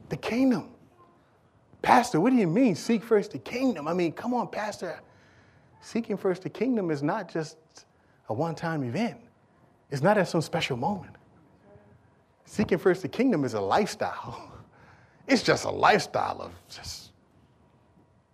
The 0.09 0.17
kingdom. 0.17 0.69
Pastor, 1.81 2.19
what 2.19 2.29
do 2.29 2.35
you 2.35 2.47
mean? 2.47 2.75
Seek 2.75 3.03
first 3.03 3.31
the 3.31 3.39
kingdom. 3.39 3.87
I 3.87 3.93
mean, 3.93 4.11
come 4.11 4.33
on, 4.33 4.47
Pastor 4.47 4.99
seeking 5.85 6.17
first 6.17 6.41
the 6.41 6.49
kingdom 6.49 6.89
is 6.89 7.03
not 7.03 7.31
just 7.31 7.57
a 8.29 8.33
one 8.33 8.55
time 8.55 8.83
event, 8.83 9.17
it's 9.91 10.01
not 10.01 10.17
at 10.17 10.27
some 10.27 10.41
special 10.41 10.75
moment. 10.75 11.15
Seeking 12.45 12.77
first 12.77 13.01
the 13.03 13.07
kingdom 13.07 13.45
is 13.45 13.53
a 13.53 13.61
lifestyle. 13.61 14.51
It's 15.27 15.41
just 15.41 15.65
a 15.65 15.71
lifestyle 15.71 16.41
of 16.41 16.51
just, 16.69 17.11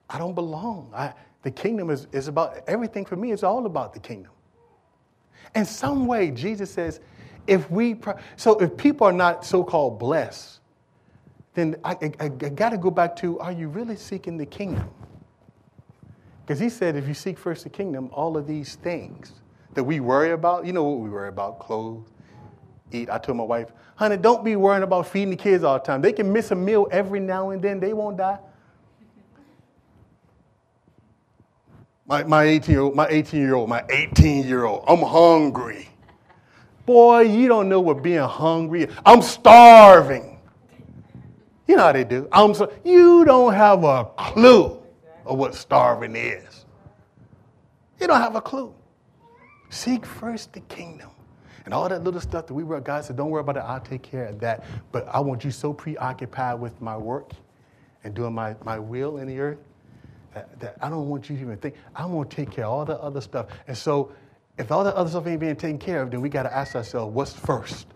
I 0.10 0.18
don't 0.18 0.36
belong. 0.36 0.92
I, 0.96 1.14
the 1.44 1.52
kingdom 1.52 1.89
is, 1.89 2.08
is 2.12 2.28
about 2.28 2.60
everything 2.68 3.06
for 3.06 3.16
me, 3.16 3.32
it's 3.32 3.44
all 3.44 3.66
about 3.66 3.94
the 3.94 4.00
kingdom. 4.00 4.32
In 5.56 5.66
some 5.66 6.06
way, 6.06 6.32
Jesus 6.32 6.72
says, 6.72 7.00
if 7.48 7.70
we, 7.72 8.00
so 8.36 8.60
if 8.60 8.76
people 8.78 9.08
are 9.08 9.14
not 9.14 9.46
so 9.46 9.64
called 9.64 10.00
blessed, 10.00 10.60
then 11.54 11.76
I, 11.84 11.98
I, 12.20 12.26
I 12.26 12.30
got 12.30 12.70
to 12.70 12.78
go 12.78 12.92
back 12.92 13.16
to 13.18 13.39
are 13.39 13.52
you 13.52 13.68
really 13.68 13.96
seeking 13.96 14.38
the 14.38 14.46
kingdom? 14.46 14.89
Because 16.46 16.60
he 16.60 16.70
said, 16.70 16.96
if 16.96 17.08
you 17.08 17.14
seek 17.14 17.38
first 17.38 17.64
the 17.64 17.70
kingdom, 17.70 18.10
all 18.14 18.38
of 18.38 18.48
these 18.48 18.76
things 18.76 19.34
that 19.74 19.84
we 19.84 20.00
worry 20.00 20.32
about, 20.32 20.66
you 20.66 20.74
know 20.74 20.84
what 20.84 21.00
we 21.00 21.10
worry 21.10 21.30
about 21.30 21.60
clothes, 21.60 22.11
eat. 22.94 23.10
I 23.10 23.18
told 23.18 23.38
my 23.38 23.44
wife, 23.44 23.72
honey, 23.96 24.18
don't 24.18 24.44
be 24.44 24.56
worrying 24.56 24.84
about 24.84 25.08
feeding 25.08 25.32
the 25.32 25.36
kids 25.36 25.64
all 25.64 25.80
the 25.80 25.84
time. 25.84 26.02
They 26.02 26.14
can 26.14 26.32
miss 26.32 26.52
a 26.52 26.56
meal 26.56 26.88
every 26.92 27.20
now 27.20 27.52
and 27.52 27.62
then, 27.62 27.80
they 27.80 27.94
won't 27.94 28.18
die. 28.18 28.39
My, 32.06 32.24
my 32.24 32.44
18 32.44 32.74
year 32.74 32.82
old, 32.82 32.96
my 32.96 33.08
18 33.10 33.39
year 33.39 33.56
old, 33.56 33.70
my 33.70 33.84
18 33.89 34.46
year 34.46 34.66
old, 34.66 34.84
I'm 34.88 35.02
hungry. 35.02 35.88
Boy, 36.86 37.22
you 37.22 37.48
don't 37.48 37.70
know 37.70 37.80
what 37.80 38.04
being 38.04 38.20
hungry 38.20 38.84
is. 38.84 38.96
I'm 39.06 39.22
starving. 39.22 40.39
You 41.68 41.78
know 41.78 41.84
how 41.84 41.92
they 41.94 42.04
do. 42.04 42.28
I'm 42.32 42.54
so, 42.54 42.74
you 42.84 43.24
don't 43.24 43.54
have 43.54 43.86
a 43.86 44.06
clue 44.18 44.82
of 45.26 45.38
what 45.38 45.56
starving 45.56 46.16
is. 46.16 46.66
You 48.00 48.08
don't 48.08 48.20
have 48.20 48.36
a 48.36 48.42
clue. 48.42 48.74
Seek 49.70 50.06
first 50.06 50.52
the 50.52 50.60
kingdom. 50.62 51.12
And 51.72 51.78
all 51.78 51.88
that 51.88 52.03
little 52.03 52.19
stuff 52.19 52.47
that 52.47 52.53
we 52.53 52.65
were, 52.65 52.82
God 52.82 53.05
said, 53.05 53.15
don't 53.15 53.30
worry 53.30 53.39
about 53.39 53.55
it, 53.55 53.63
I'll 53.65 53.80
take 53.80 54.01
care 54.01 54.26
of 54.26 54.41
that. 54.41 54.65
But 54.91 55.07
I 55.07 55.22
want 55.22 55.45
you 55.45 55.51
so 55.51 55.72
preoccupied 55.72 56.59
with 56.59 56.82
my 56.82 56.97
work 56.97 57.32
and 58.03 58.13
doing 58.13 58.34
my, 58.34 58.57
my 58.65 58.78
will 58.78 59.19
in 59.19 59.28
the 59.30 59.39
earth 59.39 59.59
that, 60.34 60.59
that 60.59 60.76
I 60.82 60.89
don't 60.89 61.07
want 61.07 61.30
you 61.30 61.38
to 61.38 61.41
even 61.41 61.55
think. 61.55 61.76
I 61.95 62.05
want 62.07 62.30
to 62.30 62.36
take 62.36 62.51
care 62.51 62.65
of 62.65 62.72
all 62.72 62.84
the 62.84 62.99
other 62.99 63.22
stuff. 63.22 63.45
And 63.69 63.78
so 63.78 64.11
if 64.57 64.69
all 64.69 64.84
the 64.84 64.93
other 64.97 65.09
stuff 65.09 65.26
ain't 65.28 65.39
being 65.39 65.55
taken 65.55 65.78
care 65.78 66.01
of, 66.01 66.11
then 66.11 66.19
we 66.19 66.28
got 66.28 66.43
to 66.43 66.53
ask 66.53 66.76
ourselves, 66.76 67.15
what's 67.15 67.32
first? 67.32 67.88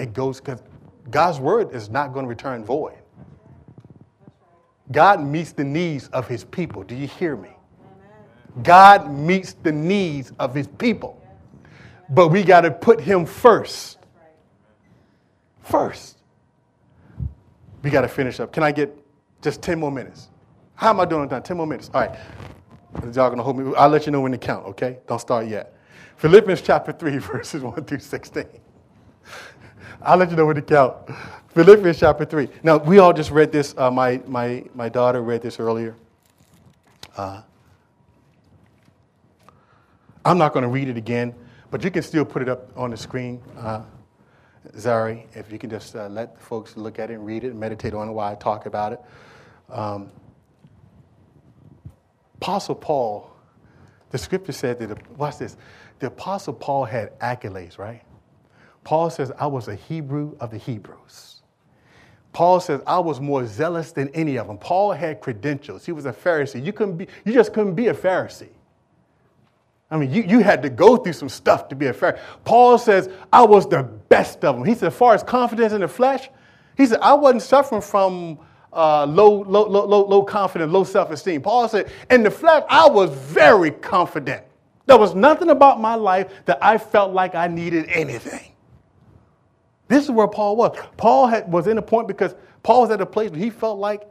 It 0.00 0.12
goes 0.12 0.40
because 0.40 0.60
God's 1.08 1.38
word 1.38 1.72
is 1.72 1.88
not 1.88 2.12
going 2.12 2.24
to 2.24 2.28
return 2.28 2.64
void. 2.64 2.98
God 4.90 5.24
meets 5.24 5.52
the 5.52 5.62
needs 5.62 6.08
of 6.08 6.26
his 6.26 6.42
people. 6.42 6.82
Do 6.82 6.96
you 6.96 7.06
hear 7.06 7.36
me? 7.36 7.50
God 8.64 9.08
meets 9.08 9.52
the 9.52 9.70
needs 9.70 10.32
of 10.40 10.52
his 10.52 10.66
people. 10.66 11.21
But 12.12 12.28
we 12.28 12.42
got 12.42 12.60
to 12.60 12.70
put 12.70 13.00
him 13.00 13.24
first. 13.24 13.98
First. 15.62 16.18
We 17.82 17.90
got 17.90 18.02
to 18.02 18.08
finish 18.08 18.38
up. 18.38 18.52
Can 18.52 18.62
I 18.62 18.70
get 18.70 18.96
just 19.40 19.62
10 19.62 19.80
more 19.80 19.90
minutes? 19.90 20.28
How 20.74 20.90
am 20.90 21.00
I 21.00 21.04
doing 21.04 21.28
time? 21.28 21.42
10 21.42 21.56
more 21.56 21.66
minutes. 21.66 21.90
All 21.94 22.02
right. 22.02 22.18
Y'all 23.14 23.30
gonna 23.30 23.42
hold 23.42 23.58
me. 23.58 23.72
I'll 23.76 23.88
let 23.88 24.04
you 24.04 24.12
know 24.12 24.20
when 24.20 24.32
to 24.32 24.38
count, 24.38 24.66
okay? 24.66 24.98
Don't 25.06 25.20
start 25.20 25.46
yet. 25.46 25.74
Philippians 26.16 26.60
chapter 26.60 26.92
3, 26.92 27.18
verses 27.18 27.62
1 27.62 27.84
through 27.84 27.98
16. 27.98 28.44
I'll 30.02 30.18
let 30.18 30.30
you 30.30 30.36
know 30.36 30.46
when 30.46 30.56
to 30.56 30.62
count. 30.62 30.96
Philippians 31.54 31.98
chapter 31.98 32.24
3. 32.24 32.48
Now, 32.62 32.76
we 32.78 32.98
all 32.98 33.12
just 33.12 33.30
read 33.30 33.52
this. 33.52 33.74
Uh, 33.76 33.90
my, 33.90 34.20
my, 34.26 34.64
my 34.74 34.88
daughter 34.88 35.22
read 35.22 35.42
this 35.42 35.58
earlier. 35.58 35.96
Uh, 37.16 37.42
I'm 40.24 40.38
not 40.38 40.52
going 40.52 40.62
to 40.62 40.68
read 40.68 40.88
it 40.88 40.96
again, 40.96 41.34
but 41.72 41.82
you 41.82 41.90
can 41.90 42.02
still 42.02 42.26
put 42.26 42.42
it 42.42 42.50
up 42.50 42.70
on 42.76 42.90
the 42.90 42.96
screen, 42.98 43.42
uh, 43.56 43.82
Zari, 44.76 45.24
if 45.34 45.50
you 45.50 45.58
can 45.58 45.70
just 45.70 45.96
uh, 45.96 46.06
let 46.06 46.38
folks 46.38 46.76
look 46.76 46.98
at 46.98 47.10
it 47.10 47.14
and 47.14 47.24
read 47.24 47.44
it 47.44 47.52
and 47.52 47.58
meditate 47.58 47.94
on 47.94 48.10
it 48.10 48.12
while 48.12 48.30
I 48.30 48.34
talk 48.34 48.66
about 48.66 48.92
it. 48.92 49.00
Um, 49.70 50.10
Apostle 52.36 52.74
Paul, 52.74 53.34
the 54.10 54.18
scripture 54.18 54.52
said 54.52 54.80
that, 54.80 55.16
watch 55.16 55.38
this, 55.38 55.56
the 55.98 56.08
Apostle 56.08 56.52
Paul 56.52 56.84
had 56.84 57.18
accolades, 57.20 57.78
right? 57.78 58.02
Paul 58.84 59.08
says, 59.08 59.32
I 59.38 59.46
was 59.46 59.68
a 59.68 59.74
Hebrew 59.74 60.36
of 60.40 60.50
the 60.50 60.58
Hebrews. 60.58 61.40
Paul 62.34 62.60
says, 62.60 62.82
I 62.86 62.98
was 62.98 63.18
more 63.18 63.46
zealous 63.46 63.92
than 63.92 64.10
any 64.10 64.36
of 64.36 64.46
them. 64.46 64.58
Paul 64.58 64.92
had 64.92 65.22
credentials. 65.22 65.86
He 65.86 65.92
was 65.92 66.04
a 66.04 66.12
Pharisee. 66.12 66.62
You, 66.62 66.74
couldn't 66.74 66.98
be, 66.98 67.06
you 67.24 67.32
just 67.32 67.54
couldn't 67.54 67.76
be 67.76 67.88
a 67.88 67.94
Pharisee. 67.94 68.50
I 69.92 69.98
mean, 69.98 70.10
you, 70.10 70.22
you 70.22 70.40
had 70.40 70.62
to 70.62 70.70
go 70.70 70.96
through 70.96 71.12
some 71.12 71.28
stuff 71.28 71.68
to 71.68 71.76
be 71.76 71.86
a 71.86 71.92
Pharisee. 71.92 72.18
Paul 72.44 72.78
says, 72.78 73.10
I 73.30 73.42
was 73.42 73.68
the 73.68 73.82
best 73.82 74.42
of 74.42 74.56
them. 74.56 74.64
He 74.64 74.74
said, 74.74 74.86
as 74.88 74.94
far 74.94 75.14
as 75.14 75.22
confidence 75.22 75.74
in 75.74 75.82
the 75.82 75.88
flesh, 75.88 76.30
he 76.78 76.86
said, 76.86 76.98
I 77.02 77.12
wasn't 77.12 77.42
suffering 77.42 77.82
from 77.82 78.38
uh, 78.72 79.04
low, 79.04 79.42
low, 79.42 79.68
low, 79.68 79.84
low, 79.84 80.06
low 80.06 80.22
confidence, 80.22 80.72
low 80.72 80.84
self 80.84 81.10
esteem. 81.10 81.42
Paul 81.42 81.68
said, 81.68 81.92
in 82.10 82.22
the 82.22 82.30
flesh, 82.30 82.64
I 82.70 82.88
was 82.88 83.10
very 83.10 83.70
confident. 83.70 84.42
There 84.86 84.96
was 84.96 85.14
nothing 85.14 85.50
about 85.50 85.78
my 85.78 85.94
life 85.94 86.32
that 86.46 86.58
I 86.64 86.78
felt 86.78 87.12
like 87.12 87.34
I 87.34 87.46
needed 87.46 87.84
anything. 87.88 88.52
This 89.88 90.04
is 90.04 90.10
where 90.10 90.26
Paul 90.26 90.56
was. 90.56 90.74
Paul 90.96 91.26
had, 91.26 91.52
was 91.52 91.66
in 91.66 91.76
a 91.76 91.82
point 91.82 92.08
because 92.08 92.34
Paul 92.62 92.80
was 92.80 92.90
at 92.90 93.02
a 93.02 93.06
place 93.06 93.30
where 93.30 93.40
he 93.40 93.50
felt 93.50 93.78
like 93.78 94.10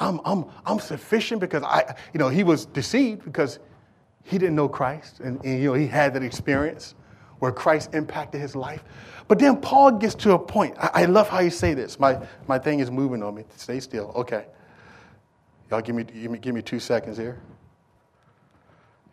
I'm, 0.00 0.20
I'm, 0.24 0.46
I'm 0.66 0.80
sufficient 0.80 1.40
because 1.40 1.62
I, 1.62 1.94
you 2.12 2.18
know, 2.18 2.28
he 2.28 2.42
was 2.42 2.66
deceived 2.66 3.24
because 3.24 3.60
he 4.22 4.38
didn't 4.38 4.56
know 4.56 4.68
Christ 4.68 5.20
and, 5.20 5.44
and, 5.44 5.60
you 5.60 5.68
know, 5.68 5.74
he 5.74 5.86
had 5.86 6.14
that 6.14 6.22
experience 6.22 6.94
where 7.38 7.50
Christ 7.50 7.92
impacted 7.92 8.40
his 8.40 8.54
life. 8.54 8.84
But 9.26 9.38
then 9.38 9.60
Paul 9.60 9.92
gets 9.92 10.14
to 10.16 10.32
a 10.32 10.38
point. 10.38 10.76
I, 10.78 10.90
I 10.94 11.04
love 11.06 11.28
how 11.28 11.40
you 11.40 11.50
say 11.50 11.74
this. 11.74 11.98
My, 11.98 12.24
my 12.46 12.58
thing 12.58 12.80
is 12.80 12.90
moving 12.90 13.22
on 13.22 13.34
me. 13.34 13.44
Stay 13.56 13.80
still. 13.80 14.12
Okay. 14.14 14.46
Y'all 15.70 15.80
give 15.80 15.94
me, 15.94 16.04
give 16.04 16.30
me, 16.30 16.38
give 16.38 16.54
me 16.54 16.62
two 16.62 16.78
seconds 16.78 17.16
here. 17.16 17.40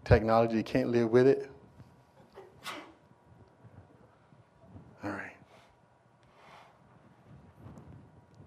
Technology, 0.04 0.62
can't 0.62 0.90
live 0.90 1.10
with 1.10 1.26
it. 1.26 1.50
All 5.04 5.10
right. 5.12 5.32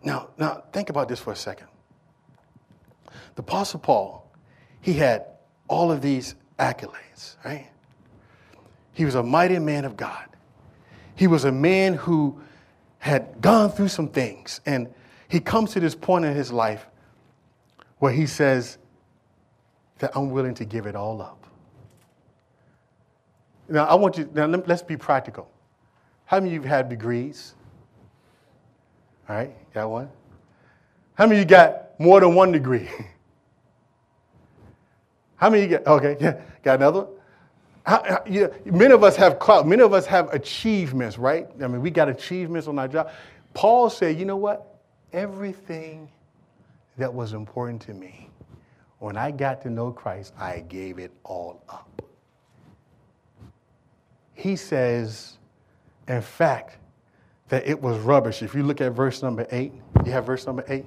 Now, 0.04 0.28
now 0.38 0.62
think 0.72 0.90
about 0.90 1.08
this 1.08 1.18
for 1.18 1.32
a 1.32 1.36
second. 1.36 1.68
The 3.34 3.42
Apostle 3.42 3.80
Paul, 3.80 4.30
he 4.80 4.92
had 4.92 5.24
all 5.68 5.90
of 5.90 6.02
these 6.02 6.34
accolades, 6.62 7.36
right? 7.44 7.68
He 8.92 9.04
was 9.04 9.16
a 9.16 9.22
mighty 9.22 9.58
man 9.58 9.84
of 9.84 9.96
God. 9.96 10.28
He 11.16 11.26
was 11.26 11.44
a 11.44 11.52
man 11.52 11.94
who 11.94 12.40
had 12.98 13.40
gone 13.40 13.70
through 13.70 13.88
some 13.88 14.08
things. 14.08 14.60
And 14.64 14.88
he 15.28 15.40
comes 15.40 15.72
to 15.72 15.80
this 15.80 15.94
point 15.94 16.24
in 16.24 16.34
his 16.34 16.52
life 16.52 16.86
where 17.98 18.12
he 18.12 18.26
says 18.26 18.78
that 19.98 20.12
I'm 20.16 20.30
willing 20.30 20.54
to 20.54 20.64
give 20.64 20.86
it 20.86 20.94
all 20.94 21.20
up. 21.20 21.44
Now, 23.68 23.86
I 23.86 23.94
want 23.94 24.18
you, 24.18 24.28
now 24.32 24.46
let's 24.46 24.82
be 24.82 24.96
practical. 24.96 25.50
How 26.26 26.38
many 26.38 26.50
of 26.50 26.54
you 26.54 26.60
have 26.60 26.68
had 26.68 26.88
degrees? 26.88 27.54
All 29.28 29.36
right, 29.36 29.72
got 29.72 29.90
one? 29.90 30.10
How 31.14 31.26
many 31.26 31.40
of 31.40 31.44
you 31.44 31.48
got 31.48 31.98
more 31.98 32.20
than 32.20 32.34
one 32.34 32.52
degree? 32.52 32.88
How 35.42 35.50
many 35.50 35.64
you 35.64 35.70
got? 35.70 35.86
Okay, 35.88 36.16
yeah, 36.20 36.40
got 36.62 36.76
another 36.76 37.00
one? 37.00 37.08
How, 37.84 38.04
how, 38.04 38.22
many 38.64 38.94
of 38.94 39.02
us 39.02 39.16
have 39.16 39.40
clout. 39.40 39.66
Many 39.66 39.82
of 39.82 39.92
us 39.92 40.06
have 40.06 40.32
achievements, 40.32 41.18
right? 41.18 41.48
I 41.60 41.66
mean, 41.66 41.80
we 41.80 41.90
got 41.90 42.08
achievements 42.08 42.68
on 42.68 42.78
our 42.78 42.86
job. 42.86 43.10
Paul 43.52 43.90
said, 43.90 44.16
you 44.20 44.24
know 44.24 44.36
what? 44.36 44.78
Everything 45.12 46.08
that 46.96 47.12
was 47.12 47.32
important 47.32 47.82
to 47.82 47.92
me, 47.92 48.30
when 49.00 49.16
I 49.16 49.32
got 49.32 49.60
to 49.62 49.70
know 49.70 49.90
Christ, 49.90 50.32
I 50.38 50.60
gave 50.60 51.00
it 51.00 51.10
all 51.24 51.64
up. 51.68 52.02
He 54.34 54.54
says, 54.54 55.38
in 56.06 56.22
fact, 56.22 56.76
that 57.48 57.66
it 57.66 57.82
was 57.82 57.98
rubbish. 57.98 58.44
If 58.44 58.54
you 58.54 58.62
look 58.62 58.80
at 58.80 58.92
verse 58.92 59.22
number 59.22 59.48
eight, 59.50 59.72
you 60.06 60.12
have 60.12 60.24
verse 60.24 60.46
number 60.46 60.64
eight. 60.68 60.84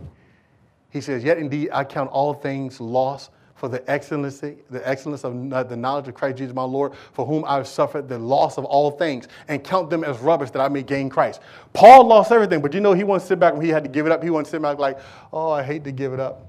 He 0.92 1.02
says, 1.02 1.26
Yet 1.26 1.40
indeed 1.40 1.72
I 1.74 1.84
count 1.84 2.10
all 2.12 2.34
things 2.34 2.80
lost 2.80 3.32
for 3.66 3.70
the 3.70 3.90
excellency, 3.92 4.58
the 4.70 4.88
excellence 4.88 5.24
of 5.24 5.34
the 5.34 5.76
knowledge 5.76 6.08
of 6.08 6.14
Christ 6.14 6.38
Jesus 6.38 6.54
my 6.54 6.62
Lord, 6.62 6.94
for 7.14 7.26
whom 7.26 7.44
I 7.46 7.56
have 7.56 7.68
suffered 7.68 8.08
the 8.08 8.20
loss 8.20 8.60
of 8.60 8.66
all 8.66 8.92
things, 8.92 9.28
and 9.48 9.64
count 9.64 9.90
them 9.90 10.04
as 10.04 10.20
rubbish 10.20 10.52
that 10.52 10.60
I 10.60 10.68
may 10.68 10.84
gain 10.84 11.10
Christ. 11.10 11.42
Paul 11.74 12.06
lost 12.06 12.32
everything, 12.32 12.62
but 12.62 12.76
you 12.76 12.80
know 12.80 12.94
he 12.94 13.04
to 13.04 13.20
sit 13.20 13.40
back 13.40 13.56
when 13.56 13.66
he 13.66 13.72
had 13.72 13.84
to 13.84 13.90
give 13.90 14.06
it 14.06 14.12
up. 14.12 14.22
He 14.22 14.30
to 14.30 14.46
sit 14.46 14.62
back 14.62 14.78
like, 14.78 15.00
oh, 15.34 15.50
I 15.50 15.64
hate 15.64 15.84
to 15.86 15.92
give 15.92 16.14
it 16.14 16.20
up. 16.20 16.46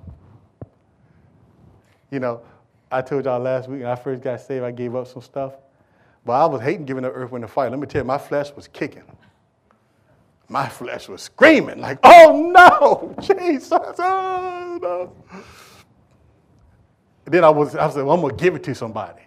You 2.11 2.21
know, 2.21 2.43
I 2.93 3.01
told 3.01 3.25
y'all 3.25 3.41
last 3.41 3.67
week 3.67 3.81
when 3.81 3.91
I 3.91 3.97
first 3.97 4.23
got 4.23 4.39
saved, 4.43 4.63
I 4.63 4.71
gave 4.71 4.95
up 4.95 5.07
some 5.07 5.23
stuff. 5.23 5.55
But 6.27 6.35
I 6.35 6.45
was 6.45 6.61
hating 6.61 6.85
giving 6.85 7.07
up 7.07 7.13
earth, 7.15 7.33
wind, 7.33 7.45
and 7.45 7.51
fire. 7.51 7.71
Let 7.71 7.79
me 7.79 7.87
tell 7.87 8.03
you, 8.03 8.07
my 8.07 8.19
flesh 8.19 8.53
was 8.55 8.69
kicking. 8.69 9.05
My 10.51 10.69
flesh 10.69 11.09
was 11.09 11.23
screaming 11.23 11.81
like, 11.81 11.99
oh 12.03 12.53
no, 12.55 13.15
Jesus, 13.23 13.73
oh 13.73 14.79
no. 14.83 15.41
Then 17.27 17.45
I 17.45 17.51
was, 17.51 17.75
I 17.75 17.89
said, 17.91 18.05
well, 18.05 18.15
I'm 18.15 18.21
going 18.21 18.37
to 18.37 18.43
give 18.43 18.55
it 18.55 18.63
to 18.65 18.75
somebody. 18.75 19.23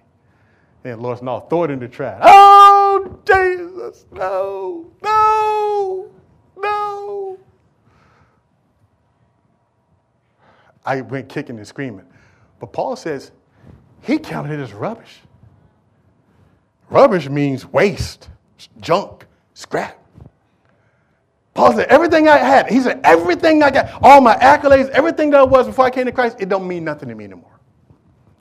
And 0.84 1.02
Lord 1.02 1.22
no, 1.22 1.42
throw 1.42 1.66
it 1.66 1.72
in 1.72 1.80
the 1.80 1.88
trash. 1.88 2.22
Oh, 2.24 3.20
Jesus, 3.26 4.06
no, 4.12 4.90
no, 5.04 6.10
no. 6.58 7.38
I 10.86 11.02
went 11.02 11.28
kicking 11.28 11.58
and 11.58 11.68
screaming. 11.68 12.06
But 12.60 12.72
Paul 12.72 12.96
says 12.96 13.32
he 14.02 14.18
counted 14.18 14.58
it 14.58 14.64
as 14.64 14.74
rubbish. 14.74 15.20
Rubbish 16.90 17.30
means 17.30 17.66
waste, 17.66 18.30
junk, 18.80 19.26
scrap. 19.54 19.98
Paul 21.54 21.74
said, 21.74 21.88
everything 21.88 22.30
I 22.30 22.38
had, 22.38 22.70
he 22.72 22.80
said, 22.80 23.02
everything 23.04 23.62
I 23.62 23.70
got, 23.70 24.02
all 24.02 24.22
my 24.22 24.36
accolades, 24.38 24.90
everything 24.92 25.30
that 25.32 25.42
I 25.42 25.44
was 25.44 25.68
before 25.68 25.86
I 25.86 25.90
came 25.90 26.06
to 26.06 26.12
Christ, 26.14 26.38
it 26.40 26.48
don't 26.48 26.66
mean 26.66 26.86
nothing 26.86 27.10
to 27.10 27.16
me 27.16 27.26
anymore. 27.26 27.59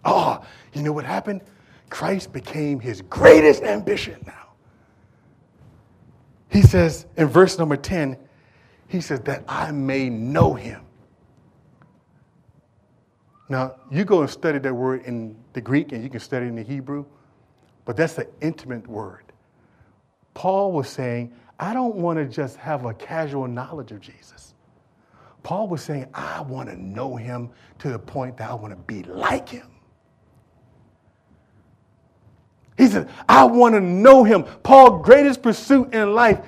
Oh, 0.09 0.43
you 0.73 0.83
know 0.83 0.93
what 0.93 1.05
happened? 1.05 1.43
Christ 1.91 2.33
became 2.33 2.81
his 2.81 3.03
greatest 3.03 3.63
ambition 3.63 4.23
now. 4.27 4.49
He 6.49 6.63
says 6.63 7.07
in 7.17 7.27
verse 7.29 7.59
number 7.59 7.77
10, 7.77 8.17
he 8.89 9.03
says, 9.03 9.21
that 9.21 9.45
I 9.47 9.71
may 9.71 10.09
know 10.09 10.55
him. 10.55 10.81
Now, 13.51 13.77
you 13.91 14.05
go 14.05 14.23
and 14.23 14.31
study 14.31 14.59
that 14.59 14.75
word 14.75 15.03
in 15.05 15.37
the 15.53 15.61
Greek 15.61 15.93
and 15.93 16.03
you 16.03 16.09
can 16.09 16.21
study 16.21 16.47
it 16.47 16.49
in 16.49 16.57
the 16.57 16.63
Hebrew, 16.63 17.05
but 17.85 17.97
that's 17.97 18.17
an 18.17 18.27
intimate 18.41 18.87
word. 18.87 19.25
Paul 20.33 20.73
was 20.73 20.89
saying, 20.89 21.35
I 21.59 21.75
don't 21.75 21.97
want 21.97 22.19
to 22.19 22.25
just 22.25 22.57
have 22.57 22.87
a 22.87 22.95
casual 22.95 23.47
knowledge 23.47 23.93
of 23.93 24.01
Jesus. 24.01 24.55
Paul 25.43 25.69
was 25.69 25.83
saying, 25.83 26.07
I 26.15 26.41
want 26.41 26.71
to 26.71 26.77
know 26.77 27.17
him 27.17 27.51
to 27.81 27.91
the 27.91 27.99
point 27.99 28.39
that 28.39 28.51
I 28.51 28.55
want 28.55 28.73
to 28.73 28.77
be 28.77 29.03
like 29.03 29.49
him. 29.49 29.69
He 32.79 32.87
said, 32.87 33.09
I 33.29 33.45
want 33.45 33.75
to 33.75 33.81
know 33.81 34.23
him. 34.25 34.45
Paul's 34.63 35.05
greatest 35.05 35.43
pursuit 35.43 35.93
in 35.93 36.15
life. 36.15 36.41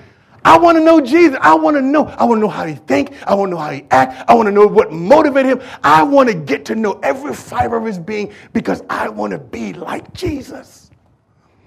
I 0.44 0.56
want 0.56 0.78
to 0.78 0.84
know 0.84 1.00
Jesus. 1.00 1.36
I 1.42 1.54
want 1.54 1.76
to 1.76 1.82
know. 1.82 2.06
I 2.06 2.24
want 2.24 2.38
to 2.38 2.40
know 2.40 2.48
how 2.48 2.64
he 2.64 2.74
think. 2.74 3.12
I 3.26 3.34
want 3.34 3.50
to 3.50 3.56
know 3.56 3.60
how 3.60 3.70
he 3.70 3.84
act. 3.90 4.30
I 4.30 4.34
want 4.34 4.46
to 4.46 4.52
know 4.52 4.66
what 4.66 4.92
motivated 4.92 5.58
him. 5.58 5.68
I 5.82 6.02
want 6.02 6.28
to 6.30 6.34
get 6.34 6.64
to 6.66 6.76
know 6.76 6.92
every 7.02 7.34
fiber 7.34 7.76
of 7.76 7.84
his 7.84 7.98
being 7.98 8.32
because 8.52 8.82
I 8.88 9.08
want 9.08 9.32
to 9.32 9.38
be 9.38 9.72
like 9.74 10.14
Jesus. 10.14 10.90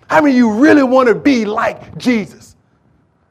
How 0.09 0.21
many 0.21 0.31
of 0.31 0.37
you 0.37 0.53
really 0.53 0.83
want 0.83 1.09
to 1.09 1.15
be 1.15 1.45
like 1.45 1.97
Jesus? 1.97 2.55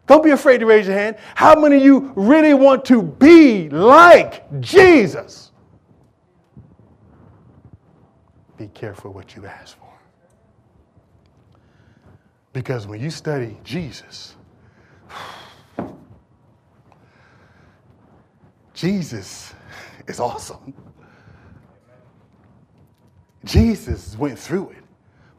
Don't 0.06 0.22
be 0.22 0.30
afraid 0.30 0.58
to 0.58 0.66
raise 0.66 0.86
your 0.86 0.96
hand. 0.96 1.16
How 1.34 1.58
many 1.58 1.76
of 1.76 1.82
you 1.82 2.12
really 2.14 2.54
want 2.54 2.84
to 2.86 3.02
be 3.02 3.70
like 3.70 4.60
Jesus? 4.60 5.50
Be 8.58 8.68
careful 8.68 9.12
what 9.12 9.34
you 9.34 9.46
ask 9.46 9.76
for. 9.78 9.81
Because 12.52 12.86
when 12.86 13.00
you 13.00 13.10
study 13.10 13.56
Jesus, 13.64 14.36
Jesus 18.74 19.54
is 20.06 20.20
awesome. 20.20 20.74
Jesus 23.44 24.16
went 24.16 24.38
through 24.38 24.70
it. 24.70 24.84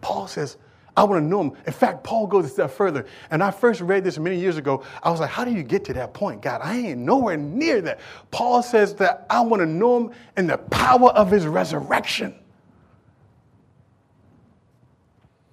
Paul 0.01 0.27
says, 0.27 0.57
I 0.95 1.03
want 1.05 1.23
to 1.23 1.27
know 1.27 1.41
him. 1.41 1.53
In 1.65 1.73
fact, 1.73 2.03
Paul 2.03 2.27
goes 2.27 2.45
a 2.45 2.49
step 2.49 2.69
further. 2.69 3.05
And 3.31 3.43
I 3.43 3.49
first 3.49 3.81
read 3.81 4.03
this 4.03 4.19
many 4.19 4.37
years 4.37 4.57
ago. 4.57 4.83
I 5.01 5.09
was 5.09 5.19
like, 5.19 5.29
how 5.29 5.43
do 5.43 5.51
you 5.51 5.63
get 5.63 5.83
to 5.85 5.93
that 5.93 6.13
point? 6.13 6.41
God, 6.41 6.61
I 6.63 6.77
ain't 6.77 6.99
nowhere 6.99 7.37
near 7.37 7.81
that. 7.81 7.99
Paul 8.29 8.61
says 8.61 8.93
that 8.95 9.25
I 9.29 9.41
want 9.41 9.61
to 9.61 9.65
know 9.65 9.97
him 9.97 10.11
in 10.37 10.47
the 10.47 10.57
power 10.57 11.09
of 11.09 11.31
his 11.31 11.47
resurrection. 11.47 12.35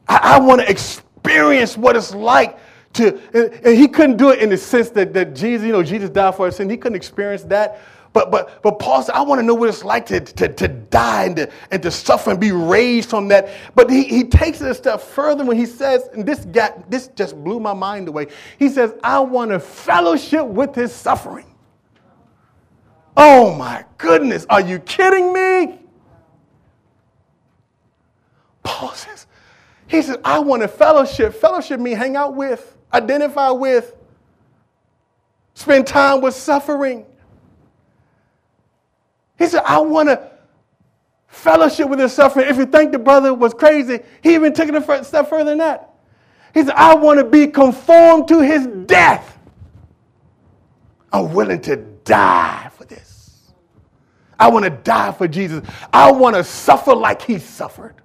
I, 0.09 0.35
I 0.35 0.39
want 0.41 0.61
to 0.61 0.71
experience 0.71 1.10
experience 1.21 1.77
what 1.77 1.97
it's 1.97 2.15
like 2.15 2.59
to, 2.95 3.21
and, 3.35 3.67
and, 3.67 3.79
he 3.79 3.87
couldn't 3.87 4.17
do 4.17 4.31
it 4.31 4.41
in 4.41 4.49
the 4.49 4.57
sense 4.57 4.91
that, 4.91 5.13
that 5.15 5.35
Jesus, 5.35 5.65
you 5.67 5.73
know, 5.73 5.83
Jesus 5.83 6.11
died 6.11 6.35
for 6.35 6.47
our 6.47 6.51
sin. 6.51 6.69
He 6.69 6.77
couldn't 6.77 6.97
experience 6.97 7.43
that. 7.45 7.81
But, 8.13 8.33
but, 8.33 8.61
but 8.63 8.81
Paul 8.81 9.05
said, 9.05 9.15
I 9.15 9.23
want 9.23 9.39
to 9.39 9.47
know 9.47 9.55
what 9.55 9.69
it's 9.69 9.85
like 9.85 10.07
to, 10.07 10.19
to, 10.19 10.49
to 10.49 10.67
die 10.67 11.27
and 11.27 11.37
to, 11.37 11.51
and 11.71 11.81
to 11.85 11.93
suffer 11.93 12.31
and 12.31 12.41
be 12.41 12.51
raised 12.51 13.09
from 13.09 13.29
that. 13.29 13.51
But 13.77 13.89
he, 13.89 14.03
he 14.03 14.25
takes 14.25 14.61
it 14.61 14.69
a 14.69 14.75
step 14.75 15.01
further 15.01 15.45
when 15.45 15.57
he 15.57 15.67
says, 15.67 16.09
and 16.13 16.27
this, 16.27 16.45
got, 16.47 16.91
this 16.91 17.07
just 17.09 17.37
blew 17.45 17.61
my 17.61 17.73
mind 17.73 18.09
away. 18.09 18.27
He 18.59 18.69
says, 18.69 18.95
I 19.05 19.21
want 19.21 19.53
to 19.53 19.61
fellowship 19.61 20.45
with 20.45 20.75
his 20.75 20.93
suffering. 20.93 21.47
Oh 23.17 23.55
my 23.55 23.85
goodness, 23.99 24.47
are 24.51 24.61
you 24.61 24.81
kidding 24.81 25.33
me? 25.33 25.79
Paul 28.65 28.93
says, 28.95 29.27
he 29.91 30.03
said, 30.03 30.21
I 30.25 30.39
want 30.39 30.63
a 30.63 30.69
fellowship. 30.69 31.35
Fellowship 31.35 31.81
means 31.81 31.99
hang 31.99 32.15
out 32.15 32.37
with, 32.37 32.77
identify 32.95 33.51
with, 33.51 33.93
spend 35.55 35.85
time 35.89 36.21
with 36.21 36.33
suffering. 36.33 37.05
He 39.37 39.49
said, 39.49 39.65
I 39.67 39.81
want 39.81 40.09
to 40.09 40.31
fellowship 41.27 41.89
with 41.89 41.99
his 41.99 42.13
suffering. 42.13 42.49
If 42.49 42.57
you 42.57 42.67
think 42.67 42.93
the 42.93 43.01
brother 43.01 43.35
was 43.35 43.53
crazy, 43.53 43.99
he 44.23 44.35
even 44.35 44.55
took 44.55 44.69
it 44.69 44.77
a 44.77 45.05
step 45.05 45.29
further 45.29 45.51
than 45.51 45.59
that. 45.59 45.93
He 46.55 46.63
said, 46.63 46.75
I 46.77 46.95
want 46.95 47.19
to 47.19 47.25
be 47.25 47.49
conformed 47.49 48.29
to 48.29 48.39
his 48.39 48.69
death. 48.87 49.39
I'm 51.13 51.35
willing 51.35 51.63
to 51.63 51.75
die 52.05 52.71
for 52.77 52.85
this. 52.85 53.51
I 54.39 54.49
want 54.51 54.67
to 54.67 54.71
die 54.71 55.11
for 55.11 55.27
Jesus. 55.27 55.69
I 55.93 56.13
want 56.13 56.37
to 56.37 56.45
suffer 56.45 56.95
like 56.95 57.23
he 57.23 57.41
suffered. 57.41 57.97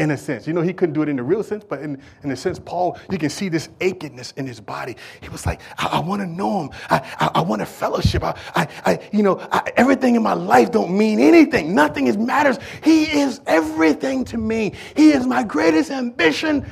In 0.00 0.12
a 0.12 0.16
sense, 0.16 0.46
you 0.46 0.54
know, 0.54 0.62
he 0.62 0.72
couldn't 0.72 0.94
do 0.94 1.02
it 1.02 1.10
in 1.10 1.16
the 1.16 1.22
real 1.22 1.42
sense, 1.42 1.62
but 1.62 1.82
in, 1.82 2.00
in 2.22 2.30
a 2.30 2.36
sense, 2.36 2.58
Paul, 2.58 2.98
you 3.10 3.18
can 3.18 3.28
see 3.28 3.50
this 3.50 3.68
achiness 3.80 4.34
in 4.38 4.46
his 4.46 4.58
body. 4.58 4.96
He 5.20 5.28
was 5.28 5.44
like, 5.44 5.60
I, 5.76 5.88
I 5.88 5.98
want 6.00 6.22
to 6.22 6.26
know 6.26 6.62
him. 6.62 6.70
I, 6.88 7.00
I, 7.20 7.30
I 7.34 7.40
want 7.42 7.60
a 7.60 7.66
fellowship. 7.66 8.24
I, 8.24 8.34
I, 8.54 8.68
I 8.86 9.08
you 9.12 9.22
know, 9.22 9.46
I, 9.52 9.70
everything 9.76 10.14
in 10.14 10.22
my 10.22 10.32
life 10.32 10.72
don't 10.72 10.96
mean 10.96 11.20
anything. 11.20 11.74
Nothing 11.74 12.06
is 12.06 12.16
matters. 12.16 12.58
He 12.82 13.04
is 13.20 13.42
everything 13.46 14.24
to 14.24 14.38
me. 14.38 14.72
He 14.96 15.10
is 15.10 15.26
my 15.26 15.42
greatest 15.42 15.90
ambition. 15.90 16.64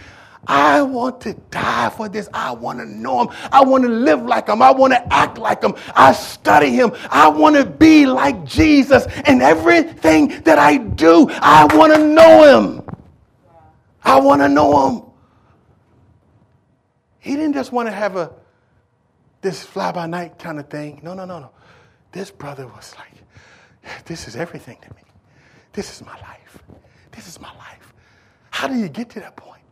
I 0.47 0.81
want 0.81 1.20
to 1.22 1.35
die 1.51 1.91
for 1.91 2.09
this. 2.09 2.31
I 2.33 2.53
want 2.53 2.79
to 2.79 2.87
know 2.87 3.20
him. 3.20 3.37
I 3.53 3.62
want 3.62 3.85
to 3.85 3.91
live 3.91 4.22
like 4.22 4.49
him. 4.49 4.62
I 4.62 4.70
want 4.70 4.95
to 4.95 5.12
act 5.12 5.37
like 5.37 5.62
him. 5.62 5.74
I 5.95 6.14
study 6.14 6.70
him. 6.70 6.93
I 7.11 7.29
want 7.29 7.57
to 7.57 7.66
be 7.66 8.07
like 8.07 8.47
Jesus. 8.47 9.05
And 9.26 9.43
everything 9.43 10.29
that 10.45 10.59
I 10.59 10.79
do, 10.79 11.29
I 11.31 11.66
want 11.76 11.95
to 11.95 12.03
know 12.03 12.59
him. 12.59 12.88
I 14.09 14.18
want 14.18 14.40
to 14.40 14.48
know 14.48 14.88
him. 14.88 15.02
He 17.18 17.36
didn't 17.36 17.52
just 17.52 17.72
want 17.72 17.88
to 17.88 17.92
have 17.92 18.16
a 18.16 18.32
this 19.42 19.62
fly 19.62 19.92
by 19.92 20.06
night 20.06 20.38
kind 20.38 20.59
of 20.59 20.68
thing. 20.70 21.00
No, 21.02 21.12
no, 21.12 21.26
no, 21.26 21.38
no. 21.38 21.50
This 22.11 22.30
brother 22.30 22.66
was 22.66 22.94
like, 22.98 24.04
this 24.06 24.26
is 24.26 24.34
everything 24.34 24.78
to 24.80 24.94
me. 24.94 25.02
This 25.74 25.94
is 25.94 26.04
my 26.06 26.18
life. 26.22 26.59
This 27.12 27.28
is 27.28 27.38
my 27.38 27.54
life. 27.56 27.92
How 28.50 28.66
do 28.66 28.76
you 28.76 28.88
get 28.88 29.11
to 29.11 29.20
that 29.20 29.36
point? 29.36 29.62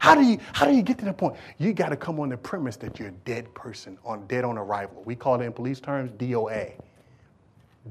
How 0.00 0.14
do 0.14 0.22
you 0.22 0.38
how 0.52 0.66
do 0.66 0.74
you 0.74 0.82
get 0.82 0.98
to 0.98 1.06
that 1.06 1.16
point? 1.16 1.36
You 1.56 1.72
got 1.72 1.88
to 1.88 1.96
come 1.96 2.20
on 2.20 2.28
the 2.28 2.36
premise 2.36 2.76
that 2.76 2.98
you're 2.98 3.08
a 3.08 3.12
dead 3.24 3.52
person 3.54 3.96
on 4.04 4.26
dead 4.26 4.44
on 4.44 4.58
arrival. 4.58 5.02
We 5.06 5.16
call 5.16 5.40
it 5.40 5.44
in 5.46 5.52
police 5.54 5.80
terms 5.80 6.12
DOA. 6.12 6.74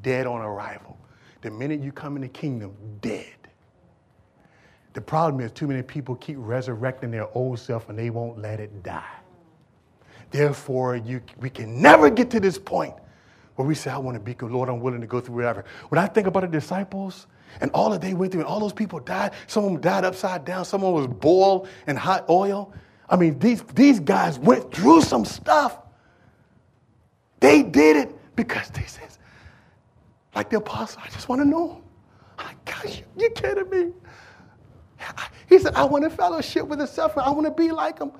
Dead 0.03 0.27
on 0.27 0.41
arrival. 0.41 0.95
The 1.41 1.49
minute 1.49 1.81
you 1.81 1.91
come 1.91 2.15
in 2.15 2.21
the 2.21 2.27
kingdom, 2.27 2.75
dead. 3.01 3.36
The 4.97 5.01
problem 5.01 5.45
is 5.45 5.51
too 5.51 5.67
many 5.67 5.83
people 5.83 6.15
keep 6.15 6.37
resurrecting 6.39 7.11
their 7.11 7.27
old 7.37 7.59
self 7.59 7.87
and 7.87 7.99
they 7.99 8.09
won't 8.09 8.41
let 8.41 8.59
it 8.59 8.81
die. 8.81 9.05
Therefore, 10.31 10.95
you, 10.95 11.21
we 11.37 11.51
can 11.51 11.79
never 11.79 12.09
get 12.09 12.31
to 12.31 12.39
this 12.39 12.57
point 12.57 12.95
where 13.57 13.67
we 13.67 13.75
say, 13.75 13.91
I 13.91 13.99
want 13.99 14.15
to 14.15 14.19
be 14.19 14.33
good, 14.33 14.49
Lord, 14.49 14.69
I'm 14.69 14.79
willing 14.79 15.01
to 15.01 15.05
go 15.05 15.19
through 15.19 15.35
whatever. 15.35 15.65
When 15.89 15.99
I 15.99 16.07
think 16.07 16.25
about 16.25 16.39
the 16.39 16.47
disciples 16.47 17.27
and 17.61 17.69
all 17.75 17.91
that 17.91 18.01
they 18.01 18.15
went 18.15 18.31
through, 18.31 18.41
and 18.41 18.47
all 18.49 18.59
those 18.59 18.73
people 18.73 18.99
died, 18.99 19.33
some 19.45 19.65
of 19.65 19.71
them 19.71 19.81
died 19.81 20.03
upside 20.03 20.45
down, 20.45 20.65
someone 20.65 20.93
was 20.93 21.05
boiled 21.05 21.67
in 21.85 21.95
hot 21.95 22.27
oil. 22.27 22.73
I 23.07 23.17
mean, 23.17 23.37
these, 23.37 23.61
these 23.75 23.99
guys 23.99 24.39
went 24.39 24.73
through 24.73 25.03
some 25.03 25.25
stuff. 25.25 25.77
They 27.39 27.61
did 27.61 27.97
it 27.97 28.35
because 28.35 28.71
they 28.71 28.85
said, 28.85 29.09
like 30.33 30.49
the 30.49 30.57
apostle, 30.57 31.03
I 31.05 31.09
just 31.09 31.29
want 31.29 31.43
to 31.43 31.47
know 31.47 31.73
him. 31.73 31.83
Like, 32.39 32.65
gosh, 32.65 33.03
you 33.15 33.29
kidding 33.29 33.69
me? 33.69 33.93
He 35.47 35.59
said, 35.59 35.75
I 35.75 35.83
want 35.85 36.03
to 36.03 36.09
fellowship 36.09 36.67
with 36.67 36.79
the 36.79 36.87
suffering. 36.87 37.25
I 37.25 37.29
want 37.31 37.45
to 37.45 37.51
be 37.51 37.71
like 37.71 37.99
him. 37.99 38.11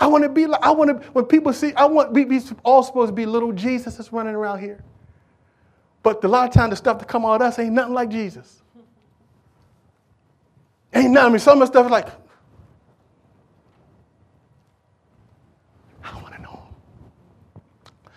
I 0.00 0.06
want 0.06 0.22
to 0.24 0.28
be 0.28 0.46
like, 0.46 0.62
I 0.62 0.70
want 0.70 1.02
to, 1.02 1.08
when 1.10 1.24
people 1.24 1.52
see, 1.52 1.74
I 1.74 1.84
want, 1.84 2.12
we, 2.12 2.24
we 2.24 2.40
all 2.64 2.82
supposed 2.82 3.08
to 3.08 3.12
be 3.12 3.26
little 3.26 3.52
Jesus 3.52 3.96
that's 3.96 4.12
running 4.12 4.34
around 4.34 4.60
here. 4.60 4.82
But 6.02 6.22
a 6.24 6.28
lot 6.28 6.48
of 6.48 6.54
times 6.54 6.70
the 6.70 6.76
stuff 6.76 6.98
that 7.00 7.08
come 7.08 7.24
out 7.24 7.40
of 7.40 7.42
us 7.42 7.58
ain't 7.58 7.72
nothing 7.72 7.94
like 7.94 8.08
Jesus. 8.08 8.62
Ain't 10.94 11.10
nothing. 11.10 11.26
I 11.26 11.30
mean, 11.30 11.38
some 11.40 11.60
of 11.60 11.68
the 11.68 11.72
stuff 11.72 11.86
is 11.86 11.92
like, 11.92 12.08
I 16.04 16.14
want 16.22 16.34
to 16.34 16.42
know 16.42 16.50
him. 16.50 18.12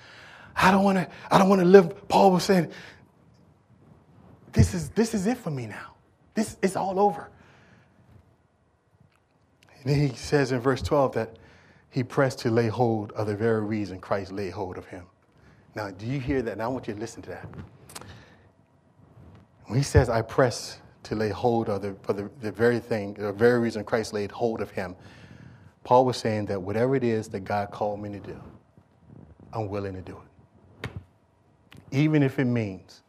I 0.56 0.72
don't 0.72 0.84
want 0.84 0.98
to, 1.00 1.08
I 1.32 1.38
don't 1.38 1.50
want 1.50 1.62
to 1.62 1.68
live. 1.68 2.08
Paul 2.08 2.32
was 2.32 2.44
saying, 2.44 2.72
this 4.54 4.74
is, 4.74 4.90
this 4.90 5.14
is 5.14 5.26
it 5.26 5.38
for 5.38 5.50
me 5.50 5.66
now. 5.66 5.96
This 6.36 6.58
is 6.62 6.76
all 6.76 7.00
over. 7.00 7.30
And 9.84 9.92
then 9.92 10.00
he 10.10 10.16
says 10.16 10.52
in 10.52 10.60
verse 10.60 10.82
12 10.82 11.14
that 11.14 11.38
he 11.90 12.04
pressed 12.04 12.40
to 12.40 12.52
lay 12.52 12.68
hold 12.68 13.12
of 13.14 13.28
the 13.28 13.36
very 13.36 13.62
reason 13.62 14.00
Christ 14.00 14.32
laid 14.32 14.52
hold 14.52 14.78
of 14.78 14.86
him. 14.86 15.06
Now, 15.76 15.90
do 15.90 16.06
you 16.06 16.20
hear 16.20 16.42
that? 16.42 16.58
Now, 16.58 16.66
I 16.66 16.68
want 16.68 16.88
you 16.88 16.94
to 16.94 17.00
listen 17.00 17.22
to 17.24 17.30
that. 17.32 17.48
When 19.66 19.78
he 19.78 19.84
says, 19.84 20.10
I 20.10 20.22
press 20.22 20.80
to 21.04 21.16
lay 21.16 21.30
hold 21.30 21.70
of 21.70 21.82
the, 21.82 21.96
for 22.04 22.14
the, 22.14 22.30
the 22.42 22.52
very 22.52 22.80
thing, 22.80 23.14
the 23.14 23.34
very 23.34 23.60
reason 23.60 23.84
Christ 23.84 24.14
laid 24.14 24.32
hold 24.32 24.62
of 24.62 24.70
him, 24.72 24.96
Paul 25.84 26.06
was 26.06 26.18
saying 26.18 26.46
that 26.48 26.62
whatever 26.62 26.96
it 26.96 27.04
is 27.04 27.28
that 27.30 27.42
God 27.42 27.72
called 27.72 28.02
me 28.02 28.10
to 28.10 28.20
do, 28.20 28.40
I'm 29.54 29.68
willing 29.68 29.94
to 29.94 30.02
do 30.02 30.18
it. 30.18 30.90
Even 31.92 32.22
if 32.22 32.38
it 32.40 32.46
means 32.46 33.02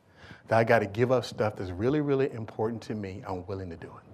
that 0.49 0.59
I 0.59 0.65
got 0.65 0.81
to 0.81 0.87
give 0.87 1.13
up 1.13 1.25
stuff 1.25 1.57
that's 1.57 1.71
really, 1.71 2.01
really 2.01 2.33
important 2.33 2.83
to 2.83 2.95
me, 2.95 3.23
I'm 3.27 3.47
willing 3.47 3.71
to 3.71 3.77
do 3.77 3.89
it. 3.89 4.12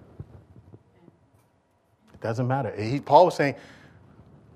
It 2.19 2.23
doesn't 2.23 2.47
matter. 2.47 2.73
He, 2.75 2.99
Paul 2.99 3.25
was 3.25 3.35
saying, 3.35 3.55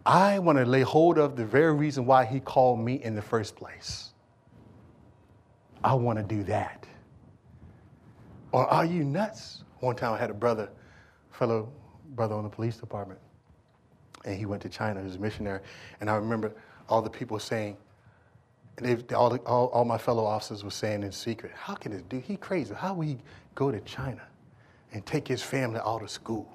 I 0.06 0.40
want 0.40 0.58
to 0.58 0.66
lay 0.66 0.82
hold 0.82 1.18
of 1.18 1.38
the 1.38 1.46
very 1.46 1.74
reason 1.74 2.06
why 2.06 2.26
he 2.26 2.42
called 2.42 2.80
me 2.80 2.96
in 2.96 3.16
the 3.16 3.22
first 3.22 3.56
place. 3.56 4.12
I 5.82 5.94
want 5.94 6.18
to 6.20 6.24
do 6.24 6.44
that. 6.44 6.86
Or 8.52 8.68
are 8.68 8.86
you 8.86 9.04
nuts? 9.04 9.64
One 9.80 9.96
time 9.96 10.14
I 10.14 10.18
had 10.18 10.30
a 10.30 10.34
brother, 10.34 10.70
fellow 11.32 11.70
brother 12.16 12.36
on 12.36 12.44
the 12.44 12.50
police 12.50 12.78
department, 12.78 13.20
and 14.26 14.38
he 14.38 14.46
went 14.46 14.62
to 14.64 14.70
China. 14.70 15.00
He 15.00 15.06
was 15.06 15.16
a 15.16 15.20
missionary. 15.20 15.62
And 16.02 16.10
I 16.10 16.16
remember 16.16 16.54
all 16.90 17.02
the 17.02 17.10
people 17.10 17.40
saying, 17.40 17.78
all, 19.16 19.30
the, 19.30 19.40
all, 19.46 19.68
all, 19.68 19.86
my 19.86 19.98
fellow 19.98 20.26
officers 20.26 20.64
were 20.64 20.72
saying 20.72 21.04
in 21.04 21.12
secret, 21.12 21.52
how 21.56 21.76
can 21.76 21.92
this 21.92 22.02
dude, 22.04 22.24
he 22.24 22.38
crazy. 22.38 22.74
How 22.74 22.94
will 22.94 23.08
he 23.08 23.18
go 23.56 23.72
to 23.72 23.80
China 23.82 24.22
and 24.92 25.06
take 25.06 25.28
his 25.28 25.42
family 25.42 25.80
out 25.86 26.02
of 26.02 26.10
school? 26.10 26.52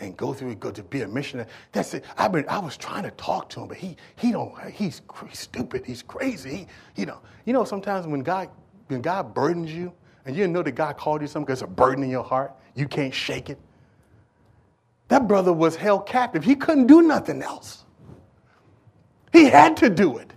And 0.00 0.16
go 0.16 0.32
through 0.32 0.50
it, 0.50 0.60
go 0.60 0.70
to 0.70 0.82
be 0.82 1.02
a 1.02 1.08
missionary. 1.08 1.48
That's 1.72 1.94
it. 1.94 2.04
I've 2.16 2.32
been 2.32 2.44
I 2.48 2.58
was 2.58 2.76
trying 2.76 3.04
to 3.04 3.10
talk 3.12 3.48
to 3.50 3.60
him, 3.60 3.68
but 3.68 3.76
he 3.76 3.96
he 4.16 4.32
don't 4.32 4.52
he's, 4.70 5.02
he's 5.28 5.38
stupid. 5.38 5.84
He's 5.86 6.02
crazy. 6.02 6.68
He, 6.94 7.02
you 7.02 7.06
know 7.06 7.20
you 7.44 7.52
know 7.52 7.64
sometimes 7.64 8.06
when 8.06 8.20
God 8.20 8.48
when 8.88 9.02
God 9.02 9.34
burdens 9.34 9.72
you 9.72 9.92
and 10.26 10.36
you 10.36 10.46
know 10.48 10.62
that 10.62 10.72
God 10.72 10.96
called 10.96 11.20
you 11.20 11.26
something 11.26 11.46
because 11.46 11.62
it's 11.62 11.70
a 11.70 11.74
burden 11.74 12.04
in 12.04 12.10
your 12.10 12.24
heart, 12.24 12.52
you 12.74 12.88
can't 12.88 13.14
shake 13.14 13.50
it. 13.50 13.58
That 15.08 15.28
brother 15.28 15.52
was 15.52 15.76
held 15.76 16.06
captive. 16.06 16.44
He 16.44 16.56
couldn't 16.56 16.86
do 16.86 17.02
nothing 17.02 17.42
else. 17.42 17.84
He 19.32 19.46
had 19.46 19.76
to 19.78 19.90
do 19.90 20.18
it 20.18 20.32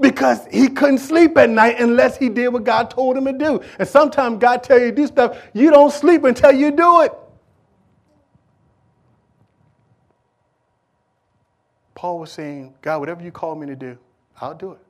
because 0.00 0.46
he 0.50 0.68
couldn't 0.68 0.98
sleep 0.98 1.36
at 1.38 1.48
night 1.50 1.80
unless 1.80 2.16
he 2.16 2.28
did 2.28 2.48
what 2.48 2.64
God 2.64 2.90
told 2.90 3.16
him 3.16 3.24
to 3.26 3.32
do. 3.32 3.60
And 3.78 3.86
sometimes 3.86 4.38
God 4.38 4.62
tell 4.62 4.78
you 4.78 4.86
to 4.90 4.96
do 4.96 5.06
stuff, 5.06 5.38
you 5.54 5.70
don't 5.70 5.92
sleep 5.92 6.24
until 6.24 6.52
you 6.52 6.70
do 6.72 7.02
it. 7.02 7.12
Paul 12.02 12.18
was 12.18 12.32
saying, 12.32 12.74
God, 12.82 12.98
whatever 12.98 13.22
you 13.22 13.30
call 13.30 13.54
me 13.54 13.64
to 13.68 13.76
do, 13.76 13.96
I'll 14.40 14.54
do 14.54 14.72
it. 14.72 14.80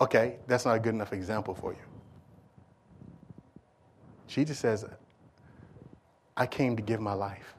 Okay, 0.00 0.36
that's 0.46 0.64
not 0.64 0.76
a 0.76 0.80
good 0.80 0.94
enough 0.94 1.12
example 1.12 1.54
for 1.54 1.72
you. 1.74 1.78
Jesus 4.26 4.58
says, 4.58 4.86
I 6.38 6.46
came 6.46 6.74
to 6.76 6.80
give 6.80 7.00
my 7.00 7.12
life. 7.12 7.54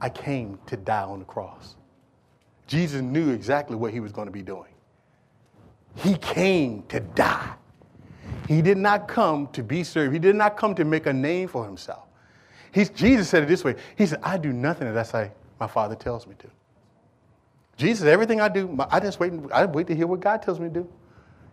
I 0.00 0.08
came 0.08 0.58
to 0.66 0.76
die 0.76 1.04
on 1.04 1.20
the 1.20 1.24
cross. 1.24 1.76
Jesus 2.66 3.00
knew 3.00 3.30
exactly 3.30 3.76
what 3.76 3.92
he 3.92 4.00
was 4.00 4.10
going 4.10 4.26
to 4.26 4.32
be 4.32 4.42
doing. 4.42 4.74
He 5.94 6.16
came 6.16 6.82
to 6.88 6.98
die. 6.98 7.54
He 8.48 8.60
did 8.60 8.76
not 8.76 9.06
come 9.06 9.46
to 9.52 9.62
be 9.62 9.84
served. 9.84 10.12
He 10.14 10.18
did 10.18 10.34
not 10.34 10.56
come 10.56 10.74
to 10.74 10.84
make 10.84 11.06
a 11.06 11.12
name 11.12 11.46
for 11.46 11.64
himself. 11.64 12.07
He's, 12.72 12.90
Jesus 12.90 13.28
said 13.28 13.42
it 13.42 13.46
this 13.46 13.64
way 13.64 13.76
He 13.96 14.06
said, 14.06 14.20
I 14.22 14.38
do 14.38 14.52
nothing 14.52 14.88
unless 14.88 15.14
I, 15.14 15.30
my 15.58 15.66
Father 15.66 15.94
tells 15.94 16.26
me 16.26 16.34
to. 16.38 16.48
Jesus, 17.76 18.06
everything 18.06 18.40
I 18.40 18.48
do, 18.48 18.76
I 18.90 19.00
just 19.00 19.20
wait, 19.20 19.32
I 19.52 19.64
wait 19.64 19.86
to 19.86 19.94
hear 19.94 20.06
what 20.06 20.20
God 20.20 20.42
tells 20.42 20.58
me 20.58 20.68
to 20.68 20.74
do. 20.74 20.88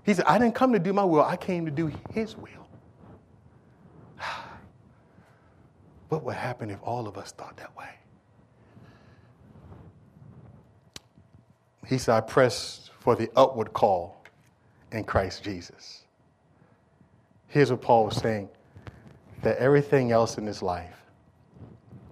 He 0.03 0.13
said, 0.13 0.25
I 0.25 0.37
didn't 0.39 0.55
come 0.55 0.73
to 0.73 0.79
do 0.79 0.91
my 0.91 1.03
will, 1.03 1.23
I 1.23 1.37
came 1.37 1.65
to 1.65 1.71
do 1.71 1.91
His 2.13 2.35
will. 2.35 2.67
what 6.09 6.23
would 6.23 6.35
happen 6.35 6.69
if 6.69 6.79
all 6.81 7.07
of 7.07 7.17
us 7.17 7.31
thought 7.31 7.57
that 7.57 7.75
way? 7.77 7.89
He 11.87 11.99
said, 11.99 12.15
I 12.15 12.21
press 12.21 12.89
for 12.99 13.15
the 13.15 13.29
upward 13.35 13.73
call 13.73 14.23
in 14.91 15.03
Christ 15.03 15.43
Jesus. 15.43 16.03
Here's 17.47 17.69
what 17.69 17.81
Paul 17.81 18.05
was 18.05 18.17
saying 18.17 18.49
that 19.43 19.57
everything 19.57 20.11
else 20.11 20.39
in 20.39 20.45
this 20.45 20.63
life 20.63 21.04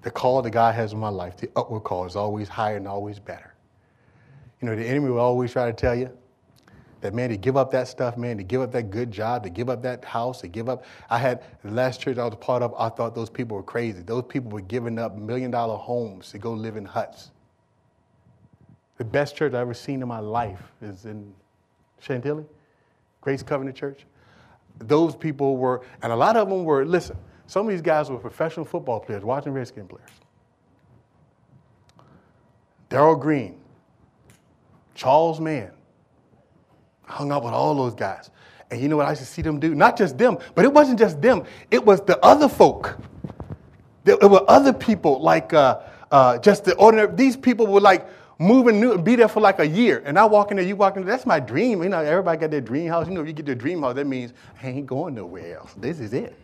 the 0.03 0.11
call 0.11 0.41
that 0.41 0.51
God 0.51 0.75
has 0.75 0.93
in 0.93 0.99
my 0.99 1.09
life, 1.09 1.37
the 1.37 1.49
upward 1.55 1.83
call, 1.83 2.05
is 2.05 2.15
always 2.15 2.47
higher 2.47 2.77
and 2.77 2.87
always 2.87 3.19
better. 3.19 3.53
You 4.61 4.69
know, 4.69 4.75
the 4.75 4.85
enemy 4.85 5.09
will 5.09 5.19
always 5.19 5.51
try 5.51 5.65
to 5.65 5.73
tell 5.73 5.95
you 5.95 6.09
that, 7.01 7.13
man, 7.13 7.29
to 7.29 7.37
give 7.37 7.57
up 7.57 7.71
that 7.71 7.87
stuff, 7.87 8.17
man, 8.17 8.37
to 8.37 8.43
give 8.43 8.61
up 8.61 8.71
that 8.73 8.89
good 8.89 9.11
job, 9.11 9.43
to 9.43 9.49
give 9.49 9.69
up 9.69 9.81
that 9.83 10.05
house, 10.05 10.41
to 10.41 10.47
give 10.47 10.69
up. 10.69 10.85
I 11.09 11.17
had 11.17 11.43
the 11.63 11.71
last 11.71 12.01
church 12.01 12.17
I 12.17 12.25
was 12.25 12.35
part 12.35 12.63
of, 12.63 12.73
I 12.77 12.89
thought 12.89 13.15
those 13.15 13.29
people 13.29 13.57
were 13.57 13.63
crazy. 13.63 14.01
Those 14.01 14.23
people 14.27 14.51
were 14.51 14.61
giving 14.61 14.99
up 14.99 15.17
million 15.17 15.51
dollar 15.51 15.77
homes 15.77 16.31
to 16.31 16.37
go 16.37 16.51
live 16.53 16.77
in 16.77 16.85
huts. 16.85 17.31
The 18.97 19.05
best 19.05 19.35
church 19.35 19.53
I've 19.53 19.61
ever 19.61 19.73
seen 19.73 20.01
in 20.01 20.07
my 20.07 20.19
life 20.19 20.61
is 20.81 21.05
in 21.05 21.33
Chantilly, 21.99 22.45
Grace 23.21 23.43
Covenant 23.43 23.75
Church. 23.75 24.05
Those 24.79 25.15
people 25.15 25.57
were, 25.57 25.81
and 26.01 26.11
a 26.11 26.15
lot 26.15 26.35
of 26.35 26.49
them 26.49 26.63
were, 26.63 26.85
listen, 26.85 27.17
some 27.47 27.65
of 27.65 27.71
these 27.71 27.81
guys 27.81 28.09
were 28.09 28.17
professional 28.17 28.65
football 28.65 28.99
players, 28.99 29.23
Washington 29.23 29.53
Redskin 29.53 29.87
players. 29.87 30.09
Darrell 32.89 33.15
Green, 33.15 33.59
Charles 34.93 35.39
Mann, 35.39 35.71
hung 37.05 37.31
out 37.31 37.43
with 37.43 37.53
all 37.53 37.75
those 37.75 37.95
guys. 37.95 38.29
And 38.69 38.81
you 38.81 38.87
know 38.87 38.97
what 38.97 39.05
I 39.05 39.11
used 39.11 39.21
to 39.21 39.27
see 39.27 39.41
them 39.41 39.59
do? 39.59 39.75
Not 39.75 39.97
just 39.97 40.17
them, 40.17 40.37
but 40.55 40.65
it 40.65 40.73
wasn't 40.73 40.99
just 40.99 41.21
them, 41.21 41.43
it 41.71 41.83
was 41.83 42.01
the 42.01 42.23
other 42.23 42.47
folk. 42.47 42.97
There 44.03 44.17
were 44.17 44.43
other 44.49 44.73
people, 44.73 45.21
like 45.21 45.53
uh, 45.53 45.79
uh, 46.11 46.37
just 46.39 46.65
the 46.65 46.75
ordinary, 46.75 47.13
these 47.15 47.37
people 47.37 47.67
were 47.67 47.79
like 47.79 48.07
moving 48.37 48.79
new 48.79 48.97
be 48.97 49.15
there 49.15 49.27
for 49.27 49.39
like 49.39 49.59
a 49.59 49.67
year. 49.67 50.01
And 50.05 50.19
I 50.19 50.25
walk 50.25 50.51
in 50.51 50.57
there, 50.57 50.65
you 50.65 50.75
walk 50.75 50.97
in 50.97 51.05
there, 51.05 51.15
that's 51.15 51.25
my 51.25 51.39
dream. 51.39 51.81
You 51.81 51.89
know, 51.89 51.99
everybody 51.99 52.39
got 52.39 52.51
their 52.51 52.61
dream 52.61 52.89
house. 52.89 53.07
You 53.07 53.13
know, 53.13 53.23
you 53.23 53.33
get 53.33 53.47
your 53.47 53.55
dream 53.55 53.81
house, 53.81 53.95
that 53.95 54.07
means 54.07 54.33
I 54.61 54.67
ain't 54.69 54.87
going 54.87 55.15
nowhere 55.15 55.57
else. 55.57 55.73
This 55.77 55.99
is 55.99 56.13
it. 56.13 56.35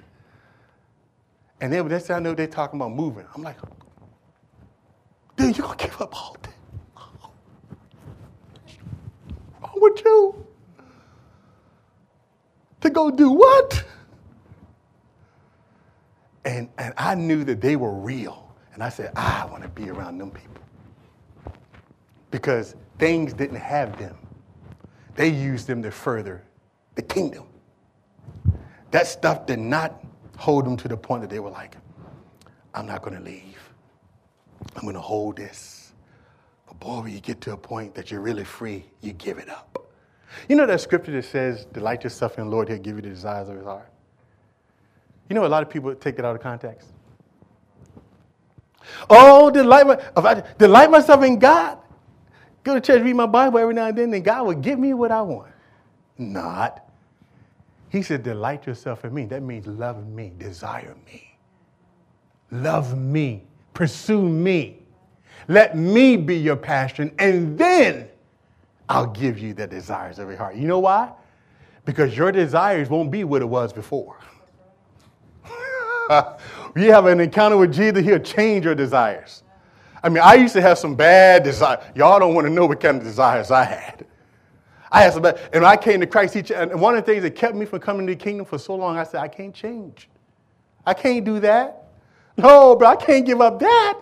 And 1.62 1.74
then 1.74 1.88
that's 1.88 2.10
I 2.10 2.20
know 2.20 2.34
they're 2.34 2.48
talking 2.48 2.80
about 2.80 2.92
moving. 2.92 3.26
I'm 3.36 3.44
like, 3.44 3.58
dude, 5.36 5.58
you're 5.58 5.68
gonna 5.68 5.78
give 5.78 6.02
up 6.02 6.16
all 6.16 6.38
that? 6.42 6.54
What's 9.74 10.02
with 10.02 10.06
you? 10.06 10.48
To 12.82 12.90
go 12.90 13.12
do 13.12 13.32
what? 13.32 13.84
And, 16.46 16.70
and 16.78 16.94
I 16.98 17.16
knew 17.16 17.44
that 17.44 17.62
they 17.62 17.76
were 17.76 17.94
real. 17.94 18.54
And 18.74 18.84
I 18.84 18.90
said, 18.90 19.12
I 19.16 19.46
want 19.46 19.64
to 19.64 19.70
be 19.70 19.90
around 19.90 20.18
them 20.18 20.32
people. 20.32 20.64
Because 22.32 22.76
things 22.98 23.34
didn't 23.34 23.58
have 23.58 23.98
them, 24.00 24.18
they 25.16 25.28
used 25.28 25.68
them 25.68 25.84
to 25.84 25.92
further 25.92 26.44
the 26.96 27.02
kingdom. 27.02 27.46
That 28.92 29.08
stuff 29.08 29.46
did 29.46 29.60
not 29.60 30.04
hold 30.40 30.66
them 30.66 30.78
to 30.78 30.88
the 30.88 30.98
point 30.98 31.22
that 31.22 31.30
they 31.30 31.40
were 31.40 31.50
like, 31.50 31.76
I'm 32.74 32.86
not 32.86 33.02
going 33.02 33.18
to 33.18 33.24
leave. 33.24 33.60
I'm 34.76 34.84
going 34.84 34.96
to 34.96 35.02
hold 35.02 35.36
this. 35.36 35.92
But 36.66 36.80
boy, 36.80 37.02
when 37.02 37.14
you 37.14 37.20
get 37.20 37.42
to 37.42 37.52
a 37.52 37.58
point 37.58 37.94
that 37.96 38.10
you're 38.10 38.22
really 38.22 38.46
free, 38.46 38.86
you 39.02 39.12
give 39.14 39.38
it 39.38 39.50
up. 39.50 39.86
You 40.48 40.56
know 40.56 40.66
that 40.66 40.80
scripture 40.80 41.12
that 41.12 41.26
says, 41.26 41.66
Delight 41.66 42.04
yourself 42.04 42.38
in 42.38 42.46
the 42.46 42.50
Lord, 42.50 42.70
He'll 42.70 42.78
give 42.78 42.96
you 42.96 43.02
the 43.02 43.10
desires 43.10 43.50
of 43.50 43.56
His 43.58 43.66
heart? 43.66 43.92
You 45.28 45.36
know, 45.36 45.46
a 45.46 45.48
lot 45.48 45.62
of 45.62 45.70
people 45.70 45.94
take 45.94 46.16
that 46.16 46.26
out 46.26 46.36
of 46.36 46.42
context. 46.42 46.90
Oh, 49.10 49.52
delight, 49.52 49.86
my, 49.88 50.44
delight 50.58 50.90
myself 50.90 51.24
in 51.24 51.38
God. 51.38 51.78
Go 52.64 52.76
to 52.76 52.82
church, 52.82 53.02
read 53.04 53.16
my 53.16 53.26
Bible 53.26 53.60
every 53.60 53.74
now 53.74 53.88
and 53.88 53.98
then, 53.98 54.14
and 54.14 54.24
God 54.24 54.46
will 54.46 54.54
give 54.54 54.80
me 54.80 54.94
what 54.94 55.12
I 55.12 55.22
want. 55.22 55.52
Not. 56.18 56.89
He 57.90 58.02
said, 58.02 58.24
Delight 58.24 58.68
yourself 58.68 59.04
in 59.06 59.14
me. 59.14 59.26
That 59.26 59.42
means 59.44 59.68
love 59.68 60.08
me, 60.08 60.32
desire 60.38 60.96
me. 61.06 61.38
Love 62.52 62.98
me, 62.98 63.44
pursue 63.74 64.22
me. 64.22 64.80
Let 65.48 65.78
me 65.78 66.18
be 66.18 66.36
your 66.36 66.56
passion, 66.56 67.14
and 67.18 67.58
then 67.58 68.08
I'll 68.88 69.08
give 69.08 69.40
you 69.40 69.54
the 69.54 69.68
desires 69.68 70.20
of 70.20 70.28
your 70.28 70.38
heart. 70.38 70.56
You 70.56 70.68
know 70.68 70.80
why? 70.80 71.12
Because 71.86 72.16
your 72.16 72.32
desires 72.32 72.90
won't 72.90 73.10
be 73.10 73.24
what 73.24 73.42
it 73.42 73.46
was 73.46 73.74
before. 73.74 74.18
you 76.76 76.92
have 76.92 77.06
an 77.06 77.20
encounter 77.20 77.58
with 77.58 77.74
Jesus, 77.74 78.04
he'll 78.04 78.20
change 78.20 78.66
your 78.66 78.76
desires. 78.76 79.44
I 80.04 80.10
mean, 80.10 80.24
I 80.24 80.36
used 80.36 80.54
to 80.54 80.62
have 80.62 80.78
some 80.78 80.96
bad 80.96 81.44
desires. 81.44 81.84
Y'all 81.96 82.20
don't 82.20 82.34
want 82.34 82.48
to 82.48 82.54
know 82.54 82.66
what 82.66 82.80
kind 82.80 82.98
of 82.98 83.04
desires 83.04 83.52
I 83.52 83.64
had. 83.64 84.06
I 84.92 85.04
had 85.04 85.14
some 85.14 85.26
and 85.54 85.66
I 85.66 85.78
came 85.78 86.00
to 86.00 86.08
Christ, 86.08 86.34
he, 86.34 86.54
and 86.54 86.80
one 86.80 86.96
of 86.96 87.06
the 87.06 87.12
things 87.12 87.24
that 87.24 87.36
kept 87.36 87.56
me 87.56 87.66
from 87.66 87.80
coming 87.80 88.08
to 88.08 88.14
the 88.14 88.20
kingdom 88.20 88.46
for 88.46 88.58
so 88.58 88.76
long, 88.76 88.98
I 88.98 89.04
said, 89.04 89.22
I 89.22 89.28
can't 89.28 89.54
change. 89.54 90.10
I 90.86 90.94
can't 90.94 91.24
do 91.24 91.40
that. 91.42 91.90
No, 92.38 92.76
but 92.76 92.88
I 92.88 92.96
can't 92.96 93.26
give 93.26 93.42
up 93.42 93.60
that. 93.60 94.00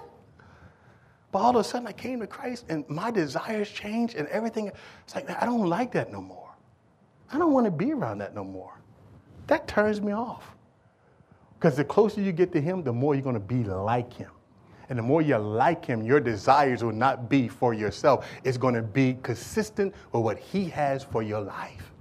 But 1.31 1.39
all 1.39 1.49
of 1.49 1.57
a 1.57 1.63
sudden, 1.63 1.87
I 1.87 1.91
came 1.91 2.19
to 2.21 2.27
Christ, 2.27 2.65
and 2.69 2.87
my 2.87 3.11
desires 3.11 3.69
changed, 3.69 4.15
and 4.15 4.27
everything. 4.29 4.71
It's 5.03 5.15
like, 5.15 5.29
I 5.29 5.45
don't 5.45 5.67
like 5.67 5.91
that 5.91 6.11
no 6.11 6.21
more. 6.21 6.49
I 7.31 7.37
don't 7.37 7.51
want 7.51 7.65
to 7.65 7.71
be 7.71 7.91
around 7.91 8.19
that 8.19 8.33
no 8.33 8.43
more. 8.43 8.79
That 9.47 9.67
turns 9.67 10.01
me 10.01 10.13
off. 10.13 10.55
Because 11.59 11.75
the 11.75 11.83
closer 11.83 12.21
you 12.21 12.31
get 12.31 12.53
to 12.53 12.61
Him, 12.61 12.83
the 12.83 12.93
more 12.93 13.15
you're 13.15 13.23
going 13.23 13.33
to 13.33 13.39
be 13.39 13.63
like 13.63 14.13
Him. 14.13 14.31
And 14.89 14.97
the 14.97 15.03
more 15.03 15.21
you 15.21 15.37
like 15.37 15.85
Him, 15.85 16.03
your 16.03 16.19
desires 16.19 16.83
will 16.83 16.93
not 16.93 17.29
be 17.29 17.47
for 17.47 17.73
yourself. 17.73 18.27
It's 18.43 18.57
going 18.57 18.73
to 18.75 18.81
be 18.81 19.17
consistent 19.21 19.93
with 20.11 20.23
what 20.23 20.37
He 20.37 20.69
has 20.69 21.03
for 21.03 21.21
your 21.21 21.41
life. 21.41 21.91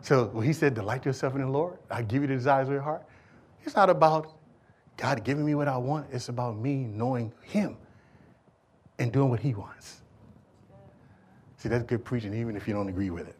So 0.00 0.26
when 0.26 0.46
He 0.46 0.52
said, 0.52 0.74
Delight 0.74 1.04
yourself 1.04 1.34
in 1.34 1.40
the 1.40 1.48
Lord, 1.48 1.78
I 1.90 2.02
give 2.02 2.22
you 2.22 2.28
the 2.28 2.34
desires 2.34 2.68
of 2.68 2.74
your 2.74 2.82
heart, 2.82 3.04
it's 3.64 3.74
not 3.74 3.90
about 3.90 4.36
God 4.96 5.24
giving 5.24 5.44
me 5.44 5.54
what 5.54 5.68
I 5.68 5.76
want. 5.76 6.06
It's 6.12 6.28
about 6.28 6.56
me 6.56 6.84
knowing 6.84 7.32
Him 7.42 7.76
and 8.98 9.12
doing 9.12 9.28
what 9.28 9.40
He 9.40 9.54
wants. 9.54 10.02
See, 11.58 11.68
that's 11.68 11.84
good 11.84 12.04
preaching, 12.04 12.32
even 12.34 12.56
if 12.56 12.68
you 12.68 12.74
don't 12.74 12.88
agree 12.88 13.10
with 13.10 13.28
it. 13.28 13.36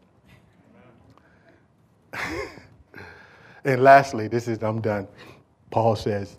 And 3.67 3.83
lastly, 3.83 4.29
this 4.29 4.47
is, 4.47 4.63
I'm 4.63 4.81
done. 4.81 5.09
Paul 5.73 5.97
says 5.97 6.39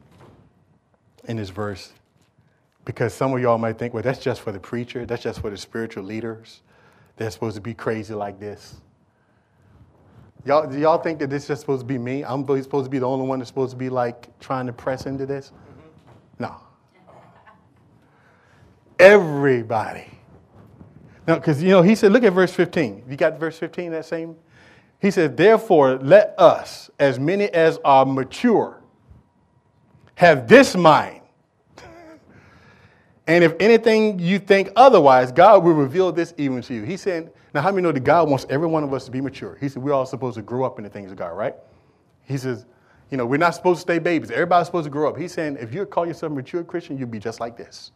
in 1.28 1.38
this 1.38 1.50
verse, 1.50 1.92
because 2.86 3.14
some 3.14 3.34
of 3.34 3.42
y'all 3.42 3.58
might 3.58 3.78
think, 3.78 3.94
well, 3.94 4.04
that's 4.04 4.20
just 4.20 4.42
for 4.42 4.52
the 4.52 4.60
preacher, 4.60 5.06
that's 5.06 5.24
just 5.24 5.42
for 5.42 5.50
the 5.50 5.58
spiritual 5.58 6.04
leaders. 6.04 6.62
They're 7.18 7.32
supposed 7.32 7.56
to 7.56 7.62
be 7.62 7.74
crazy 7.74 8.14
like 8.14 8.40
this. 8.40 8.76
Y'all, 10.46 10.70
do 10.70 10.80
y'all 10.80 10.98
think 10.98 11.20
that 11.20 11.30
this 11.30 11.44
is 11.44 11.48
just 11.50 11.62
supposed 11.62 11.82
to 11.82 11.86
be 11.86 11.98
me? 11.98 12.24
I'm 12.24 12.42
supposed 12.46 12.86
to 12.86 12.90
be 12.90 13.00
the 13.00 13.08
only 13.08 13.28
one 13.28 13.40
that's 13.40 13.50
supposed 13.50 13.72
to 13.72 13.78
be 13.78 13.90
like 13.90 14.38
trying 14.40 14.68
to 14.68 14.74
press 14.74 15.06
into 15.06 15.26
this? 15.26 15.52
Mm-hmm. 15.52 16.44
No. 16.44 16.56
Everybody. 19.00 20.08
No, 21.28 21.36
because, 21.36 21.62
you 21.62 21.70
know, 21.70 21.82
he 21.82 21.96
said, 21.96 22.14
look 22.14 22.24
at 22.24 22.32
verse 22.32 22.54
15. 22.54 23.04
You 23.10 23.18
got 23.18 23.38
verse 23.38 23.58
15, 23.58 23.92
that 23.92 24.06
same 24.06 24.38
he 25.00 25.12
said, 25.12 25.38
Therefore, 25.38 25.98
let 25.98 26.34
us, 26.38 26.90
as 27.00 27.20
many 27.20 27.46
as 27.50 27.80
are 27.86 28.06
mature, 28.06 28.82
have 30.16 30.48
this 30.48 30.76
mind. 30.76 31.17
And 33.28 33.44
if 33.44 33.54
anything 33.60 34.20
you 34.20 34.40
think 34.40 34.70
otherwise, 34.76 35.34
God 35.34 35.64
will 35.64 35.74
reveal 35.74 36.12
this 36.12 36.34
even 36.38 36.62
to 36.62 36.74
you. 36.74 36.84
He 36.84 36.96
said, 36.96 37.32
Now, 37.54 37.62
how 37.62 37.72
many 37.72 37.82
know 37.84 37.92
that 37.92 38.04
God 38.04 38.30
wants 38.30 38.46
every 38.50 38.68
one 38.68 38.84
of 38.84 38.94
us 38.94 39.06
to 39.06 39.12
be 39.12 39.20
mature? 39.20 39.58
He 39.60 39.68
said, 39.68 39.84
We're 39.84 39.94
all 39.94 40.06
supposed 40.06 40.36
to 40.36 40.42
grow 40.42 40.66
up 40.66 40.78
in 40.78 40.86
the 40.86 40.90
things 40.90 41.12
of 41.12 41.18
God, 41.18 41.30
right? 41.30 41.56
He 42.24 42.38
says, 42.38 42.66
You 43.12 43.18
know, 43.18 43.26
we're 43.26 43.38
not 43.38 43.54
supposed 43.54 43.80
to 43.80 43.82
stay 43.82 44.00
babies. 44.00 44.32
Everybody's 44.32 44.68
supposed 44.68 44.86
to 44.86 44.90
grow 44.90 45.10
up. 45.10 45.18
He's 45.18 45.34
saying, 45.34 45.58
If 45.60 45.74
you 45.74 45.86
call 45.86 46.06
yourself 46.06 46.32
a 46.32 46.36
mature 46.36 46.64
Christian, 46.64 46.98
you'll 46.98 47.10
be 47.10 47.20
just 47.20 47.42
like 47.42 47.58
this. 47.58 47.92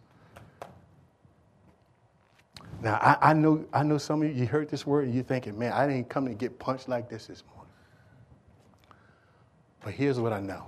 Now, 2.81 2.95
I, 2.95 3.29
I, 3.29 3.33
know, 3.33 3.65
I 3.73 3.83
know 3.83 3.97
some 3.97 4.23
of 4.23 4.27
you, 4.27 4.33
you 4.33 4.47
heard 4.47 4.69
this 4.69 4.87
word 4.87 5.05
and 5.05 5.13
you're 5.13 5.23
thinking, 5.23 5.57
man, 5.57 5.71
I 5.71 5.85
didn't 5.85 6.09
come 6.09 6.25
to 6.25 6.33
get 6.33 6.57
punched 6.57 6.89
like 6.89 7.09
this 7.09 7.27
this 7.27 7.43
morning. 7.53 7.71
But 9.83 9.93
here's 9.93 10.19
what 10.19 10.33
I 10.33 10.39
know 10.39 10.65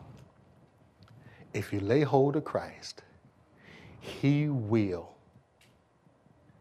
if 1.54 1.74
you 1.74 1.80
lay 1.80 2.02
hold 2.02 2.36
of 2.36 2.44
Christ, 2.44 3.04
He 4.04 4.50
will 4.50 5.16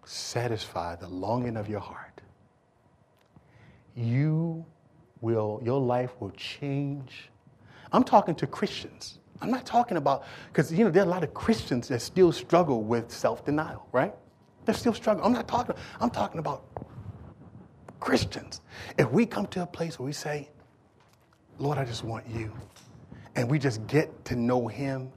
satisfy 0.04 0.94
the 0.94 1.08
longing 1.08 1.56
of 1.56 1.68
your 1.68 1.80
heart. 1.80 2.20
You 3.96 4.64
will, 5.20 5.60
your 5.64 5.80
life 5.80 6.12
will 6.20 6.30
change. 6.30 7.30
I'm 7.90 8.04
talking 8.04 8.36
to 8.36 8.46
Christians. 8.46 9.18
I'm 9.40 9.50
not 9.50 9.66
talking 9.66 9.96
about, 9.96 10.22
because, 10.52 10.72
you 10.72 10.84
know, 10.84 10.90
there 10.92 11.02
are 11.02 11.06
a 11.06 11.08
lot 11.08 11.24
of 11.24 11.34
Christians 11.34 11.88
that 11.88 12.00
still 12.00 12.30
struggle 12.30 12.84
with 12.84 13.10
self 13.10 13.44
denial, 13.44 13.88
right? 13.90 14.14
They're 14.64 14.74
still 14.76 14.94
struggling. 14.94 15.26
I'm 15.26 15.32
not 15.32 15.48
talking, 15.48 15.74
I'm 16.00 16.10
talking 16.10 16.38
about 16.38 16.62
Christians. 17.98 18.60
If 18.96 19.10
we 19.10 19.26
come 19.26 19.48
to 19.48 19.64
a 19.64 19.66
place 19.66 19.98
where 19.98 20.06
we 20.06 20.12
say, 20.12 20.48
Lord, 21.58 21.76
I 21.76 21.84
just 21.84 22.04
want 22.04 22.24
you, 22.28 22.52
and 23.34 23.50
we 23.50 23.58
just 23.58 23.84
get 23.88 24.24
to 24.26 24.36
know 24.36 24.68
him, 24.68 25.10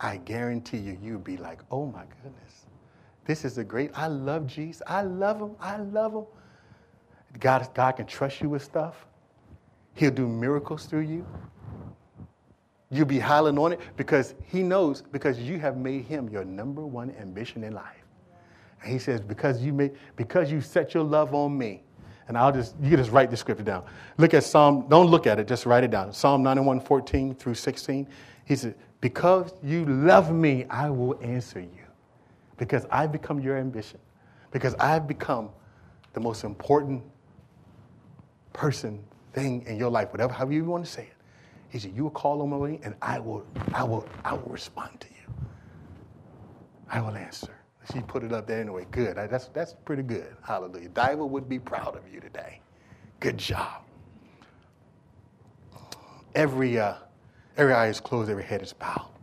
I 0.00 0.18
guarantee 0.18 0.78
you, 0.78 0.98
you'll 1.02 1.18
be 1.18 1.36
like, 1.36 1.60
oh 1.70 1.86
my 1.86 2.04
goodness, 2.22 2.66
this 3.24 3.44
is 3.44 3.58
a 3.58 3.64
great, 3.64 3.90
I 3.94 4.06
love 4.06 4.46
Jesus. 4.46 4.82
I 4.86 5.02
love 5.02 5.40
him. 5.40 5.56
I 5.60 5.76
love 5.76 6.14
him. 6.14 6.24
God, 7.40 7.68
God 7.74 7.92
can 7.92 8.06
trust 8.06 8.40
you 8.40 8.48
with 8.48 8.62
stuff. 8.62 9.06
He'll 9.94 10.10
do 10.10 10.26
miracles 10.26 10.86
through 10.86 11.00
you. 11.00 11.26
You'll 12.90 13.06
be 13.06 13.18
highly 13.18 13.50
anointed 13.50 13.80
because 13.96 14.34
he 14.46 14.62
knows, 14.62 15.02
because 15.02 15.38
you 15.38 15.58
have 15.58 15.76
made 15.76 16.04
him 16.04 16.28
your 16.30 16.44
number 16.44 16.86
one 16.86 17.14
ambition 17.20 17.64
in 17.64 17.74
life. 17.74 18.04
And 18.82 18.90
he 18.92 18.98
says, 18.98 19.20
because 19.20 19.60
you 19.60 19.72
made, 19.72 19.92
because 20.16 20.50
you 20.50 20.60
set 20.60 20.94
your 20.94 21.02
love 21.02 21.34
on 21.34 21.58
me. 21.58 21.82
And 22.28 22.38
I'll 22.38 22.52
just, 22.52 22.76
you 22.80 22.96
just 22.96 23.10
write 23.10 23.30
the 23.30 23.36
scripture 23.36 23.64
down. 23.64 23.84
Look 24.16 24.32
at 24.34 24.44
Psalm, 24.44 24.86
don't 24.88 25.10
look 25.10 25.26
at 25.26 25.38
it, 25.38 25.48
just 25.48 25.66
write 25.66 25.84
it 25.84 25.90
down. 25.90 26.12
Psalm 26.12 26.42
91, 26.42 26.80
14 26.80 27.34
through 27.34 27.54
16. 27.54 28.06
He 28.44 28.56
said, 28.56 28.74
because 29.00 29.52
you 29.62 29.84
love 29.84 30.32
me, 30.32 30.64
I 30.68 30.90
will 30.90 31.18
answer 31.22 31.60
you. 31.60 31.84
Because 32.56 32.86
I've 32.90 33.12
become 33.12 33.40
your 33.40 33.56
ambition. 33.56 34.00
Because 34.50 34.74
I've 34.74 35.06
become 35.06 35.50
the 36.14 36.20
most 36.20 36.42
important 36.42 37.02
person, 38.52 39.02
thing 39.32 39.64
in 39.66 39.76
your 39.76 39.90
life, 39.90 40.10
whatever, 40.10 40.32
however 40.32 40.52
you 40.52 40.64
want 40.64 40.84
to 40.84 40.90
say 40.90 41.02
it. 41.02 41.12
He 41.68 41.78
said, 41.78 41.92
You 41.94 42.04
will 42.04 42.10
call 42.10 42.42
on 42.42 42.70
me 42.70 42.80
and 42.82 42.94
I 43.00 43.20
will, 43.20 43.46
I 43.72 43.84
will, 43.84 44.06
I 44.24 44.32
will 44.32 44.50
respond 44.50 45.00
to 45.00 45.06
you. 45.08 45.34
I 46.90 47.00
will 47.00 47.16
answer. 47.16 47.54
She 47.92 48.00
put 48.00 48.22
it 48.24 48.32
up 48.32 48.46
there 48.46 48.60
anyway. 48.60 48.86
Good. 48.90 49.16
That's, 49.16 49.48
that's 49.48 49.74
pretty 49.84 50.02
good. 50.02 50.36
Hallelujah. 50.42 50.88
Diva 50.88 51.24
would 51.24 51.48
be 51.48 51.58
proud 51.58 51.96
of 51.96 52.02
you 52.12 52.20
today. 52.20 52.60
Good 53.20 53.38
job. 53.38 53.82
Every, 56.34 56.78
uh, 56.78 56.94
every 57.58 57.74
eye 57.74 57.88
is 57.88 58.00
closed, 58.00 58.30
every 58.30 58.44
head 58.44 58.62
is 58.62 58.72
bowed. 58.72 59.17